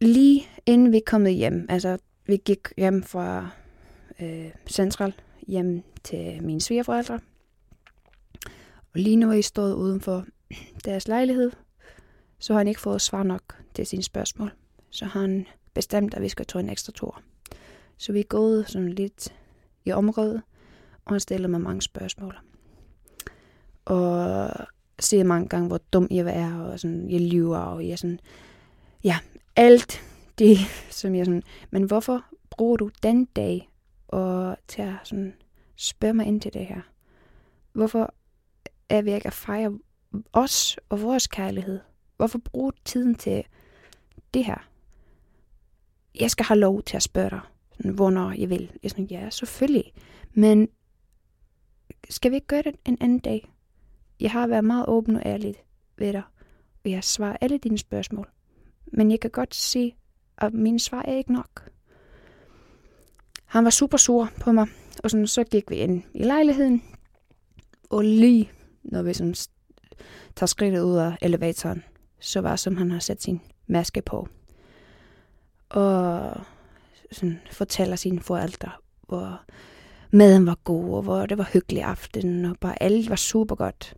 lige 0.00 0.46
inden 0.66 0.92
vi 0.92 1.00
kom 1.06 1.26
hjem, 1.26 1.66
altså 1.68 1.98
vi 2.26 2.36
gik 2.36 2.68
hjem 2.76 3.02
fra 3.02 3.48
øh, 4.20 4.50
Central 4.66 5.14
hjem 5.48 5.82
til 6.04 6.42
mine 6.42 6.60
svigerforældre. 6.60 7.20
Og 8.94 9.00
lige 9.00 9.16
nu 9.16 9.30
er 9.30 9.34
I 9.34 9.42
stået 9.42 9.74
uden 9.74 10.00
for 10.00 10.24
deres 10.84 11.08
lejlighed, 11.08 11.50
så 12.38 12.52
har 12.52 12.60
han 12.60 12.68
ikke 12.68 12.80
fået 12.80 13.00
svar 13.00 13.22
nok 13.22 13.62
til 13.74 13.86
sine 13.86 14.02
spørgsmål. 14.02 14.52
Så 14.90 15.04
har 15.04 15.20
han 15.20 15.46
bestemt, 15.74 16.14
at 16.14 16.22
vi 16.22 16.28
skal 16.28 16.46
tage 16.46 16.62
en 16.62 16.70
ekstra 16.70 16.92
tur. 16.92 17.20
Så 17.96 18.12
vi 18.12 18.20
er 18.20 18.24
gået 18.24 18.68
sådan 18.68 18.88
lidt 18.88 19.34
i 19.84 19.92
området, 19.92 20.42
og 21.04 21.12
han 21.12 21.20
stiller 21.20 21.48
mig 21.48 21.60
mange 21.60 21.82
spørgsmål. 21.82 22.38
Og 23.84 24.50
siger 24.98 25.24
mange 25.24 25.48
gange, 25.48 25.68
hvor 25.68 25.80
dum 25.92 26.08
jeg 26.10 26.26
er, 26.26 26.60
og 26.60 26.80
sådan, 26.80 27.10
jeg 27.10 27.20
lyver, 27.20 27.58
og 27.58 27.88
jeg 27.88 27.98
sådan, 27.98 28.20
ja, 29.04 29.18
alt 29.56 30.02
det, 30.38 30.58
som 31.00 31.14
jeg 31.14 31.26
sådan, 31.26 31.42
men 31.70 31.82
hvorfor 31.82 32.24
bruger 32.50 32.76
du 32.76 32.90
den 33.02 33.24
dag 33.24 33.70
og 34.14 34.56
til 34.68 34.82
at 34.82 34.94
sådan 35.04 35.34
spørge 35.76 36.14
mig 36.14 36.26
ind 36.26 36.40
til 36.40 36.52
det 36.52 36.66
her? 36.66 36.80
Hvorfor 37.72 38.14
er 38.88 39.02
vi 39.02 39.14
ikke 39.14 39.26
at 39.26 39.32
fejre 39.32 39.78
os 40.32 40.78
og 40.88 41.02
vores 41.02 41.26
kærlighed? 41.26 41.80
Hvorfor 42.16 42.38
bruge 42.38 42.72
tiden 42.84 43.14
til 43.14 43.44
det 44.34 44.44
her? 44.44 44.68
Jeg 46.20 46.30
skal 46.30 46.44
have 46.44 46.58
lov 46.58 46.82
til 46.82 46.96
at 46.96 47.02
spørge 47.02 47.30
dig, 47.30 47.40
sådan, 47.76 47.94
hvornår 47.94 48.32
jeg 48.32 48.50
vil. 48.50 48.60
Jeg 48.60 48.78
er 48.84 48.88
sådan, 48.88 49.04
ja, 49.04 49.30
selvfølgelig. 49.30 49.92
Men 50.32 50.68
skal 52.10 52.30
vi 52.30 52.36
ikke 52.36 52.46
gøre 52.46 52.62
det 52.62 52.76
en 52.84 52.98
anden 53.00 53.18
dag? 53.18 53.52
Jeg 54.20 54.30
har 54.30 54.46
været 54.46 54.64
meget 54.64 54.84
åben 54.88 55.16
og 55.16 55.22
ærlig 55.26 55.54
ved 55.96 56.12
dig, 56.12 56.22
og 56.84 56.90
jeg 56.90 57.04
svarer 57.04 57.36
alle 57.40 57.58
dine 57.58 57.78
spørgsmål. 57.78 58.30
Men 58.86 59.10
jeg 59.10 59.20
kan 59.20 59.30
godt 59.30 59.54
se, 59.54 59.94
at 60.38 60.54
mine 60.54 60.80
svar 60.80 61.02
er 61.02 61.16
ikke 61.16 61.32
nok. 61.32 61.73
Han 63.46 63.64
var 63.64 63.70
super 63.70 63.96
sur 63.96 64.28
på 64.40 64.52
mig, 64.52 64.66
og 65.04 65.10
sådan, 65.10 65.26
så 65.26 65.44
gik 65.44 65.70
vi 65.70 65.76
ind 65.76 66.02
i 66.14 66.22
lejligheden. 66.22 66.82
Og 67.90 68.04
lige 68.04 68.50
når 68.82 69.02
vi 69.02 69.14
sådan 69.14 69.34
tager 70.36 70.46
skridtet 70.46 70.80
ud 70.80 70.96
af 70.96 71.18
elevatoren, 71.22 71.84
så 72.20 72.40
var 72.40 72.56
som 72.56 72.76
han 72.76 72.90
har 72.90 72.98
sat 72.98 73.22
sin 73.22 73.40
maske 73.66 74.02
på. 74.02 74.28
Og 75.68 76.36
sådan 77.12 77.40
fortæller 77.52 77.96
sine 77.96 78.20
forældre, 78.20 78.70
hvor 79.08 79.40
maden 80.10 80.46
var 80.46 80.58
god, 80.64 80.94
og 80.94 81.02
hvor 81.02 81.26
det 81.26 81.38
var 81.38 81.50
hyggelig 81.52 81.82
aften, 81.82 82.44
og 82.44 82.56
bare 82.60 82.82
alt 82.82 83.10
var 83.10 83.16
super 83.16 83.54
godt. 83.54 83.94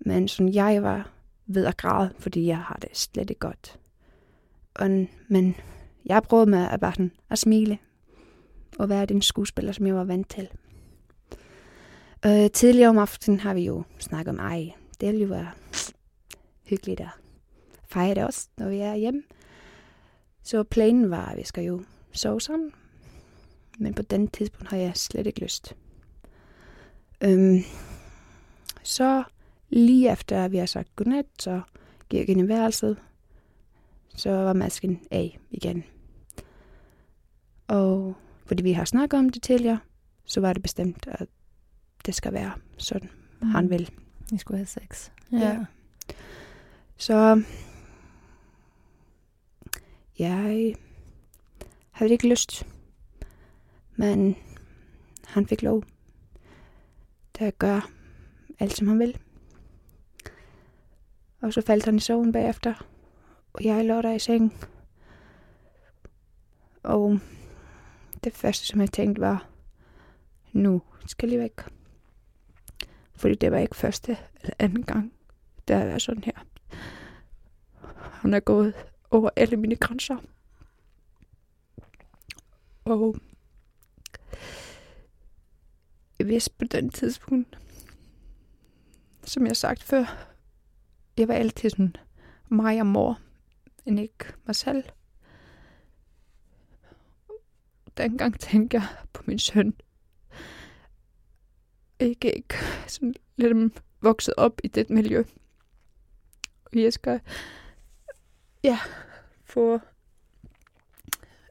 Men 0.00 0.28
sådan 0.28 0.54
jeg 0.54 0.82
var 0.82 1.10
ved 1.46 1.66
at 1.66 1.76
græde, 1.76 2.10
fordi 2.18 2.46
jeg 2.46 2.58
har 2.58 2.78
det 2.82 2.96
slet 2.96 3.30
ikke 3.30 3.40
godt. 3.40 3.78
Og, 4.74 5.06
men 5.28 5.56
jeg 6.06 6.22
prøvede 6.22 6.50
med 6.50 6.68
at 6.70 6.80
bare 6.80 6.92
sådan, 6.92 7.12
at 7.30 7.38
smile 7.38 7.78
og 8.78 8.88
være 8.88 9.06
den 9.06 9.22
skuespiller, 9.22 9.72
som 9.72 9.86
jeg 9.86 9.94
var 9.94 10.04
vant 10.04 10.30
til. 10.30 10.48
Øh, 12.26 12.50
tidligere 12.50 12.88
om 12.88 12.98
aftenen 12.98 13.40
har 13.40 13.54
vi 13.54 13.64
jo 13.64 13.82
snakket 13.98 14.30
om, 14.30 14.38
ej, 14.38 14.72
det 15.00 15.08
ville 15.08 15.20
jo 15.20 15.28
være 15.28 15.50
hyggeligt 16.64 17.00
at 17.00 17.08
fejre 17.88 18.14
det 18.14 18.24
også, 18.24 18.48
når 18.56 18.68
vi 18.68 18.78
er 18.78 18.94
hjemme. 18.94 19.22
Så 20.42 20.62
planen 20.62 21.10
var, 21.10 21.26
at 21.26 21.36
vi 21.36 21.44
skal 21.44 21.64
jo 21.64 21.82
sove 22.12 22.40
sammen. 22.40 22.72
Men 23.78 23.94
på 23.94 24.02
den 24.02 24.28
tidspunkt 24.28 24.70
har 24.70 24.76
jeg 24.76 24.96
slet 24.96 25.26
ikke 25.26 25.40
lyst. 25.40 25.76
Øhm, 27.24 27.58
så 28.82 29.24
lige 29.68 30.12
efter, 30.12 30.44
at 30.44 30.52
vi 30.52 30.56
har 30.56 30.66
sagt 30.66 30.96
godnat, 30.96 31.26
så 31.38 31.60
gik 32.08 32.20
jeg 32.20 32.28
ind 32.28 32.40
i 32.40 32.48
værelset. 32.48 32.96
Så 34.08 34.30
var 34.30 34.52
masken 34.52 35.00
af 35.10 35.38
igen. 35.50 35.84
Og 37.68 38.16
fordi 38.48 38.62
vi 38.62 38.72
har 38.72 38.84
snakket 38.84 39.18
om 39.18 39.28
det 39.28 39.42
tidligere, 39.42 39.78
så 40.24 40.40
var 40.40 40.52
det 40.52 40.62
bestemt, 40.62 41.06
at 41.06 41.28
det 42.06 42.14
skal 42.14 42.32
være 42.32 42.52
sådan, 42.76 43.10
mm. 43.42 43.48
han 43.48 43.70
vil. 43.70 43.90
I 44.32 44.38
skulle 44.38 44.58
have 44.58 44.66
sex. 44.66 45.10
Ja. 45.32 45.64
Så 46.96 47.42
jeg 50.18 50.74
havde 51.90 52.12
ikke 52.12 52.28
lyst, 52.28 52.66
men 53.96 54.36
han 55.24 55.46
fik 55.46 55.62
lov 55.62 55.84
til 57.34 57.44
at 57.44 57.58
gøre 57.58 57.82
alt, 58.58 58.76
som 58.76 58.88
han 58.88 58.98
vil. 58.98 59.18
Og 61.40 61.52
så 61.52 61.60
faldt 61.60 61.84
han 61.84 61.96
i 61.96 62.00
søvn 62.00 62.32
bagefter, 62.32 62.86
og 63.52 63.64
jeg 63.64 63.84
lå 63.84 64.02
der 64.02 64.12
i 64.12 64.18
seng. 64.18 64.54
Og 66.82 67.20
det 68.24 68.34
første, 68.34 68.66
som 68.66 68.80
jeg 68.80 68.92
tænkte, 68.92 69.20
var, 69.20 69.48
nu 70.52 70.82
skal 71.06 71.30
jeg 71.30 71.40
væk. 71.40 71.60
Fordi 73.16 73.34
det 73.34 73.52
var 73.52 73.58
ikke 73.58 73.76
første 73.76 74.16
eller 74.40 74.54
anden 74.58 74.82
gang, 74.82 75.12
det 75.68 75.76
har 75.76 75.84
været 75.84 76.02
sådan 76.02 76.24
her. 76.24 76.44
Hun 78.22 78.34
er 78.34 78.40
gået 78.40 78.74
over 79.10 79.30
alle 79.36 79.56
mine 79.56 79.76
grænser. 79.76 80.16
Og 82.84 83.16
jeg 86.18 86.26
vidste 86.26 86.50
på 86.58 86.64
den 86.64 86.90
tidspunkt, 86.90 87.58
som 89.24 89.42
jeg 89.42 89.50
har 89.50 89.54
sagt 89.54 89.82
før, 89.82 90.28
jeg 91.16 91.28
var 91.28 91.34
altid 91.34 91.70
sådan 91.70 91.96
mig 92.48 92.80
og 92.80 92.86
mor, 92.86 93.20
end 93.86 94.00
ikke 94.00 94.24
mig 94.46 94.56
selv. 94.56 94.84
Dengang 97.98 98.40
tænkte 98.40 98.76
jeg 98.76 98.86
på 99.12 99.22
min 99.26 99.38
søn. 99.38 99.74
ikke, 102.00 102.36
ikke 102.36 102.54
sådan 102.86 103.14
lidt 103.36 103.82
vokset 104.00 104.34
op 104.36 104.60
i 104.64 104.68
det 104.68 104.90
miljø. 104.90 105.24
Og 106.64 106.80
jeg 106.80 106.92
skal 106.92 107.20
ja, 108.64 108.78
få 109.44 109.80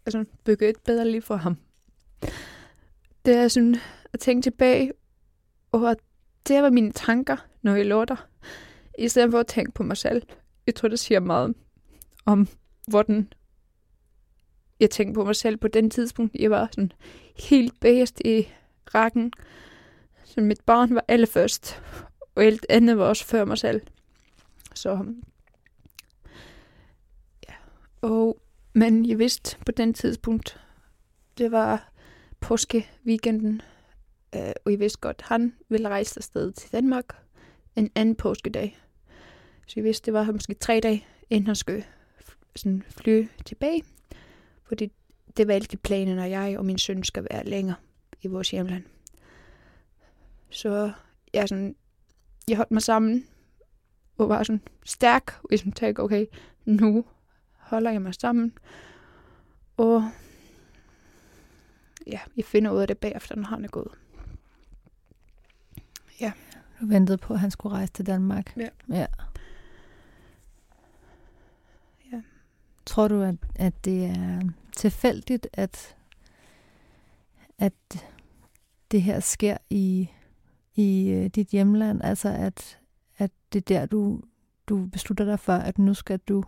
altså, 0.06 0.26
bygge 0.44 0.70
et 0.70 0.80
bedre 0.86 1.12
liv 1.12 1.22
for 1.22 1.36
ham. 1.36 1.58
Det 3.26 3.36
er 3.36 3.48
sådan 3.48 3.76
at 4.14 4.20
tænke 4.20 4.42
tilbage, 4.42 4.94
og 5.72 5.96
det 6.48 6.64
var 6.64 6.70
mine 6.70 6.92
tanker, 6.92 7.38
når 7.62 7.76
jeg 7.76 7.86
lå 7.86 8.06
der, 8.06 8.28
i 9.00 9.08
stedet 9.08 9.32
for 9.32 9.40
at 9.40 9.48
tænke 9.48 9.72
på 9.72 9.84
mig 9.84 9.98
selv. 9.98 10.22
Jeg 10.66 10.76
tror, 10.76 10.88
det 10.88 11.00
siger 11.00 11.20
meget 11.20 11.54
om, 12.26 12.48
hvordan 12.88 13.34
jeg 14.80 14.90
tænkte 14.90 15.14
på 15.14 15.26
mig 15.26 15.36
selv 15.36 15.58
på 15.58 15.68
den 15.68 15.90
tidspunkt. 15.90 16.36
Jeg 16.36 16.52
var 16.52 16.70
sådan 16.72 16.92
helt 17.36 17.80
bedst 17.80 18.22
i 18.26 18.48
rækken. 18.96 19.34
Så 20.24 20.42
mit 20.42 20.62
barn 20.66 20.96
var 20.96 21.06
allerførst, 21.08 21.82
og 22.36 22.44
alt 22.44 22.66
andet 22.70 22.98
var 22.98 23.06
også 23.06 23.26
før 23.26 23.46
mig 23.46 23.58
selv. 23.58 23.82
Så 24.74 25.06
ja. 27.50 27.54
Og, 28.02 28.38
men 28.74 29.06
jeg 29.06 29.20
vidste 29.20 29.58
på 29.66 29.72
den 29.72 29.94
tidspunkt, 29.94 30.60
det 31.38 31.52
var 31.52 31.92
påske 32.40 32.90
weekenden, 33.06 33.62
øh, 34.36 34.52
og 34.66 34.72
jeg 34.72 34.80
vidste 34.80 35.00
godt, 35.00 35.22
han 35.26 35.54
ville 35.70 35.90
rejse 35.90 36.20
afsted 36.20 36.52
til 36.52 36.72
Danmark 36.72 37.06
en 37.76 37.92
anden 37.96 38.16
påskedag. 38.16 38.78
Så 39.68 39.74
jeg 39.76 39.84
vidste, 39.84 40.06
det 40.06 40.14
var 40.14 40.32
måske 40.32 40.54
tre 40.54 40.80
dage, 40.80 41.06
inden 41.30 41.48
han 41.48 41.56
skulle 41.56 41.84
sådan 42.56 42.84
fly 42.90 43.28
tilbage. 43.46 43.84
Fordi 44.68 44.92
det 45.38 45.48
var 45.48 45.54
altid 45.54 45.78
planen, 45.78 46.16
når 46.16 46.24
jeg 46.24 46.58
og 46.58 46.66
min 46.66 46.78
søn 46.78 47.04
skal 47.04 47.28
være 47.32 47.46
længere 47.46 47.76
i 48.22 48.28
vores 48.28 48.52
hjemland. 48.52 48.84
Så 50.50 50.92
jeg, 51.34 51.50
sådan, 51.50 51.76
jeg 52.48 52.58
holdt 52.58 52.72
mig 52.72 52.82
sammen 52.82 53.26
og 54.18 54.30
var 54.30 54.44
sådan 54.44 54.62
stærk, 54.86 55.40
og 55.44 55.48
jeg 55.52 55.60
sådan 55.60 55.72
tænkte, 55.72 56.00
okay, 56.00 56.26
nu 56.66 57.06
holder 57.54 57.92
jeg 57.92 58.02
mig 58.02 58.14
sammen. 58.16 58.54
Og 59.78 60.12
ja, 62.08 62.20
jeg 62.38 62.46
finder 62.46 62.72
ud 62.72 62.80
af 62.80 62.88
det 62.88 62.98
bagefter, 62.98 63.36
når 63.36 63.44
han 63.44 63.64
er 63.64 63.70
gået. 63.70 63.92
Ja. 66.22 66.32
Du 66.82 66.88
ventede 66.88 67.18
på, 67.18 67.34
at 67.34 67.40
han 67.40 67.52
skulle 67.52 67.76
rejse 67.76 67.94
til 67.94 68.06
Danmark? 68.06 68.58
Ja. 68.58 68.70
ja. 68.90 69.06
Tror 72.88 73.08
du, 73.08 73.22
at, 73.22 73.36
at 73.56 73.86
det 73.86 74.06
er 74.06 74.42
tilfældigt, 74.76 75.48
at, 75.54 75.96
at 77.58 77.74
det 78.92 79.02
her 79.02 79.20
sker 79.20 79.58
i, 79.70 80.10
i 80.76 81.10
øh, 81.10 81.26
dit 81.26 81.48
hjemland? 81.48 82.02
Altså, 82.04 82.30
at, 82.30 82.80
at 83.18 83.32
det 83.54 83.60
er 83.60 83.80
der, 83.80 83.86
du, 83.86 84.22
du 84.68 84.86
beslutter 84.86 85.26
dig 85.26 85.40
for, 85.40 85.54
at 85.54 85.78
nu 85.78 85.94
skal 85.94 86.20
du 86.20 86.44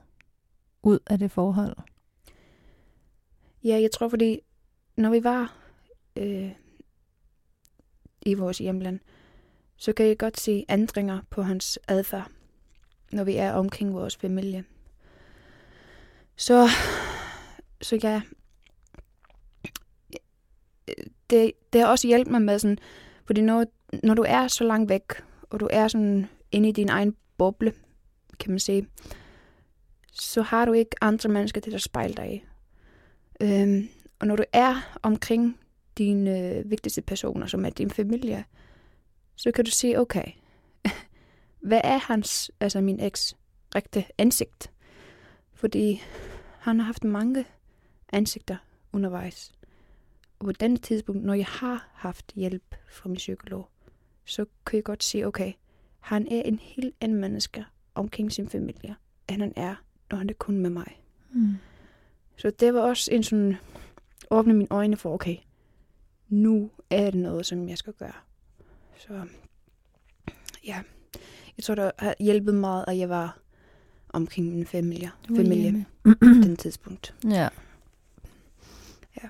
ud 0.84 1.00
af 1.08 1.20
det 1.20 1.32
forhold? 1.32 1.78
Ja, 3.64 3.82
jeg 3.82 3.90
tror, 3.92 4.10
fordi 4.10 4.40
når 4.98 5.10
vi 5.10 5.24
var 5.24 5.58
øh, 6.16 6.52
i 8.22 8.34
vores 8.34 8.58
hjemland, 8.58 9.00
så 9.76 9.94
kan 9.94 10.06
jeg 10.06 10.18
godt 10.18 10.40
se 10.40 10.66
ændringer 10.70 11.22
på 11.30 11.42
hans 11.42 11.80
adfærd, 11.88 12.32
når 13.12 13.24
vi 13.24 13.36
er 13.36 13.54
omkring 13.54 13.94
vores 13.94 14.18
familie. 14.18 14.66
Så, 16.40 16.70
så 17.82 18.00
ja, 18.04 18.22
det, 21.30 21.52
det 21.74 21.82
har 21.82 21.88
også 21.88 22.08
hjulpet 22.08 22.32
mig 22.32 22.42
med 22.42 22.60
sådan, 22.60 22.78
fordi 23.26 23.42
når, 23.42 23.66
når 24.04 24.14
du 24.14 24.26
er 24.28 24.48
så 24.48 24.64
langt 24.64 24.90
væk, 24.90 25.04
og 25.50 25.60
du 25.60 25.68
er 25.72 25.88
sådan 25.88 26.30
inde 26.52 26.70
i 26.70 26.72
din 26.72 26.90
egen 26.90 27.16
boble, 27.38 27.74
kan 28.40 28.52
man 28.52 28.60
sige, 28.60 28.88
så 30.12 30.42
har 30.42 30.66
du 30.66 30.74
ikke 30.74 30.96
andre 31.02 31.30
mennesker 31.30 31.62
til 31.62 31.76
at 31.76 31.82
spejle 31.82 32.14
dig 32.14 32.34
i. 32.34 32.44
Øhm, 33.42 33.90
og 34.20 34.28
når 34.28 34.36
du 34.36 34.44
er 34.54 34.98
omkring 35.04 35.60
dine 35.98 36.40
øh, 36.40 36.70
vigtigste 36.72 37.02
personer, 37.02 37.48
som 37.48 37.66
er 37.66 37.70
din 37.70 37.92
familie, 37.92 38.46
så 39.36 39.52
kan 39.52 39.66
du 39.66 39.72
sige, 39.72 40.00
okay, 40.00 40.26
hvad 41.68 41.82
er 41.84 41.98
hans, 41.98 42.52
altså 42.60 42.82
min 42.82 43.00
eks, 43.00 43.36
rigtige 43.76 44.08
ansigt? 44.18 44.72
Fordi 45.60 46.01
han 46.60 46.80
har 46.80 46.86
haft 46.86 47.03
mange 47.03 47.45
ansigter 48.14 48.57
undervejs. 48.93 49.51
Og 50.39 50.45
på 50.45 50.51
denne 50.51 50.78
tidspunkt, 50.78 51.24
når 51.24 51.34
jeg 51.34 51.45
har 51.45 51.89
haft 51.93 52.32
hjælp 52.36 52.76
fra 52.89 53.10
min 53.10 53.16
psykolog, 53.16 53.70
så 54.26 54.45
kan 54.66 54.78
jeg 54.78 54.84
godt 54.84 55.03
sige, 55.03 55.28
okay, 55.28 55.53
han 55.99 56.28
er 56.32 56.41
en 56.41 56.60
helt 56.60 56.95
anden 57.01 57.22
menneske 57.22 57.66
omkring 57.95 58.32
sin 58.32 58.49
familie, 58.49 58.95
end 59.30 59.41
han 59.41 59.53
er, 59.55 59.76
når 60.12 60.18
han 60.18 60.30
er 60.30 60.34
kun 60.34 60.57
med 60.57 60.70
mig. 60.70 61.01
Mm. 61.32 61.53
Så 62.38 62.49
det 62.49 62.74
var 62.74 62.82
også 62.82 63.12
en 63.14 63.24
sådan, 63.24 63.57
åbne 64.32 64.53
mine 64.53 64.68
øjne 64.72 64.97
for, 64.97 65.14
okay, 65.14 65.38
nu 66.30 66.72
er 66.89 67.12
det 67.12 67.20
noget, 67.20 67.45
som 67.45 67.70
jeg 67.70 67.78
skal 67.78 67.93
gøre. 67.93 68.14
Så 68.97 69.28
ja, 70.66 70.82
jeg 71.57 71.64
tror, 71.64 71.76
det 71.76 71.91
har 71.99 72.16
hjulpet 72.20 72.55
meget, 72.55 72.86
at 72.88 72.97
jeg 72.97 73.10
var 73.10 73.39
omkring 74.14 74.55
min 74.55 74.66
familie, 74.66 75.12
familie 75.28 75.86
på 76.03 76.14
den 76.22 76.57
tidspunkt. 76.57 77.16
Ja. 77.24 77.49
Ja. 79.24 79.30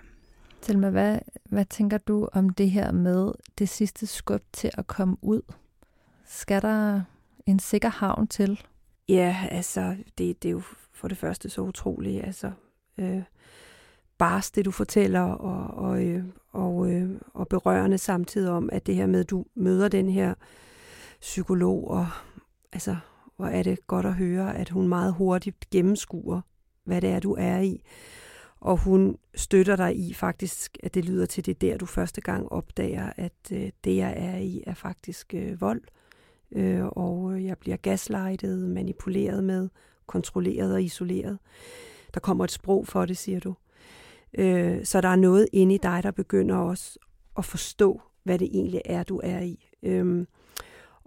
Selma, 0.61 0.89
hvad, 0.89 1.19
hvad 1.43 1.65
tænker 1.65 1.97
du 1.97 2.29
om 2.33 2.49
det 2.49 2.71
her 2.71 2.91
med 2.91 3.31
det 3.57 3.69
sidste 3.69 4.07
skub 4.07 4.41
til 4.53 4.71
at 4.73 4.87
komme 4.87 5.17
ud? 5.21 5.41
Skal 6.27 6.61
der 6.61 7.01
en 7.45 7.59
sikker 7.59 7.89
havn 7.89 8.27
til? 8.27 8.61
Ja, 9.09 9.47
altså, 9.51 9.95
det, 10.17 10.43
det 10.43 10.49
er 10.49 10.53
jo 10.53 10.61
for 10.93 11.07
det 11.07 11.17
første 11.17 11.49
så 11.49 11.61
utroligt, 11.61 12.25
altså, 12.25 12.51
øh, 12.97 13.21
bare 14.17 14.41
det, 14.55 14.65
du 14.65 14.71
fortæller, 14.71 15.21
og, 15.21 15.85
og, 15.85 16.05
øh, 16.05 16.23
og, 16.51 16.91
øh, 16.91 17.09
og 17.33 17.47
berørende 17.47 17.97
samtidig 17.97 18.49
om, 18.49 18.69
at 18.71 18.87
det 18.87 18.95
her 18.95 19.05
med, 19.05 19.19
at 19.19 19.29
du 19.29 19.45
møder 19.55 19.87
den 19.87 20.09
her 20.09 20.33
psykolog, 21.21 21.87
og 21.87 22.07
altså, 22.73 22.95
hvor 23.39 23.47
er 23.47 23.63
det 23.63 23.87
godt 23.87 24.05
at 24.05 24.13
høre, 24.13 24.57
at 24.57 24.69
hun 24.69 24.87
meget 24.87 25.13
hurtigt 25.13 25.69
gennemskuer, 25.69 26.41
hvad 26.83 27.01
det 27.01 27.09
er, 27.09 27.19
du 27.19 27.35
er 27.39 27.59
i. 27.59 27.83
Og 28.59 28.77
hun 28.77 29.17
støtter 29.35 29.75
dig 29.75 29.99
i 29.99 30.13
faktisk, 30.13 30.77
at 30.83 30.93
det 30.93 31.05
lyder 31.05 31.25
til 31.25 31.45
det 31.45 31.61
der, 31.61 31.77
du 31.77 31.85
første 31.85 32.21
gang 32.21 32.51
opdager, 32.51 33.13
at 33.15 33.33
øh, 33.51 33.69
det, 33.83 33.97
jeg 33.97 34.13
er 34.17 34.37
i, 34.37 34.63
er 34.67 34.73
faktisk 34.73 35.33
øh, 35.33 35.61
vold. 35.61 35.81
Øh, 36.51 36.85
og 36.85 37.33
øh, 37.33 37.45
jeg 37.45 37.57
bliver 37.57 37.77
gaslightet, 37.77 38.69
manipuleret 38.69 39.43
med, 39.43 39.69
kontrolleret 40.07 40.73
og 40.73 40.83
isoleret. 40.83 41.39
Der 42.13 42.19
kommer 42.19 42.43
et 42.43 42.51
sprog 42.51 42.87
for 42.87 43.05
det, 43.05 43.17
siger 43.17 43.39
du. 43.39 43.55
Øh, 44.33 44.85
så 44.85 45.01
der 45.01 45.09
er 45.09 45.15
noget 45.15 45.47
inde 45.53 45.75
i 45.75 45.79
dig, 45.83 46.03
der 46.03 46.11
begynder 46.11 46.55
også 46.55 46.99
at 47.37 47.45
forstå, 47.45 48.01
hvad 48.23 48.39
det 48.39 48.49
egentlig 48.53 48.81
er, 48.85 49.03
du 49.03 49.21
er 49.23 49.39
i. 49.39 49.69
Øhm, 49.83 50.27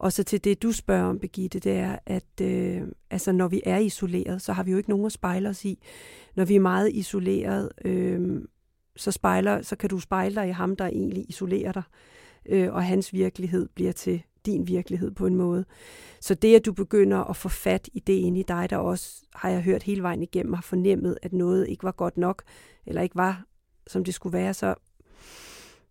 og 0.02 0.12
så 0.12 0.22
til 0.24 0.44
det, 0.44 0.62
du 0.62 0.72
spørger 0.72 1.04
om, 1.04 1.18
Begitte, 1.18 1.58
det 1.58 1.72
er, 1.72 1.98
at 2.06 2.40
øh, 2.40 2.82
altså, 3.10 3.32
når 3.32 3.48
vi 3.48 3.62
er 3.64 3.78
isoleret, 3.78 4.42
så 4.42 4.52
har 4.52 4.62
vi 4.62 4.70
jo 4.70 4.76
ikke 4.76 4.90
nogen 4.90 5.06
at 5.06 5.12
spejle 5.12 5.48
os 5.48 5.64
i. 5.64 5.82
Når 6.36 6.44
vi 6.44 6.54
er 6.54 6.60
meget 6.60 6.92
isoleret, 6.92 7.68
øh, 7.84 8.42
så, 8.96 9.10
spejler, 9.10 9.62
så 9.62 9.76
kan 9.76 9.90
du 9.90 9.98
spejle 9.98 10.34
dig 10.34 10.48
i 10.48 10.52
ham, 10.52 10.76
der 10.76 10.86
egentlig 10.86 11.24
isolerer 11.28 11.72
dig, 11.72 11.82
øh, 12.46 12.72
og 12.72 12.84
hans 12.84 13.12
virkelighed 13.12 13.68
bliver 13.74 13.92
til 13.92 14.22
din 14.46 14.66
virkelighed 14.66 15.10
på 15.10 15.26
en 15.26 15.34
måde. 15.34 15.64
Så 16.20 16.34
det, 16.34 16.56
at 16.56 16.64
du 16.64 16.72
begynder 16.72 17.18
at 17.18 17.36
få 17.36 17.48
fat 17.48 17.88
i 17.92 18.00
det 18.00 18.12
inde 18.12 18.40
i 18.40 18.44
dig, 18.48 18.70
der 18.70 18.76
også, 18.76 19.22
har 19.34 19.48
jeg 19.48 19.62
hørt 19.62 19.82
hele 19.82 20.02
vejen 20.02 20.22
igennem, 20.22 20.52
har 20.52 20.62
fornemmet, 20.62 21.18
at 21.22 21.32
noget 21.32 21.68
ikke 21.68 21.84
var 21.84 21.92
godt 21.92 22.16
nok, 22.16 22.42
eller 22.86 23.02
ikke 23.02 23.16
var, 23.16 23.44
som 23.86 24.04
det 24.04 24.14
skulle 24.14 24.32
være, 24.32 24.54
så 24.54 24.74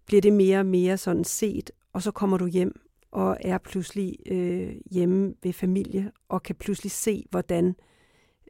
bliver 0.05 0.21
det 0.21 0.33
mere 0.33 0.59
og 0.59 0.65
mere 0.65 0.97
sådan 0.97 1.23
set, 1.23 1.71
og 1.93 2.01
så 2.01 2.11
kommer 2.11 2.37
du 2.37 2.47
hjem 2.47 2.81
og 3.11 3.37
er 3.41 3.57
pludselig 3.57 4.17
øh, 4.25 4.75
hjemme 4.91 5.33
ved 5.43 5.53
familie, 5.53 6.11
og 6.29 6.43
kan 6.43 6.55
pludselig 6.55 6.91
se, 6.91 7.25
hvordan 7.29 7.75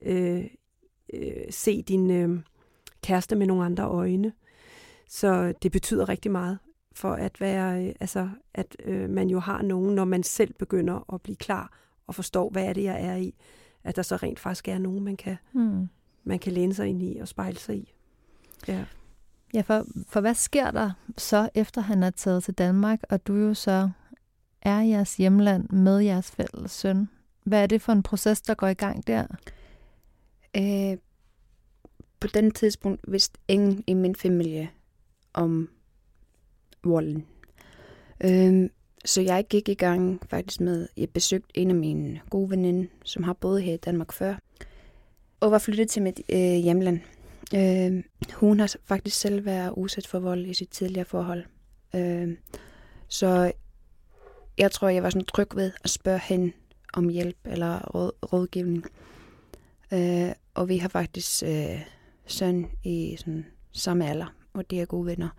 øh, 0.02 0.46
øh, 1.14 1.32
se 1.50 1.82
din 1.82 2.12
øh, 2.12 2.40
kæreste 3.04 3.36
med 3.36 3.48
nogle 3.48 3.66
andre 3.66 3.84
øjne. 3.84 4.34
Så 5.08 5.54
det 5.64 5.72
betyder 5.72 6.10
rigtig 6.10 6.32
meget 6.32 6.60
for 6.94 7.14
at 7.14 7.42
være, 7.42 7.86
øh, 7.86 7.96
altså, 8.00 8.30
at 8.54 8.76
øh, 8.86 9.10
man 9.10 9.30
jo 9.30 9.40
har 9.40 9.62
nogen, 9.62 9.96
når 9.96 10.06
man 10.06 10.24
selv 10.24 10.54
begynder 10.54 11.14
at 11.14 11.22
blive 11.22 11.36
klar 11.36 11.78
og 12.08 12.16
forstår, 12.16 12.50
hvad 12.50 12.66
er 12.66 12.74
det, 12.74 12.84
jeg 12.84 13.04
er 13.04 13.16
i, 13.16 13.36
at 13.84 13.96
der 13.96 14.02
så 14.02 14.16
rent 14.16 14.40
faktisk 14.40 14.68
er 14.68 14.78
nogen, 14.78 15.04
man 15.04 15.18
kan, 15.18 15.38
hmm. 15.52 15.90
man 16.24 16.40
kan 16.40 16.54
læne 16.54 16.74
sig 16.74 16.88
ind 16.88 17.04
i 17.04 17.18
og 17.18 17.28
spejle 17.28 17.58
sig 17.58 17.78
i. 17.78 17.94
Ja. 18.68 18.86
Ja, 19.54 19.62
for, 19.62 19.86
for 20.08 20.22
hvad 20.22 20.34
sker 20.34 20.72
der 20.72 20.92
så, 21.18 21.50
efter 21.56 21.82
han 21.82 22.04
er 22.04 22.10
taget 22.10 22.44
til 22.44 22.54
Danmark, 22.54 23.00
og 23.10 23.28
du 23.28 23.36
jo 23.36 23.54
så 23.54 23.90
er 24.62 24.80
jeres 24.80 25.18
hjemland 25.18 25.70
med 25.70 26.00
jeres 26.00 26.32
fælles 26.32 26.72
søn? 26.72 27.10
Hvad 27.44 27.64
er 27.64 27.68
det 27.68 27.82
for 27.82 27.92
en 27.92 28.04
proces, 28.04 28.42
der 28.42 28.54
går 28.54 28.68
i 28.68 28.74
gang 28.74 29.08
der? 29.08 29.26
Øh, 30.58 30.98
på 32.20 32.28
den 32.28 32.52
tidspunkt 32.52 33.02
vidste 33.08 33.40
ingen 33.48 33.84
i 33.88 33.94
min 33.94 34.16
familie 34.16 34.70
om 35.34 35.70
volden. 36.84 37.26
Øh, 38.24 38.70
så 39.06 39.22
jeg 39.22 39.46
gik 39.50 39.70
i 39.70 39.74
gang 39.74 40.22
faktisk 40.30 40.62
med, 40.62 40.88
jeg 40.98 41.10
besøgte 41.10 41.60
en 41.60 41.70
af 41.70 41.76
mine 41.76 42.22
gode 42.30 42.50
veninder, 42.50 42.88
som 43.04 43.24
har 43.24 43.34
boet 43.34 43.64
her 43.64 43.74
i 43.74 43.78
Danmark 43.78 44.14
før, 44.14 44.36
og 45.40 45.52
var 45.52 45.60
flyttet 45.60 45.90
til 45.90 46.02
mit 46.02 46.22
øh, 46.30 46.38
hjemland. 46.40 47.00
Øh, 47.56 48.04
hun 48.34 48.60
har 48.60 48.76
faktisk 48.84 49.20
selv 49.20 49.46
været 49.46 49.74
udsat 49.78 50.08
for 50.08 50.20
vold 50.20 50.46
i 50.46 50.54
sit 50.54 50.70
tidligere 50.70 51.06
forhold. 51.06 51.44
Øh, 51.96 52.38
så 53.08 53.52
jeg 54.62 54.72
tror, 54.72 54.90
jeg 54.90 55.04
var 55.04 55.10
sådan 55.10 55.26
tryg 55.26 55.56
ved 55.56 55.72
at 55.84 55.90
spørge 55.90 56.20
hende 56.20 56.52
om 56.94 57.10
hjælp 57.10 57.38
eller 57.46 57.80
råd, 57.96 58.12
rådgivning. 58.34 58.86
Øh, 59.94 60.32
og 60.54 60.70
vi 60.70 60.78
har 60.78 60.90
faktisk 60.90 61.44
øh, 61.44 61.82
søn 62.26 62.70
i 62.84 63.16
sådan, 63.20 63.46
samme 63.72 64.10
alder, 64.10 64.36
og 64.54 64.72
de 64.72 64.82
er 64.82 64.86
gode 64.86 65.06
venner. 65.06 65.30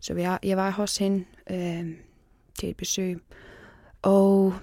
Så 0.00 0.14
jeg, 0.14 0.38
jeg 0.42 0.56
var 0.56 0.70
hos 0.70 0.96
hende 0.98 1.24
øh, 1.50 1.86
til 2.54 2.70
et 2.70 2.76
besøg, 2.76 3.20
og 4.02 4.54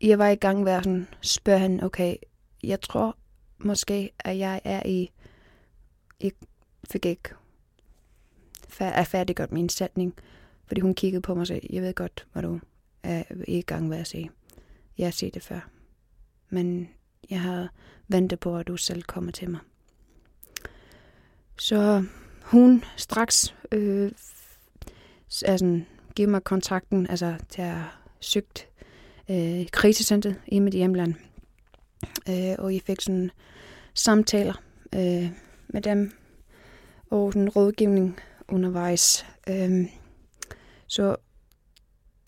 jeg 0.00 0.18
var 0.18 0.28
i 0.28 0.34
gang 0.34 0.62
med 0.62 0.72
at 0.72 0.84
sådan, 0.84 1.08
spørge 1.20 1.60
hende, 1.60 1.84
okay, 1.84 2.16
jeg 2.64 2.80
tror 2.80 3.16
måske, 3.58 4.10
at 4.18 4.38
jeg 4.38 4.60
er 4.64 4.82
i, 4.86 5.10
jeg 6.20 6.32
fik 6.90 7.06
ikke 7.06 7.30
er 8.80 9.04
færdiggjort 9.04 9.52
min 9.52 9.68
sætning, 9.68 10.14
fordi 10.70 10.80
hun 10.80 10.94
kiggede 10.94 11.22
på 11.22 11.34
mig 11.34 11.40
og 11.40 11.46
sagde, 11.46 11.66
jeg 11.70 11.82
ved 11.82 11.94
godt, 11.94 12.26
hvor 12.32 12.40
du 12.40 12.60
er 13.02 13.22
i 13.48 13.62
gang 13.62 13.88
med 13.88 13.98
at 13.98 14.06
se. 14.06 14.30
Jeg 14.98 15.06
har 15.06 15.10
set 15.10 15.34
det 15.34 15.42
før. 15.42 15.70
Men 16.50 16.88
jeg 17.30 17.40
har 17.40 17.68
ventet 18.08 18.40
på, 18.40 18.56
at 18.56 18.68
du 18.68 18.76
selv 18.76 19.02
kommer 19.02 19.32
til 19.32 19.50
mig. 19.50 19.60
Så 21.58 22.04
hun 22.42 22.84
straks 22.96 23.54
øh, 23.72 24.12
altså, 25.44 25.80
giver 26.14 26.28
mig 26.28 26.44
kontakten 26.44 27.10
altså, 27.10 27.36
til 27.48 27.62
at 27.62 27.78
søgt 28.20 28.68
øh, 29.30 29.66
krisecentret 29.72 30.40
i 30.46 30.58
mit 30.58 30.74
hjemland. 30.74 31.14
Øh, 32.28 32.54
og 32.58 32.74
jeg 32.74 32.80
fik 32.82 33.00
sådan 33.00 33.30
samtaler 33.94 34.62
øh, 34.94 35.30
med 35.68 35.82
dem 35.82 36.12
og 37.10 37.32
den 37.32 37.48
rådgivning 37.48 38.20
undervejs. 38.48 39.26
Øh, 39.48 39.99
så 40.90 41.16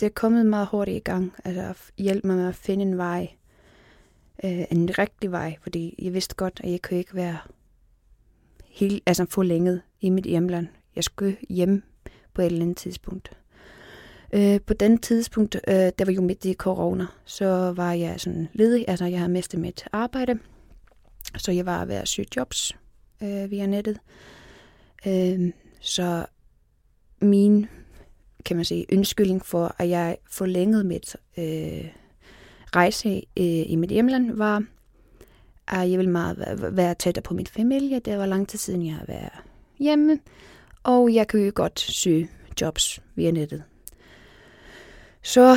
det 0.01 0.07
er 0.07 0.11
kommet 0.11 0.47
meget 0.47 0.69
hurtigt 0.69 0.97
i 0.97 1.01
gang, 1.01 1.33
altså 1.45 1.63
at 1.63 1.77
hjælpe 1.99 2.27
mig 2.27 2.37
med 2.37 2.49
at 2.49 2.55
finde 2.55 2.83
en 2.83 2.97
vej, 2.99 3.29
øh, 4.45 4.65
en 4.71 4.99
rigtig 4.99 5.33
vej, 5.33 5.57
fordi 5.61 5.95
jeg 5.99 6.13
vidste 6.13 6.35
godt, 6.35 6.61
at 6.65 6.71
jeg 6.71 6.83
kunne 6.83 6.99
ikke 6.99 7.15
være 7.15 7.39
helt, 8.67 9.03
altså 9.07 9.27
forlænget 9.31 9.83
i 10.01 10.11
mit 10.11 10.25
hjemland. 10.25 10.67
Jeg 10.97 11.05
skulle 11.05 11.37
hjem 11.49 11.83
på 12.35 12.43
et 12.43 12.47
eller 12.47 12.63
andet 12.63 12.77
tidspunkt. 12.77 13.37
Øh, 14.33 14.61
på 14.61 14.75
den 14.75 14.99
tidspunkt, 14.99 15.57
øh, 15.69 15.75
der 15.75 16.05
var 16.05 16.13
jo 16.13 16.21
midt 16.21 16.45
i 16.45 16.55
corona, 16.55 17.07
så 17.25 17.73
var 17.77 17.93
jeg 17.93 18.21
sådan 18.21 18.49
ledig, 18.53 18.85
altså 18.89 19.05
jeg 19.05 19.19
havde 19.19 19.33
mistet 19.33 19.61
mit 19.61 19.85
arbejde, 19.93 20.39
så 21.37 21.53
jeg 21.53 21.67
var 21.67 21.85
ved 21.85 21.95
at 21.95 22.09
søge 22.09 22.29
jobs 22.37 22.77
øh, 23.23 23.51
via 23.51 23.67
nettet. 23.67 23.99
Øh, 25.07 25.53
så 25.81 26.27
min 27.21 27.67
kan 28.45 28.57
man 28.57 28.65
sige, 28.65 28.87
undskyldning 28.93 29.47
for, 29.47 29.75
at 29.79 29.89
jeg 29.89 30.17
forlængede 30.31 30.85
mit 30.85 31.17
øh, 31.39 31.89
rejse 32.77 33.09
øh, 33.37 33.71
i 33.71 33.77
mit 33.77 33.91
hjemland, 33.91 34.33
var, 34.33 34.65
at 35.69 35.91
jeg 35.91 35.99
ville 35.99 36.11
meget 36.11 36.59
være, 36.77 36.95
tættere 36.95 37.23
på 37.23 37.35
min 37.35 37.47
familie. 37.47 37.99
Det 37.99 38.19
var 38.19 38.27
lang 38.27 38.49
tid 38.49 38.59
siden, 38.59 38.87
jeg 38.87 38.95
har 38.95 39.05
været 39.09 39.33
hjemme, 39.79 40.19
og 40.83 41.15
jeg 41.15 41.29
kunne 41.29 41.43
jo 41.43 41.53
godt 41.55 41.81
søge 41.81 42.29
jobs 42.61 43.01
via 43.15 43.31
nettet. 43.31 43.63
Så 45.23 45.57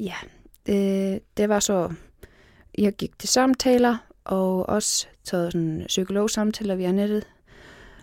ja, 0.00 0.14
det, 0.66 1.20
det 1.36 1.48
var 1.48 1.60
så, 1.60 1.92
jeg 2.78 2.92
gik 2.92 3.18
til 3.18 3.28
samtaler, 3.28 3.96
og 4.24 4.68
også 4.68 5.06
taget 5.24 5.52
sådan 5.52 5.84
psykologsamtaler 5.86 6.74
via 6.74 6.92
nettet. 6.92 7.26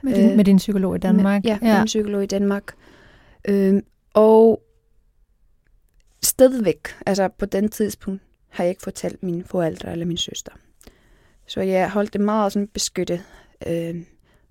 Med 0.02 0.16
din, 0.16 0.30
øh, 0.30 0.36
med 0.36 0.46
din 0.46 0.58
psykolog 0.58 0.96
i 0.96 1.00
Danmark? 1.00 1.44
Med, 1.44 1.52
ja, 1.52 1.68
ja, 1.68 1.78
min 1.78 1.86
psykolog 1.86 2.24
i 2.24 2.26
Danmark. 2.26 2.74
Øh, 3.48 3.82
og 4.14 4.64
stadigvæk, 6.24 6.88
altså 7.06 7.28
på 7.28 7.46
den 7.46 7.70
tidspunkt, 7.70 8.22
har 8.50 8.64
jeg 8.64 8.70
ikke 8.70 8.82
fortalt 8.82 9.24
mine 9.24 9.44
forældre 9.44 9.92
eller 9.92 10.06
min 10.06 10.18
søster. 10.18 10.52
Så 11.48 11.62
jeg 11.62 11.92
holdt 11.92 12.14
det 12.14 12.22
meget 12.22 12.52
sådan 12.52 12.68
beskyttet. 12.68 13.24
Øh, 13.68 13.96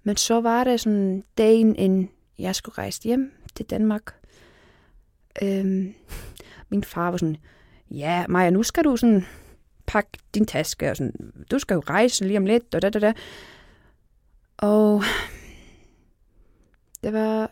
men 0.02 0.16
så 0.16 0.40
var 0.40 0.64
det 0.64 0.80
sådan 0.80 1.24
dagen, 1.38 1.76
inden 1.76 2.10
jeg 2.38 2.54
skulle 2.54 2.78
rejse 2.78 3.02
hjem 3.02 3.32
til 3.54 3.66
Danmark. 3.66 4.14
Øh, 5.42 5.86
min 6.68 6.84
far 6.84 7.10
var 7.10 7.16
sådan, 7.16 7.36
ja, 7.90 8.26
Maja, 8.28 8.50
nu 8.50 8.62
skal 8.62 8.84
du 8.84 8.96
sådan 8.96 9.24
pakke 9.86 10.18
din 10.34 10.46
taske, 10.46 10.90
og 10.90 10.96
sådan, 10.96 11.32
du 11.50 11.58
skal 11.58 11.74
jo 11.74 11.80
rejse 11.80 12.24
lige 12.24 12.38
om 12.38 12.46
lidt, 12.46 12.74
og 12.74 12.82
da, 12.82 12.90
da, 12.90 12.98
da. 12.98 13.12
Og 14.56 15.02
det 17.02 17.12
var 17.12 17.50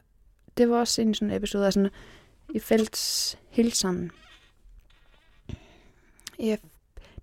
det 0.56 0.70
var 0.70 0.78
også 0.78 1.02
en 1.02 1.14
sådan 1.14 1.36
episode 1.36 1.66
af 1.66 1.72
sådan, 1.72 1.90
I 2.54 2.58
fælles 2.58 3.38
helt 3.48 3.76
sammen. 3.76 4.10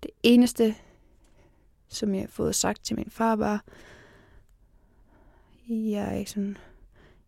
Det 0.03 0.11
eneste, 0.23 0.75
som 1.87 2.13
jeg 2.13 2.21
har 2.21 2.27
fået 2.27 2.55
sagt 2.55 2.85
til 2.85 2.95
min 2.95 3.09
far, 3.09 3.35
var, 3.35 3.63
jeg 5.69 6.21
er 6.21 6.25
sådan, 6.25 6.57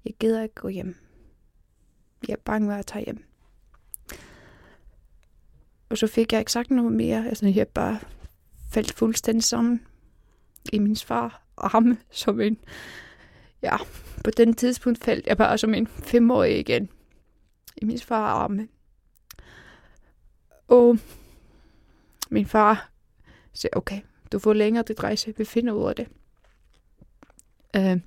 jeg 0.05 0.13
gider 0.19 0.43
ikke 0.43 0.55
gå 0.55 0.67
hjem. 0.67 0.95
Jeg 2.27 2.33
er 2.33 2.41
bange 2.45 2.69
for 2.69 2.75
at 2.75 2.85
tage 2.85 3.05
hjem. 3.05 3.25
Og 5.89 5.97
så 5.97 6.07
fik 6.07 6.31
jeg 6.31 6.39
ikke 6.39 6.51
sagt 6.51 6.71
noget 6.71 6.91
mere. 6.91 7.27
Altså, 7.27 7.47
jeg 7.47 7.67
bare 7.67 7.99
faldt 8.71 8.93
fuldstændig 8.93 9.43
sammen 9.43 9.87
i 10.73 10.79
min 10.79 10.95
far 10.95 11.43
arme 11.57 11.97
som 12.11 12.41
en, 12.41 12.57
ja, 13.61 13.77
på 14.23 14.31
den 14.31 14.53
tidspunkt 14.53 15.03
faldt 15.03 15.27
jeg 15.27 15.37
bare 15.37 15.57
som 15.57 15.73
en 15.73 15.87
femårig 15.87 16.59
igen 16.59 16.89
i 17.77 17.85
min 17.85 17.99
far 17.99 18.25
arme. 18.25 18.67
Og 20.67 20.97
min 22.29 22.45
far 22.45 22.91
sagde, 23.53 23.77
okay, 23.77 24.01
du 24.31 24.39
får 24.39 24.53
længere 24.53 24.83
dit 24.87 25.03
rejse, 25.03 25.33
vi 25.37 25.45
finder 25.45 25.73
ud 25.73 25.89
af 25.89 25.95
det. 25.95 26.07
Øh, 27.75 28.01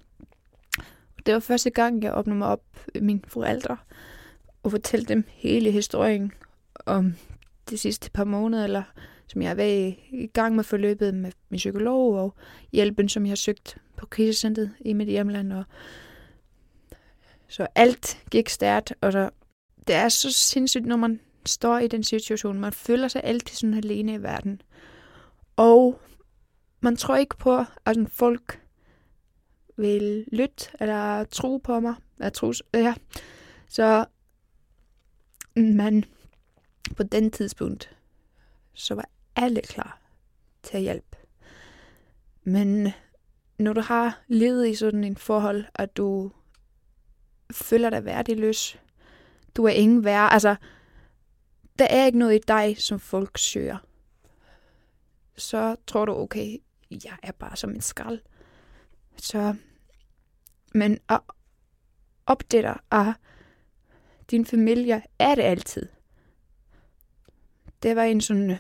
det 1.27 1.35
var 1.35 1.41
første 1.41 1.71
gang, 1.71 2.03
jeg 2.03 2.19
åbnede 2.19 2.39
mig 2.39 2.49
op 2.49 2.65
med 2.95 3.03
mine 3.03 3.21
forældre 3.29 3.77
og 4.63 4.71
fortalte 4.71 5.15
dem 5.15 5.25
hele 5.29 5.71
historien 5.71 6.33
om 6.87 7.15
de 7.71 7.79
sidste 7.79 8.11
par 8.11 8.25
måneder, 8.25 8.65
eller 8.65 8.83
som 9.27 9.43
jeg 9.43 9.51
har 9.51 9.55
været 9.55 9.97
i 10.11 10.27
gang 10.27 10.57
med 10.57 10.65
forløbet 10.65 11.15
med 11.15 11.33
min 11.49 11.59
psykolog 11.59 12.15
og 12.15 12.35
hjælpen, 12.73 13.09
som 13.09 13.25
jeg 13.27 13.31
har 13.31 13.37
søgt 13.37 13.79
på 13.97 14.07
krisecentret 14.07 14.75
i 14.81 14.93
mit 14.93 15.09
hjemland. 15.09 15.53
Og 15.53 15.65
så 17.49 17.67
alt 17.75 18.19
gik 18.31 18.49
stærkt, 18.49 18.95
og 19.01 19.13
så, 19.13 19.31
det 19.87 19.95
er 19.95 20.09
så 20.09 20.33
sindssygt, 20.33 20.87
når 20.87 20.97
man 20.97 21.21
står 21.47 21.79
i 21.79 21.89
den 21.89 22.05
situation. 22.05 22.61
Man 22.61 22.73
føler 22.73 23.09
sig 23.09 23.25
altid 23.25 23.57
sådan 23.57 23.75
alene 23.75 24.15
i 24.15 24.23
verden. 24.23 24.63
Og 25.57 26.01
man 26.81 26.97
tror 26.97 27.17
ikke 27.17 27.37
på, 27.37 27.65
at 27.85 27.97
folk 28.09 28.61
vil 29.77 30.25
lytte 30.33 30.71
eller 30.81 31.25
tro 31.25 31.57
på 31.57 31.81
mig. 31.81 31.95
Jeg 32.19 32.33
tro, 32.33 32.53
ja. 32.75 32.95
Så 33.69 34.05
man 35.57 36.05
på 36.97 37.03
den 37.03 37.31
tidspunkt, 37.31 37.97
så 38.75 38.95
var 38.95 39.09
alle 39.37 39.61
klar 39.63 40.01
til 40.63 40.77
at 40.77 40.83
hjælpe. 40.83 41.17
Men 42.43 42.93
når 43.59 43.73
du 43.73 43.81
har 43.81 44.23
levet 44.29 44.69
i 44.69 44.75
sådan 44.75 45.05
en 45.05 45.17
forhold, 45.17 45.65
at 45.75 45.97
du 45.97 46.31
føler 47.53 47.91
dig 47.91 48.05
værdiløs, 48.05 48.79
du 49.57 49.65
er 49.65 49.71
ingen 49.71 50.05
værd, 50.05 50.33
altså, 50.33 50.57
der 51.79 51.87
er 51.91 52.07
ikke 52.07 52.19
noget 52.19 52.35
i 52.35 52.41
dig, 52.49 52.77
som 52.79 53.01
folk 53.01 53.39
søger. 53.39 53.79
Så 55.37 55.77
tror 55.87 56.05
du, 56.05 56.13
okay, 56.13 56.59
jeg 56.91 57.17
er 57.23 57.33
bare 57.33 57.57
som 57.57 57.71
en 57.71 57.81
skrald. 57.81 58.21
Så, 59.17 59.55
men 60.75 60.99
at 61.09 61.21
opdage 62.27 62.63
dig 62.63 62.79
at 62.91 63.15
din 64.31 64.47
familie, 64.47 65.03
er 65.19 65.35
det 65.35 65.43
altid. 65.43 65.89
Det 67.83 67.97
var 67.97 68.03
en 68.03 68.21
sådan 68.21 68.59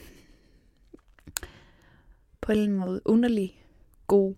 på 2.44 2.52
en 2.52 2.58
eller 2.58 2.64
anden 2.64 2.78
måde 2.78 3.00
underlig 3.04 3.64
god 4.06 4.34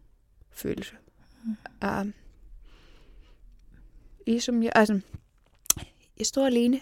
følelse. 0.51 0.97
Mm. 1.45 1.57
Um, 1.89 2.15
I 4.27 4.39
som 4.39 4.63
jeg, 4.63 4.73
altså, 4.75 5.01
jeg 6.19 6.27
står 6.27 6.47
alene, 6.47 6.81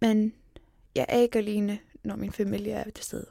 men 0.00 0.34
jeg 0.94 1.06
er 1.08 1.18
ikke 1.18 1.38
alene, 1.38 1.78
når 2.02 2.16
min 2.16 2.32
familie 2.32 2.72
er 2.72 2.90
til 2.90 3.04
stede. 3.04 3.26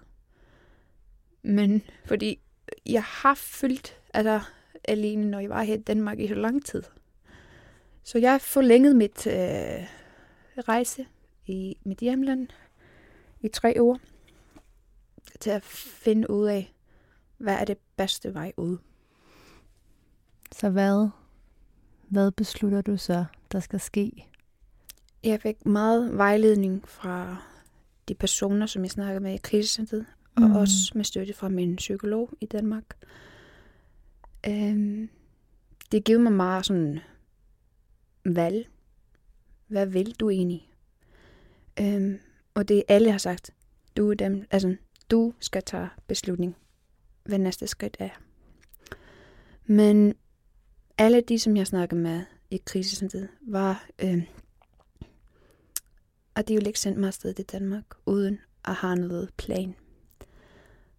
Men 1.41 1.83
fordi 2.05 2.39
jeg 2.85 3.03
har 3.03 3.33
følt 3.33 4.01
altså, 4.13 4.41
alene, 4.83 5.29
når 5.29 5.39
jeg 5.39 5.49
var 5.49 5.63
her 5.63 5.75
i 5.75 5.81
Danmark 5.81 6.19
i 6.19 6.27
så 6.27 6.35
lang 6.35 6.65
tid. 6.65 6.83
Så 8.03 8.17
jeg 8.17 8.31
har 8.31 8.37
forlænget 8.37 8.95
mit, 8.95 9.27
øh, 9.27 9.87
rejse 10.67 11.07
i 11.45 11.77
mit 11.83 11.97
hjemland 11.99 12.47
i 13.41 13.47
tre 13.47 13.81
år 13.81 13.99
til 15.39 15.49
at 15.49 15.63
finde 15.63 16.29
ud 16.29 16.47
af, 16.47 16.73
hvad 17.37 17.53
er 17.53 17.65
det 17.65 17.77
bedste 17.97 18.33
vej 18.33 18.51
ud. 18.57 18.77
Så 20.51 20.69
hvad, 20.69 21.09
hvad 22.09 22.31
beslutter 22.31 22.81
du 22.81 22.97
så, 22.97 23.25
der 23.51 23.59
skal 23.59 23.79
ske? 23.79 24.27
Jeg 25.23 25.41
fik 25.41 25.65
meget 25.65 26.17
vejledning 26.17 26.87
fra 26.87 27.37
de 28.07 28.15
personer, 28.15 28.65
som 28.65 28.83
jeg 28.83 28.91
snakkede 28.91 29.19
med 29.19 29.33
i 29.33 29.39
krisecentret, 29.43 30.05
mm. 30.37 30.43
og 30.43 30.59
også 30.59 30.91
med 30.95 31.03
støtte 31.03 31.33
fra 31.33 31.49
min 31.49 31.75
psykolog 31.75 32.29
i 32.41 32.45
Danmark. 32.45 32.83
Øhm, 34.47 35.09
det 35.91 36.03
giver 36.03 36.19
mig 36.19 36.31
meget 36.31 36.65
sådan 36.65 36.99
valg. 38.25 38.69
Hvad 39.67 39.85
vil 39.85 40.15
du 40.19 40.29
egentlig? 40.29 40.69
Øhm, 41.79 42.19
og 42.53 42.67
det 42.67 42.83
alle 42.87 43.11
har 43.11 43.17
sagt, 43.17 43.51
du 43.97 44.11
er 44.11 44.15
dem, 44.15 44.45
altså, 44.51 44.75
du 45.11 45.33
skal 45.39 45.63
tage 45.63 45.89
beslutning, 46.07 46.55
hvad 47.23 47.39
næste 47.39 47.67
skridt 47.67 47.97
er. 47.99 48.09
Men 49.65 50.15
alle 50.97 51.21
de, 51.21 51.39
som 51.39 51.57
jeg 51.57 51.67
snakkede 51.67 52.01
med 52.01 52.23
i 52.51 52.61
krisecentret, 52.65 53.29
var, 53.41 53.87
øh, 53.99 54.23
at 56.35 56.47
de 56.47 56.53
ville 56.53 56.69
ikke 56.69 56.79
sendte 56.79 56.99
mig 56.99 57.07
afsted 57.07 57.33
til 57.33 57.45
Danmark, 57.45 57.83
uden 58.05 58.39
at 58.65 58.73
have 58.73 58.95
noget 58.95 59.29
plan. 59.37 59.75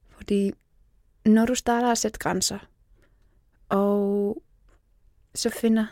Fordi 0.09 0.53
når 1.27 1.47
du 1.47 1.55
starter 1.55 1.89
at 1.89 1.99
sætte 1.99 2.19
grænser, 2.19 2.59
og 3.69 4.43
så 5.35 5.51
finder, 5.51 5.87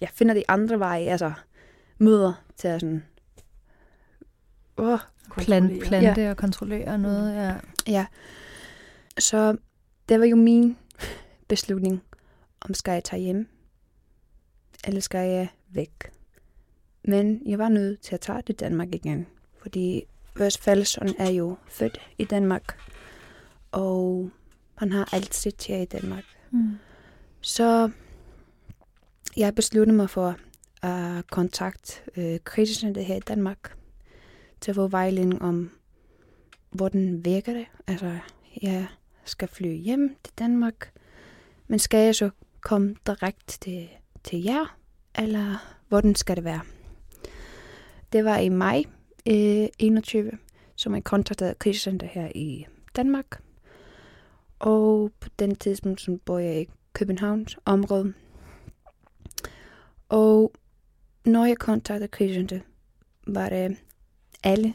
ja, 0.00 0.06
finder 0.12 0.34
de 0.34 0.44
andre 0.48 0.78
veje, 0.78 1.04
altså 1.04 1.32
møder 1.98 2.44
til 2.56 2.68
at 2.68 2.80
sådan, 2.80 3.04
åh, 4.76 4.98
Plan, 5.36 5.80
plante 5.80 6.20
ja. 6.20 6.30
og 6.30 6.36
kontrollere 6.36 6.98
noget, 6.98 7.34
ja. 7.34 7.56
Ja, 7.86 8.06
så 9.18 9.56
det 10.08 10.20
var 10.20 10.26
jo 10.26 10.36
min 10.36 10.76
beslutning, 11.48 12.02
om 12.60 12.74
skal 12.74 12.92
jeg 12.92 13.04
tage 13.04 13.22
hjem, 13.22 13.48
eller 14.86 15.00
skal 15.00 15.30
jeg 15.30 15.48
væk. 15.68 16.10
Men 17.04 17.42
jeg 17.46 17.58
var 17.58 17.68
nødt 17.68 18.00
til 18.00 18.14
at 18.14 18.20
tage 18.20 18.42
til 18.42 18.54
Danmark 18.54 18.94
igen, 18.94 19.26
fordi 19.62 20.04
vores 20.36 20.58
fællesson 20.58 21.08
er 21.18 21.30
jo 21.30 21.56
født 21.68 22.00
i 22.18 22.24
Danmark, 22.24 22.78
og 23.72 24.30
han 24.74 24.92
har 24.92 25.14
altid 25.14 25.52
her 25.68 25.78
i 25.78 25.84
Danmark. 25.84 26.24
Mm. 26.50 26.78
Så 27.40 27.90
jeg 29.36 29.54
besluttede 29.54 29.96
mig 29.96 30.10
for 30.10 30.36
at 30.82 31.26
kontakte 31.30 32.00
øh, 32.16 32.38
krisecenteret 32.44 33.06
her 33.06 33.16
i 33.16 33.20
Danmark 33.20 33.76
til 34.62 34.70
at 34.70 34.74
få 34.74 34.88
vejledning 34.88 35.42
om, 35.42 35.70
hvordan 36.70 37.24
virker 37.24 37.52
det. 37.52 37.66
Altså, 37.86 38.18
jeg 38.62 38.86
skal 39.24 39.48
flyve 39.48 39.74
hjem 39.74 40.16
til 40.24 40.34
Danmark, 40.38 40.92
men 41.66 41.78
skal 41.78 42.04
jeg 42.04 42.14
så 42.14 42.30
komme 42.60 42.94
direkte 43.06 43.58
til, 43.58 43.88
til 44.24 44.42
jer, 44.42 44.76
eller 45.18 45.76
hvordan 45.88 46.14
skal 46.14 46.36
det 46.36 46.44
være? 46.44 46.60
Det 48.12 48.24
var 48.24 48.38
i 48.38 48.48
maj 48.48 48.84
øh, 49.28 49.68
21, 49.78 50.30
som 50.76 50.94
jeg 50.94 51.04
kontaktede 51.04 51.54
krisecenter 51.54 52.06
her 52.06 52.28
i 52.34 52.66
Danmark. 52.96 53.42
Og 54.58 55.10
på 55.20 55.28
den 55.38 55.56
tidspunkt, 55.56 56.00
så 56.00 56.18
bor 56.24 56.38
jeg 56.38 56.60
i 56.60 56.68
Københavns 56.92 57.58
område. 57.64 58.14
Og 60.08 60.52
når 61.24 61.44
jeg 61.44 61.58
kontaktede 61.58 62.08
krisecenter, 62.08 62.60
var 63.26 63.48
det 63.48 63.76
alle 64.42 64.74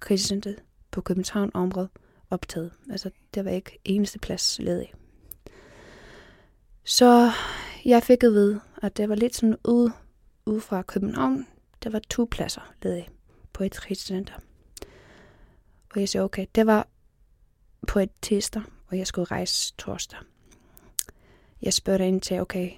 krisecentret 0.00 0.62
på 0.90 1.00
København 1.00 1.50
område 1.54 1.88
optaget. 2.30 2.72
Altså, 2.90 3.10
der 3.34 3.42
var 3.42 3.50
ikke 3.50 3.78
eneste 3.84 4.18
plads 4.18 4.58
ledig. 4.58 4.92
Så 6.84 7.30
jeg 7.84 8.02
fik 8.02 8.22
at 8.24 8.32
vide, 8.32 8.60
at 8.82 8.96
det 8.96 9.08
var 9.08 9.14
lidt 9.14 9.36
sådan 9.36 9.56
ude, 9.68 9.92
ude 10.46 10.60
fra 10.60 10.82
København. 10.82 11.46
Der 11.82 11.90
var 11.90 12.00
to 12.10 12.28
pladser 12.30 12.74
ledige 12.82 13.08
på 13.52 13.64
et 13.64 13.72
krisecenter. 13.72 14.34
Og 15.94 16.00
jeg 16.00 16.08
sagde, 16.08 16.24
okay, 16.24 16.46
det 16.54 16.66
var 16.66 16.88
på 17.88 17.98
et 17.98 18.10
tirsdag, 18.22 18.62
og 18.86 18.98
jeg 18.98 19.06
skulle 19.06 19.24
rejse 19.24 19.74
torsdag. 19.78 20.18
Jeg 21.62 21.72
spurgte 21.72 22.08
ind 22.08 22.20
til, 22.20 22.40
okay, 22.40 22.70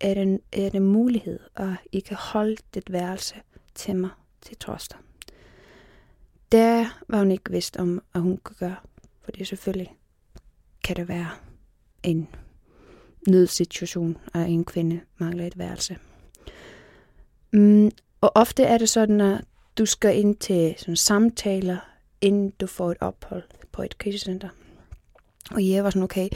er 0.00 0.14
det, 0.14 0.40
er 0.52 0.70
det 0.70 0.82
mulighed, 0.82 1.40
at 1.56 1.72
I 1.92 2.00
kan 2.00 2.16
holde 2.16 2.56
dit 2.74 2.92
værelse 2.92 3.34
til 3.74 3.96
mig 3.96 4.10
til 4.42 4.56
torsdag? 4.56 4.98
Der 6.52 6.86
var 7.08 7.18
hun 7.18 7.30
ikke 7.30 7.50
vidst 7.50 7.76
om, 7.76 8.02
at 8.14 8.20
hun 8.20 8.36
kunne 8.36 8.56
gøre, 8.56 8.76
for 9.22 9.32
det 9.32 9.48
selvfølgelig 9.48 9.96
kan 10.84 10.96
det 10.96 11.08
være 11.08 11.30
en 12.02 12.28
nødsituation, 13.28 14.16
at 14.34 14.48
en 14.48 14.64
kvinde 14.64 15.00
mangler 15.18 15.46
et 15.46 15.58
værelse. 15.58 15.98
Mm, 17.52 17.90
og 18.20 18.32
ofte 18.34 18.62
er 18.62 18.78
det 18.78 18.88
sådan, 18.88 19.20
at 19.20 19.44
du 19.78 19.86
skal 19.86 20.18
ind 20.18 20.36
til 20.36 20.74
sådan 20.78 20.96
samtaler, 20.96 21.78
inden 22.20 22.50
du 22.50 22.66
får 22.66 22.90
et 22.90 22.96
ophold 23.00 23.42
på 23.72 23.82
et 23.82 23.98
krisecenter. 23.98 24.48
Og 25.50 25.68
jeg 25.68 25.84
var 25.84 25.90
sådan, 25.90 26.02
okay, 26.02 26.28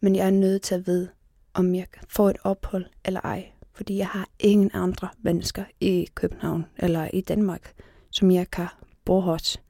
men 0.00 0.16
jeg 0.16 0.26
er 0.26 0.30
nødt 0.30 0.62
til 0.62 0.74
at 0.74 0.86
vide, 0.86 1.08
om 1.54 1.74
jeg 1.74 1.86
får 2.08 2.30
et 2.30 2.36
ophold 2.44 2.86
eller 3.04 3.20
ej. 3.20 3.50
Fordi 3.72 3.96
jeg 3.96 4.08
har 4.08 4.28
ingen 4.38 4.70
andre 4.72 5.08
mennesker 5.22 5.64
i 5.80 6.08
København 6.14 6.66
eller 6.78 7.08
i 7.12 7.20
Danmark, 7.20 7.74
som 8.10 8.30
jeg 8.30 8.50
kan 8.50 8.66
Borhot. 9.04 9.60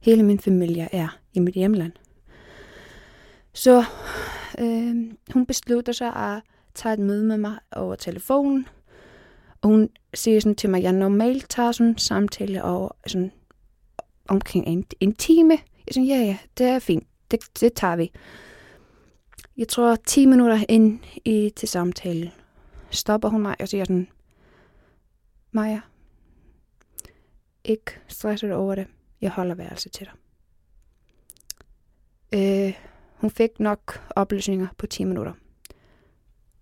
Hele 0.00 0.22
min 0.22 0.38
familie 0.38 0.88
er 0.92 1.18
i 1.34 1.38
mit 1.38 1.54
hjemland. 1.54 1.92
Så 3.52 3.84
øh, 4.58 4.96
hun 5.32 5.46
beslutter 5.46 5.92
sig 5.92 6.16
at 6.16 6.42
tage 6.74 6.92
et 6.92 6.98
møde 6.98 7.24
med 7.24 7.36
mig 7.36 7.58
over 7.72 7.94
telefonen. 7.94 8.68
Og 9.62 9.68
hun 9.68 9.88
siger 10.14 10.40
sådan 10.40 10.56
til 10.56 10.70
mig, 10.70 10.78
at 10.78 10.84
jeg 10.84 10.92
normalt 10.92 11.50
tager 11.50 11.72
sådan 11.72 11.92
en 11.92 11.98
samtale 11.98 12.64
over 12.64 12.88
sådan 13.06 13.32
omkring 14.28 14.66
en, 14.66 14.84
en 15.00 15.14
time. 15.14 15.58
Jeg 15.86 15.94
siger, 15.94 16.16
ja, 16.16 16.24
ja, 16.24 16.38
det 16.58 16.66
er 16.66 16.78
fint. 16.78 17.06
Det, 17.30 17.40
det 17.60 17.72
tager 17.72 17.96
vi. 17.96 18.12
Jeg 19.56 19.68
tror 19.68 19.96
10 20.06 20.26
minutter 20.26 20.64
ind 20.68 21.00
i 21.24 21.52
til 21.56 21.68
samtalen, 21.68 22.28
stopper 22.90 23.28
hun 23.28 23.42
mig 23.42 23.56
og 23.60 23.68
siger 23.68 23.84
sådan, 23.84 24.08
Maja, 25.52 25.80
ikke 27.64 28.00
stresset 28.08 28.52
over 28.52 28.74
det. 28.74 28.86
Jeg 29.20 29.30
holder 29.30 29.54
værelse 29.54 29.88
til 29.88 30.06
dig. 30.06 30.14
Øh, 32.34 32.74
hun 33.14 33.30
fik 33.30 33.60
nok 33.60 34.08
oplysninger 34.10 34.66
på 34.78 34.86
10 34.86 35.04
minutter. 35.04 35.32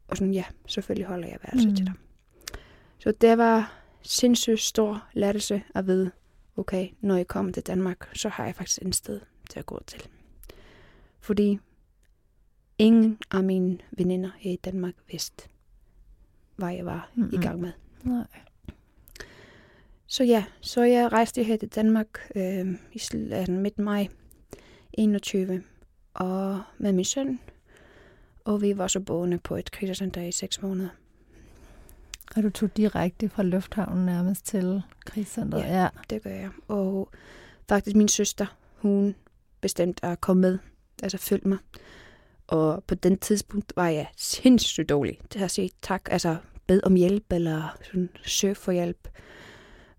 Og 0.08 0.16
sådan, 0.16 0.32
ja, 0.34 0.44
selvfølgelig 0.66 1.06
holder 1.06 1.28
jeg 1.28 1.38
værelse 1.42 1.68
mm. 1.68 1.76
til 1.76 1.86
dig. 1.86 1.94
Så 2.98 3.12
det 3.12 3.38
var 3.38 3.82
sindssygt 4.02 4.60
stor 4.60 5.08
lettelse 5.12 5.62
at 5.74 5.86
vide, 5.86 6.10
okay, 6.56 6.88
når 7.00 7.16
jeg 7.16 7.26
kommer 7.26 7.52
til 7.52 7.62
Danmark, 7.62 8.10
så 8.14 8.28
har 8.28 8.44
jeg 8.44 8.54
faktisk 8.54 8.82
en 8.82 8.92
sted 8.92 9.20
til 9.50 9.58
at 9.58 9.66
gå 9.66 9.80
til. 9.86 10.08
Fordi 11.20 11.58
ingen 12.78 13.18
af 13.30 13.44
mine 13.44 13.78
veninder 13.90 14.30
her 14.38 14.52
i 14.52 14.56
Danmark 14.56 14.94
vidste, 15.10 15.48
hvad 16.56 16.74
jeg 16.74 16.86
var 16.86 17.10
mm-hmm. 17.14 17.34
i 17.34 17.42
gang 17.42 17.60
med. 17.60 17.72
Nej. 18.02 18.26
Så 20.06 20.24
ja, 20.24 20.44
så 20.60 20.82
jeg 20.82 21.12
rejste 21.12 21.42
her 21.42 21.56
til 21.56 21.68
Danmark 21.68 22.30
øh, 22.36 22.66
i 22.92 23.00
midt 23.48 23.78
maj 23.78 24.08
21 24.92 25.62
og 26.14 26.62
med 26.78 26.92
min 26.92 27.04
søn. 27.04 27.40
Og 28.44 28.62
vi 28.62 28.78
var 28.78 28.86
så 28.86 29.00
boende 29.00 29.38
på 29.38 29.56
et 29.56 29.70
krisecenter 29.70 30.22
i 30.22 30.32
seks 30.32 30.62
måneder. 30.62 30.88
Og 32.36 32.42
du 32.42 32.50
tog 32.50 32.76
direkte 32.76 33.28
fra 33.28 33.42
lufthavnen 33.42 34.06
nærmest 34.06 34.46
til 34.46 34.82
krisecenteret? 35.06 35.62
Ja, 35.62 35.82
ja, 35.82 35.88
det 36.10 36.22
gør 36.22 36.30
jeg. 36.30 36.50
Og 36.68 37.10
faktisk 37.68 37.96
min 37.96 38.08
søster, 38.08 38.46
hun 38.76 39.14
bestemte 39.60 40.06
at 40.06 40.20
komme 40.20 40.40
med, 40.40 40.58
altså 41.02 41.18
følge 41.18 41.48
mig. 41.48 41.58
Og 42.46 42.84
på 42.84 42.94
den 42.94 43.18
tidspunkt 43.18 43.72
var 43.76 43.88
jeg 43.88 44.06
sindssygt 44.16 44.88
dårlig 44.88 45.18
til 45.30 45.38
at 45.38 45.50
sige 45.50 45.70
tak, 45.82 46.08
altså 46.10 46.36
bed 46.66 46.80
om 46.84 46.94
hjælp 46.94 47.32
eller 47.32 47.76
sådan, 47.82 48.08
søg 48.22 48.56
for 48.56 48.72
hjælp. 48.72 49.08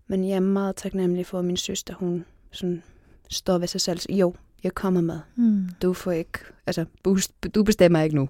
Men 0.08 0.28
jeg 0.28 0.36
er 0.36 0.40
meget 0.40 0.76
taknemmelig 0.76 1.26
for, 1.26 1.38
at 1.38 1.44
min 1.44 1.56
søster, 1.56 1.94
hun 1.94 2.24
sådan, 2.50 2.82
står 3.28 3.58
ved 3.58 3.66
sig 3.66 3.80
selv. 3.80 4.00
Jo, 4.10 4.34
jeg 4.62 4.74
kommer 4.74 5.00
med. 5.00 5.20
Mm. 5.36 5.68
Du 5.82 5.92
får 5.92 6.12
ikke, 6.12 6.38
altså, 6.66 6.84
du 7.54 7.62
bestemmer 7.62 8.00
ikke 8.00 8.16
nu. 8.16 8.28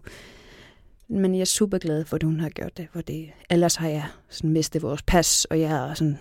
Men 1.09 1.35
jeg 1.35 1.41
er 1.41 1.45
super 1.45 1.79
glad 1.79 2.05
for, 2.05 2.17
at 2.17 2.23
hun 2.23 2.41
har 2.41 2.49
gjort 2.49 2.77
det, 2.77 2.89
for 2.93 3.01
det, 3.01 3.31
ellers 3.51 3.77
har 3.77 3.89
jeg 3.89 4.07
sådan 4.29 4.51
mistet 4.51 4.83
vores 4.83 5.03
pas, 5.03 5.45
og 5.45 5.61
jeg, 5.61 5.91
er 5.91 5.95
sådan, 5.95 6.19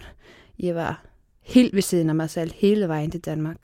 jeg 0.60 0.76
var 0.76 1.06
helt 1.42 1.74
ved 1.74 1.82
siden 1.82 2.10
af 2.10 2.16
mig 2.16 2.30
selv 2.30 2.52
hele 2.56 2.88
vejen 2.88 3.12
til 3.12 3.20
Danmark. 3.20 3.58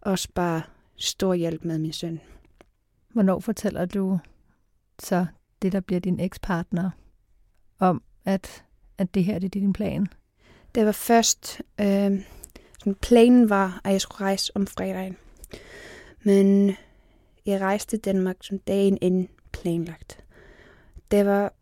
Også 0.00 0.28
bare 0.34 0.62
stor 0.96 1.34
hjælp 1.34 1.64
med 1.64 1.78
min 1.78 1.92
søn. 1.92 2.20
Hvornår 3.12 3.40
fortæller 3.40 3.84
du 3.84 4.18
så 4.98 5.26
det, 5.62 5.72
der 5.72 5.80
bliver 5.80 6.00
din 6.00 6.20
ekspartner, 6.20 6.90
om 7.78 8.02
at, 8.24 8.64
at 8.98 9.14
det 9.14 9.24
her 9.24 9.38
det 9.38 9.46
er 9.46 9.60
din 9.60 9.72
plan? 9.72 10.08
Det 10.74 10.86
var 10.86 10.92
først, 10.92 11.60
øh, 11.80 12.20
sådan 12.78 12.94
planen 12.94 13.50
var, 13.50 13.80
at 13.84 13.92
jeg 13.92 14.00
skulle 14.00 14.20
rejse 14.20 14.52
om 14.56 14.66
fredagen. 14.66 15.16
Men 16.22 16.76
jeg 17.46 17.60
rejste 17.60 17.90
til 17.90 18.04
Danmark 18.04 18.36
som 18.40 18.58
dagen 18.58 18.98
inden 19.00 19.28
planlagt. 19.52 20.24
Det 21.10 21.26
var, 21.26 21.52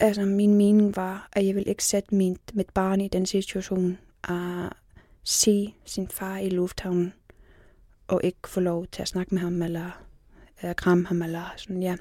altså 0.00 0.24
min 0.24 0.54
mening 0.54 0.96
var, 0.96 1.28
at 1.32 1.46
jeg 1.46 1.54
ville 1.54 1.68
ikke 1.68 1.84
sætte 1.84 2.14
min, 2.14 2.38
mit 2.52 2.70
barn 2.70 3.00
i 3.00 3.08
den 3.08 3.26
situation 3.26 3.98
at 4.24 4.72
se 5.24 5.74
sin 5.84 6.08
far 6.08 6.38
i 6.38 6.48
lufthavnen 6.48 7.12
og 8.08 8.20
ikke 8.24 8.48
få 8.48 8.60
lov 8.60 8.86
til 8.86 9.02
at 9.02 9.08
snakke 9.08 9.34
med 9.34 9.42
ham 9.42 9.62
eller 9.62 10.02
uh, 10.64 10.72
kramme 10.76 11.06
ham 11.06 11.22
eller 11.22 11.54
sådan, 11.56 11.82
ja. 11.82 11.96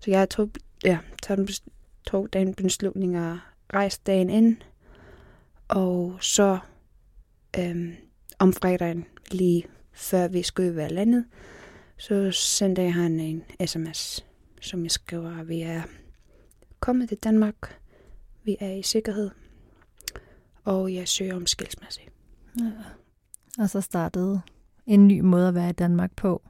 Så 0.00 0.10
jeg 0.10 0.30
tog, 0.30 0.50
ja, 0.84 0.98
tog, 1.22 1.36
den, 1.36 1.48
tog 2.06 2.32
den 2.32 2.54
beslutning 2.54 3.16
at 3.16 3.36
rejse 3.74 4.00
dagen 4.06 4.30
ind, 4.30 4.56
og 5.70 6.16
så 6.20 6.58
øhm, 7.58 7.92
om 8.38 8.52
fredagen, 8.52 9.04
lige 9.30 9.64
før 9.92 10.28
vi 10.28 10.42
skulle 10.42 10.76
være 10.76 10.88
landet, 10.92 11.24
så 11.96 12.30
sendte 12.30 12.82
jeg 12.82 12.94
han 12.94 13.20
en 13.20 13.42
sms, 13.66 14.24
som 14.60 14.82
jeg 14.82 14.90
skriver, 14.90 15.40
at 15.40 15.48
vi 15.48 15.60
er 15.60 15.82
kommet 16.80 17.08
til 17.08 17.18
Danmark, 17.18 17.80
vi 18.44 18.56
er 18.60 18.70
i 18.70 18.82
sikkerhed, 18.82 19.30
og 20.64 20.94
jeg 20.94 21.08
søger 21.08 21.36
om 21.36 21.46
skilsmisse. 21.46 22.00
Ja. 22.60 22.70
Og 23.58 23.70
så 23.70 23.80
startede 23.80 24.40
en 24.86 25.08
ny 25.08 25.20
måde 25.20 25.48
at 25.48 25.54
være 25.54 25.70
i 25.70 25.72
Danmark 25.72 26.16
på, 26.16 26.42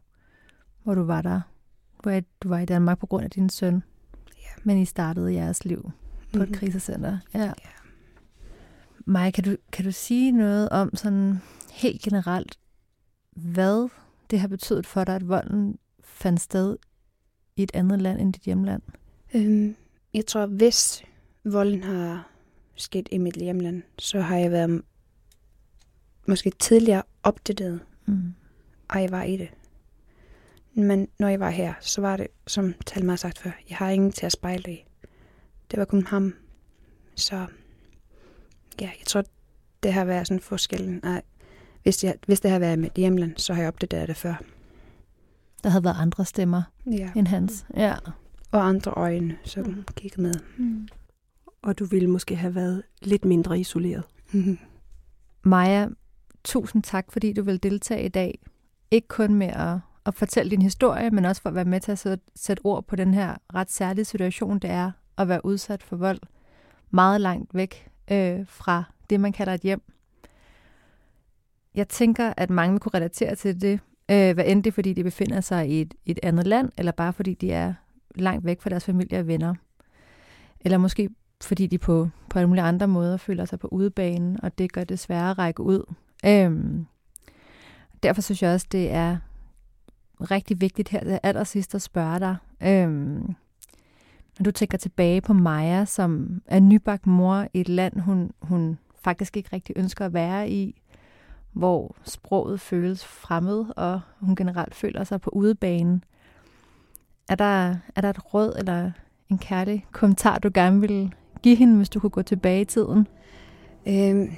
hvor 0.82 0.94
du 0.94 1.02
var 1.02 1.22
der. 1.22 1.40
Hvor 2.02 2.20
du 2.42 2.48
var 2.48 2.58
i 2.58 2.64
Danmark 2.64 2.98
på 2.98 3.06
grund 3.06 3.24
af 3.24 3.30
din 3.30 3.50
søn. 3.50 3.82
Ja. 4.36 4.48
Men 4.62 4.78
I 4.78 4.84
startede 4.84 5.34
jeres 5.34 5.64
liv 5.64 5.82
på 5.82 5.90
mm-hmm. 6.32 6.42
et 6.42 6.48
Mhm. 6.48 6.58
krisecenter. 6.58 7.18
Ja. 7.34 7.40
Ja. 7.44 7.52
Maja, 9.10 9.30
kan 9.30 9.44
du, 9.44 9.56
kan 9.72 9.84
du 9.84 9.92
sige 9.92 10.32
noget 10.32 10.68
om 10.68 10.96
sådan 10.96 11.42
helt 11.70 12.02
generelt, 12.02 12.58
hvad 13.30 13.88
det 14.30 14.40
har 14.40 14.48
betydet 14.48 14.86
for 14.86 15.04
dig, 15.04 15.14
at 15.14 15.28
volden 15.28 15.78
fandt 16.04 16.40
sted 16.40 16.76
i 17.56 17.62
et 17.62 17.70
andet 17.74 18.02
land 18.02 18.20
end 18.20 18.32
dit 18.32 18.42
hjemland? 18.42 18.82
Øhm, 19.34 19.76
jeg 20.14 20.26
tror, 20.26 20.46
hvis 20.46 21.02
volden 21.44 21.82
har 21.82 22.28
sket 22.74 23.08
i 23.12 23.18
mit 23.18 23.34
hjemland, 23.34 23.82
så 23.98 24.20
har 24.20 24.36
jeg 24.36 24.50
været 24.50 24.82
måske 26.26 26.50
tidligere 26.50 27.02
opdateret, 27.22 27.80
Mm. 28.06 28.34
og 28.88 29.02
jeg 29.02 29.10
var 29.10 29.22
i 29.22 29.36
det. 29.36 29.48
Men 30.74 31.08
når 31.18 31.28
jeg 31.28 31.40
var 31.40 31.50
her, 31.50 31.74
så 31.80 32.00
var 32.00 32.16
det, 32.16 32.26
som 32.46 32.74
Talma 32.86 33.12
har 33.12 33.16
sagt 33.16 33.38
før, 33.38 33.50
jeg 33.68 33.76
har 33.76 33.90
ingen 33.90 34.12
til 34.12 34.26
at 34.26 34.32
spejle 34.32 34.72
i. 34.72 34.84
Det 35.70 35.78
var 35.78 35.84
kun 35.84 36.06
ham. 36.06 36.34
Så 37.14 37.46
ja, 38.80 38.86
jeg 38.98 39.06
tror, 39.06 39.24
det 39.82 39.92
har 39.92 40.04
været 40.04 40.26
sådan 40.26 40.40
forskellen. 40.40 41.04
At 41.04 41.22
hvis, 41.82 42.04
jeg, 42.04 42.14
hvis 42.26 42.40
det 42.40 42.50
har 42.50 42.58
været 42.58 42.78
mit 42.78 42.92
hjemland, 42.92 43.36
så 43.36 43.54
har 43.54 43.60
jeg 43.60 43.68
opdateret 43.68 44.08
det 44.08 44.16
før. 44.16 44.34
Der 45.62 45.70
havde 45.70 45.84
været 45.84 45.96
andre 45.98 46.24
stemmer 46.24 46.62
Ja. 46.86 47.10
end 47.16 47.26
hans. 47.26 47.66
Ja. 47.76 47.94
Og 48.50 48.68
andre 48.68 48.90
øjne, 48.96 49.36
som 49.44 49.66
Mhm. 49.66 49.84
kiggede 49.96 50.22
med. 50.22 50.34
Mm. 50.58 50.88
Og 51.62 51.78
du 51.78 51.84
ville 51.84 52.10
måske 52.10 52.36
have 52.36 52.54
været 52.54 52.82
lidt 53.02 53.24
mindre 53.24 53.60
isoleret. 53.60 54.04
Mhm. 54.32 54.58
Maja, 55.42 55.88
tusind 56.44 56.82
tak, 56.82 57.12
fordi 57.12 57.32
du 57.32 57.42
vil 57.42 57.62
deltage 57.62 58.04
i 58.04 58.08
dag. 58.08 58.38
Ikke 58.90 59.08
kun 59.08 59.34
med 59.34 59.46
at, 59.46 59.76
at 60.06 60.14
fortælle 60.14 60.50
din 60.50 60.62
historie, 60.62 61.10
men 61.10 61.24
også 61.24 61.42
for 61.42 61.48
at 61.48 61.54
være 61.54 61.64
med 61.64 61.80
til 61.80 61.92
at 61.92 61.98
sætte, 61.98 62.24
sætte 62.36 62.60
ord 62.64 62.86
på 62.86 62.96
den 62.96 63.14
her 63.14 63.34
ret 63.54 63.70
særlige 63.70 64.04
situation, 64.04 64.58
det 64.58 64.70
er 64.70 64.90
at 65.18 65.28
være 65.28 65.44
udsat 65.44 65.82
for 65.82 65.96
vold. 65.96 66.18
Meget 66.90 67.20
langt 67.20 67.54
væk 67.54 67.89
øh, 68.10 68.46
fra 68.46 68.84
det, 69.10 69.20
man 69.20 69.32
kalder 69.32 69.54
et 69.54 69.60
hjem. 69.60 69.82
Jeg 71.74 71.88
tænker, 71.88 72.32
at 72.36 72.50
mange 72.50 72.72
vil 72.72 72.80
kunne 72.80 72.94
relatere 72.94 73.34
til 73.34 73.60
det, 73.60 73.80
øh, 74.10 74.34
hvad 74.34 74.44
end 74.46 74.62
det 74.64 74.70
er, 74.70 74.74
fordi 74.74 74.92
de 74.92 75.04
befinder 75.04 75.40
sig 75.40 75.68
i 75.70 75.80
et, 75.80 75.94
et 76.06 76.18
andet 76.22 76.46
land, 76.46 76.72
eller 76.78 76.92
bare 76.92 77.12
fordi 77.12 77.34
de 77.34 77.52
er 77.52 77.74
langt 78.14 78.44
væk 78.44 78.60
fra 78.60 78.70
deres 78.70 78.84
familie 78.84 79.18
og 79.18 79.26
venner. 79.26 79.54
Eller 80.60 80.78
måske 80.78 81.10
fordi 81.42 81.66
de 81.66 81.78
på, 81.78 82.08
på 82.30 82.38
alle 82.38 82.48
mulige 82.48 82.64
andre 82.64 82.88
måder 82.88 83.16
føler 83.16 83.44
sig 83.44 83.58
på 83.58 83.68
udebanen, 83.68 84.38
og 84.42 84.58
det 84.58 84.72
gør 84.72 84.84
det 84.84 84.98
sværere 84.98 85.30
at 85.30 85.38
række 85.38 85.62
ud. 85.62 85.94
Øhm, 86.26 86.86
derfor 88.02 88.22
synes 88.22 88.42
jeg 88.42 88.54
også, 88.54 88.66
det 88.72 88.90
er 88.90 89.16
rigtig 90.20 90.60
vigtigt 90.60 90.88
her 90.88 91.04
til 91.04 91.20
allersidst 91.22 91.74
at 91.74 91.82
spørge 91.82 92.18
dig. 92.18 92.36
Øhm, 92.62 93.34
når 94.40 94.44
du 94.44 94.50
tænker 94.50 94.78
tilbage 94.78 95.20
på 95.20 95.32
Maja, 95.32 95.84
som 95.84 96.42
er 96.46 96.60
nybagt 96.60 97.06
mor 97.06 97.46
i 97.54 97.60
et 97.60 97.68
land, 97.68 98.00
hun, 98.00 98.30
hun 98.42 98.78
faktisk 99.02 99.36
ikke 99.36 99.48
rigtig 99.52 99.76
ønsker 99.78 100.06
at 100.06 100.12
være 100.12 100.50
i, 100.50 100.82
hvor 101.52 101.96
sproget 102.04 102.60
føles 102.60 103.04
fremmed, 103.04 103.64
og 103.76 104.00
hun 104.20 104.36
generelt 104.36 104.74
føler 104.74 105.04
sig 105.04 105.20
på 105.20 105.30
udebanen. 105.30 106.04
Er 107.28 107.34
der, 107.34 107.76
er 107.96 108.00
der 108.00 108.10
et 108.10 108.34
råd 108.34 108.54
eller 108.58 108.90
en 109.30 109.38
kærlig 109.38 109.86
kommentar, 109.92 110.38
du 110.38 110.50
gerne 110.54 110.80
vil 110.80 111.14
give 111.42 111.56
hende, 111.56 111.76
hvis 111.76 111.88
du 111.88 112.00
kunne 112.00 112.10
gå 112.10 112.22
tilbage 112.22 112.60
i 112.60 112.64
tiden? 112.64 113.06
Øhm, 113.88 114.32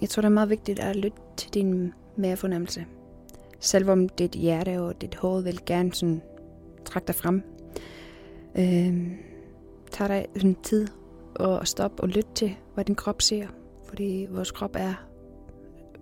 jeg 0.00 0.08
tror, 0.08 0.20
det 0.20 0.26
er 0.26 0.32
meget 0.34 0.50
vigtigt 0.50 0.78
at 0.78 0.96
lytte 0.96 1.18
til 1.36 1.54
din 1.54 1.92
mavefornemmelse. 2.16 2.86
Selvom 3.60 4.08
dit 4.08 4.32
hjerte 4.32 4.80
og 4.80 5.00
dit 5.00 5.14
hoved 5.14 5.42
vil 5.42 5.60
gerne 5.66 5.94
sådan 5.94 6.22
trække 6.84 7.06
dig 7.06 7.14
frem. 7.14 7.42
Øhm, 8.58 9.12
tag 9.90 10.08
dig 10.08 10.26
en 10.42 10.56
tid 10.62 10.86
og 11.34 11.68
stop 11.68 12.00
og 12.00 12.08
lyt 12.08 12.26
til, 12.34 12.56
hvad 12.74 12.84
din 12.84 12.94
krop 12.94 13.22
siger. 13.22 13.48
Fordi 13.84 14.26
vores 14.30 14.50
krop 14.50 14.76
er 14.78 14.94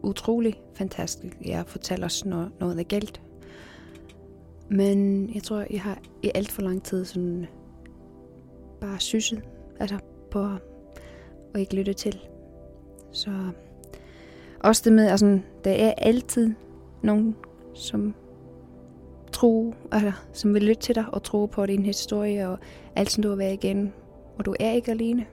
utrolig 0.03 0.61
fantastisk. 0.75 1.37
Jeg 1.45 1.65
fortæller 1.67 2.07
os, 2.07 2.25
når 2.25 2.49
noget 2.61 2.81
er 2.81 2.85
galt. 2.85 3.23
Men 4.71 5.31
jeg 5.35 5.43
tror, 5.43 5.65
jeg 5.71 5.83
har 5.83 5.99
i 6.23 6.31
alt 6.35 6.53
for 6.53 6.63
lang 6.63 6.83
tid 6.83 7.05
sådan 7.05 7.47
bare 8.81 9.01
sysset 9.01 9.43
altså 9.81 9.99
på 10.31 10.49
og 11.55 11.61
ikke 11.61 11.75
lytte 11.77 11.93
til. 11.93 12.19
Så 13.13 13.31
også 14.61 14.83
det 14.85 14.93
med, 14.93 15.07
altså, 15.07 15.39
der 15.65 15.71
er 15.71 15.95
altid 15.99 16.55
nogen, 17.03 17.37
som 17.75 18.15
tror, 19.39 19.75
altså, 19.93 20.13
som 20.33 20.55
vil 20.55 20.63
lytte 20.63 20.83
til 20.83 20.95
dig 20.95 21.05
og 21.13 21.23
tro 21.23 21.47
på 21.47 21.67
din 21.67 21.85
historie 21.85 22.49
og 22.49 22.59
alt, 22.97 23.11
som 23.11 23.23
du 23.23 23.29
har 23.29 23.37
været 23.37 23.53
igennem. 23.53 23.93
Og 24.39 24.45
du 24.45 24.55
er 24.61 24.71
ikke 24.71 24.91
alene. 24.91 25.27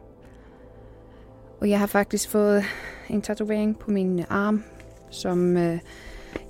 Og 1.62 1.70
jeg 1.70 1.80
har 1.80 1.88
faktisk 1.88 2.30
fået 2.30 2.64
en 3.10 3.22
tatovering 3.22 3.80
på 3.80 3.92
min 3.92 4.26
arm, 4.30 4.64
som, 5.10 5.58
øh, 5.58 5.80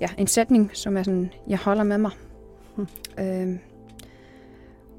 ja, 0.00 0.08
en 0.18 0.26
sætning, 0.26 0.70
som 0.72 0.96
er 0.96 1.02
sådan, 1.02 1.32
jeg 1.48 1.58
holder 1.58 1.84
med 1.84 1.98
mig. 1.98 2.10
Hmm. 2.76 2.86
Øhm, 3.20 3.58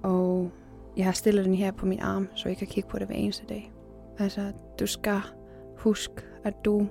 og 0.03 0.51
jeg 0.97 1.05
har 1.05 1.12
stillet 1.12 1.45
den 1.45 1.55
her 1.55 1.72
på 1.72 1.86
min 1.86 1.99
arm, 1.99 2.28
så 2.36 2.49
jeg 2.49 2.58
kan 2.58 2.68
kigge 2.68 2.89
på 2.89 2.99
det 2.99 3.08
hver 3.08 3.16
eneste 3.16 3.45
dag. 3.49 3.72
Altså, 4.20 4.51
du 4.80 4.88
skal 4.88 5.22
huske, 5.78 6.14
at 6.43 6.53
du 6.66 6.88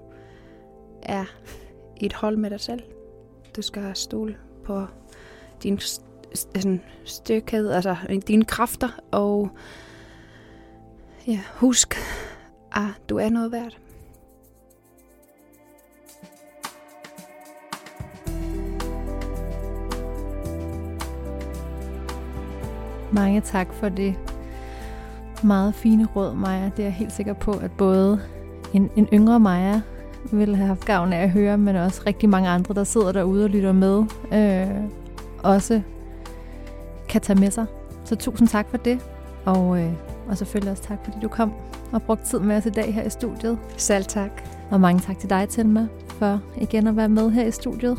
er 1.03 1.25
i 1.97 2.07
et 2.07 2.13
hold 2.13 2.37
med 2.37 2.51
dig 2.51 2.61
selv. 2.61 2.83
Du 3.57 3.63
skal 3.63 3.97
stole 3.97 4.37
på 4.65 4.87
din 5.63 5.79
sådan 6.45 6.81
styrkhed, 7.05 7.71
altså 7.71 7.97
dine 8.27 8.45
kræfter, 8.45 8.89
og 9.11 9.51
ja, 11.27 11.41
husk, 11.55 11.97
at 12.73 13.09
du 13.09 13.17
er 13.17 13.29
noget 13.29 13.53
værd. 13.53 13.77
Mange 23.13 23.41
tak 23.41 23.73
for 23.73 23.89
det 23.89 24.15
meget 25.45 25.75
fine 25.75 26.07
råd, 26.17 26.35
Maja. 26.35 26.65
Det 26.65 26.79
er 26.79 26.87
jeg 26.87 26.93
helt 26.93 27.13
sikker 27.13 27.33
på, 27.33 27.51
at 27.53 27.71
både 27.71 28.21
en, 28.73 28.91
en 28.97 29.09
yngre 29.13 29.41
Maja 29.41 29.81
ville 30.33 30.57
have 30.57 30.67
haft 30.67 30.85
gavn 30.85 31.13
af 31.13 31.23
at 31.23 31.31
høre, 31.31 31.59
men 31.59 31.77
også 31.77 32.03
rigtig 32.07 32.29
mange 32.29 32.49
andre, 32.49 32.75
der 32.75 32.85
sidder 32.85 33.13
derude 33.13 33.45
og 33.45 33.51
lytter 33.51 33.73
med, 33.73 34.05
øh, 34.33 35.06
også 35.47 35.81
kan 37.09 37.21
tage 37.21 37.41
med 37.41 37.51
sig. 37.51 37.67
Så 38.05 38.17
tusind 38.17 38.49
tak 38.49 38.71
for 38.71 38.77
det, 38.77 39.01
og, 39.45 39.81
øh, 39.81 39.93
og 40.29 40.39
selvfølgelig 40.39 40.71
også 40.73 40.83
tak, 40.83 40.99
fordi 41.05 41.17
du 41.23 41.29
kom 41.29 41.53
og 41.93 42.03
brugte 42.03 42.27
tid 42.27 42.39
med 42.39 42.57
os 42.57 42.67
i 42.67 42.71
dag 42.71 42.95
her 42.95 43.03
i 43.03 43.11
studiet. 43.11 43.59
Selv 43.77 44.05
tak. 44.05 44.31
Og 44.71 44.81
mange 44.81 45.01
tak 45.01 45.19
til 45.19 45.31
dig, 45.31 45.49
Telma, 45.49 45.87
for 46.09 46.41
igen 46.57 46.87
at 46.87 46.97
være 46.97 47.09
med 47.09 47.31
her 47.31 47.47
i 47.47 47.51
studiet. 47.51 47.99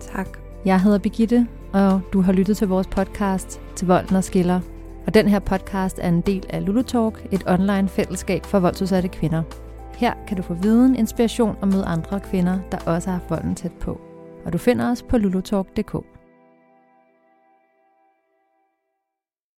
Tak. 0.00 0.28
Jeg 0.64 0.80
hedder 0.80 0.98
Birgitte, 0.98 1.46
og 1.72 2.00
du 2.12 2.20
har 2.20 2.32
lyttet 2.32 2.56
til 2.56 2.68
vores 2.68 2.86
podcast 2.86 3.60
til 3.76 3.86
Volden 3.86 4.16
og 4.16 4.24
Skiller. 4.24 4.60
Og 5.06 5.14
den 5.14 5.28
her 5.28 5.38
podcast 5.38 5.98
er 6.02 6.08
en 6.08 6.20
del 6.20 6.46
af 6.48 6.66
Lulu 6.66 6.82
Talk, 6.82 7.26
et 7.32 7.44
online 7.46 7.88
fællesskab 7.88 8.46
for 8.46 8.58
voldsudsatte 8.58 9.08
kvinder. 9.08 9.42
Her 9.96 10.14
kan 10.28 10.36
du 10.36 10.42
få 10.42 10.54
viden, 10.54 10.96
inspiration 10.96 11.56
og 11.60 11.68
møde 11.68 11.84
andre 11.84 12.20
kvinder, 12.20 12.58
der 12.72 12.78
også 12.86 13.10
har 13.10 13.18
haft 13.18 13.30
volden 13.30 13.54
tæt 13.54 13.72
på. 13.72 14.00
Og 14.44 14.52
du 14.52 14.58
finder 14.58 14.90
os 14.90 15.02
på 15.02 15.18
lulutalk.dk. 15.18 16.09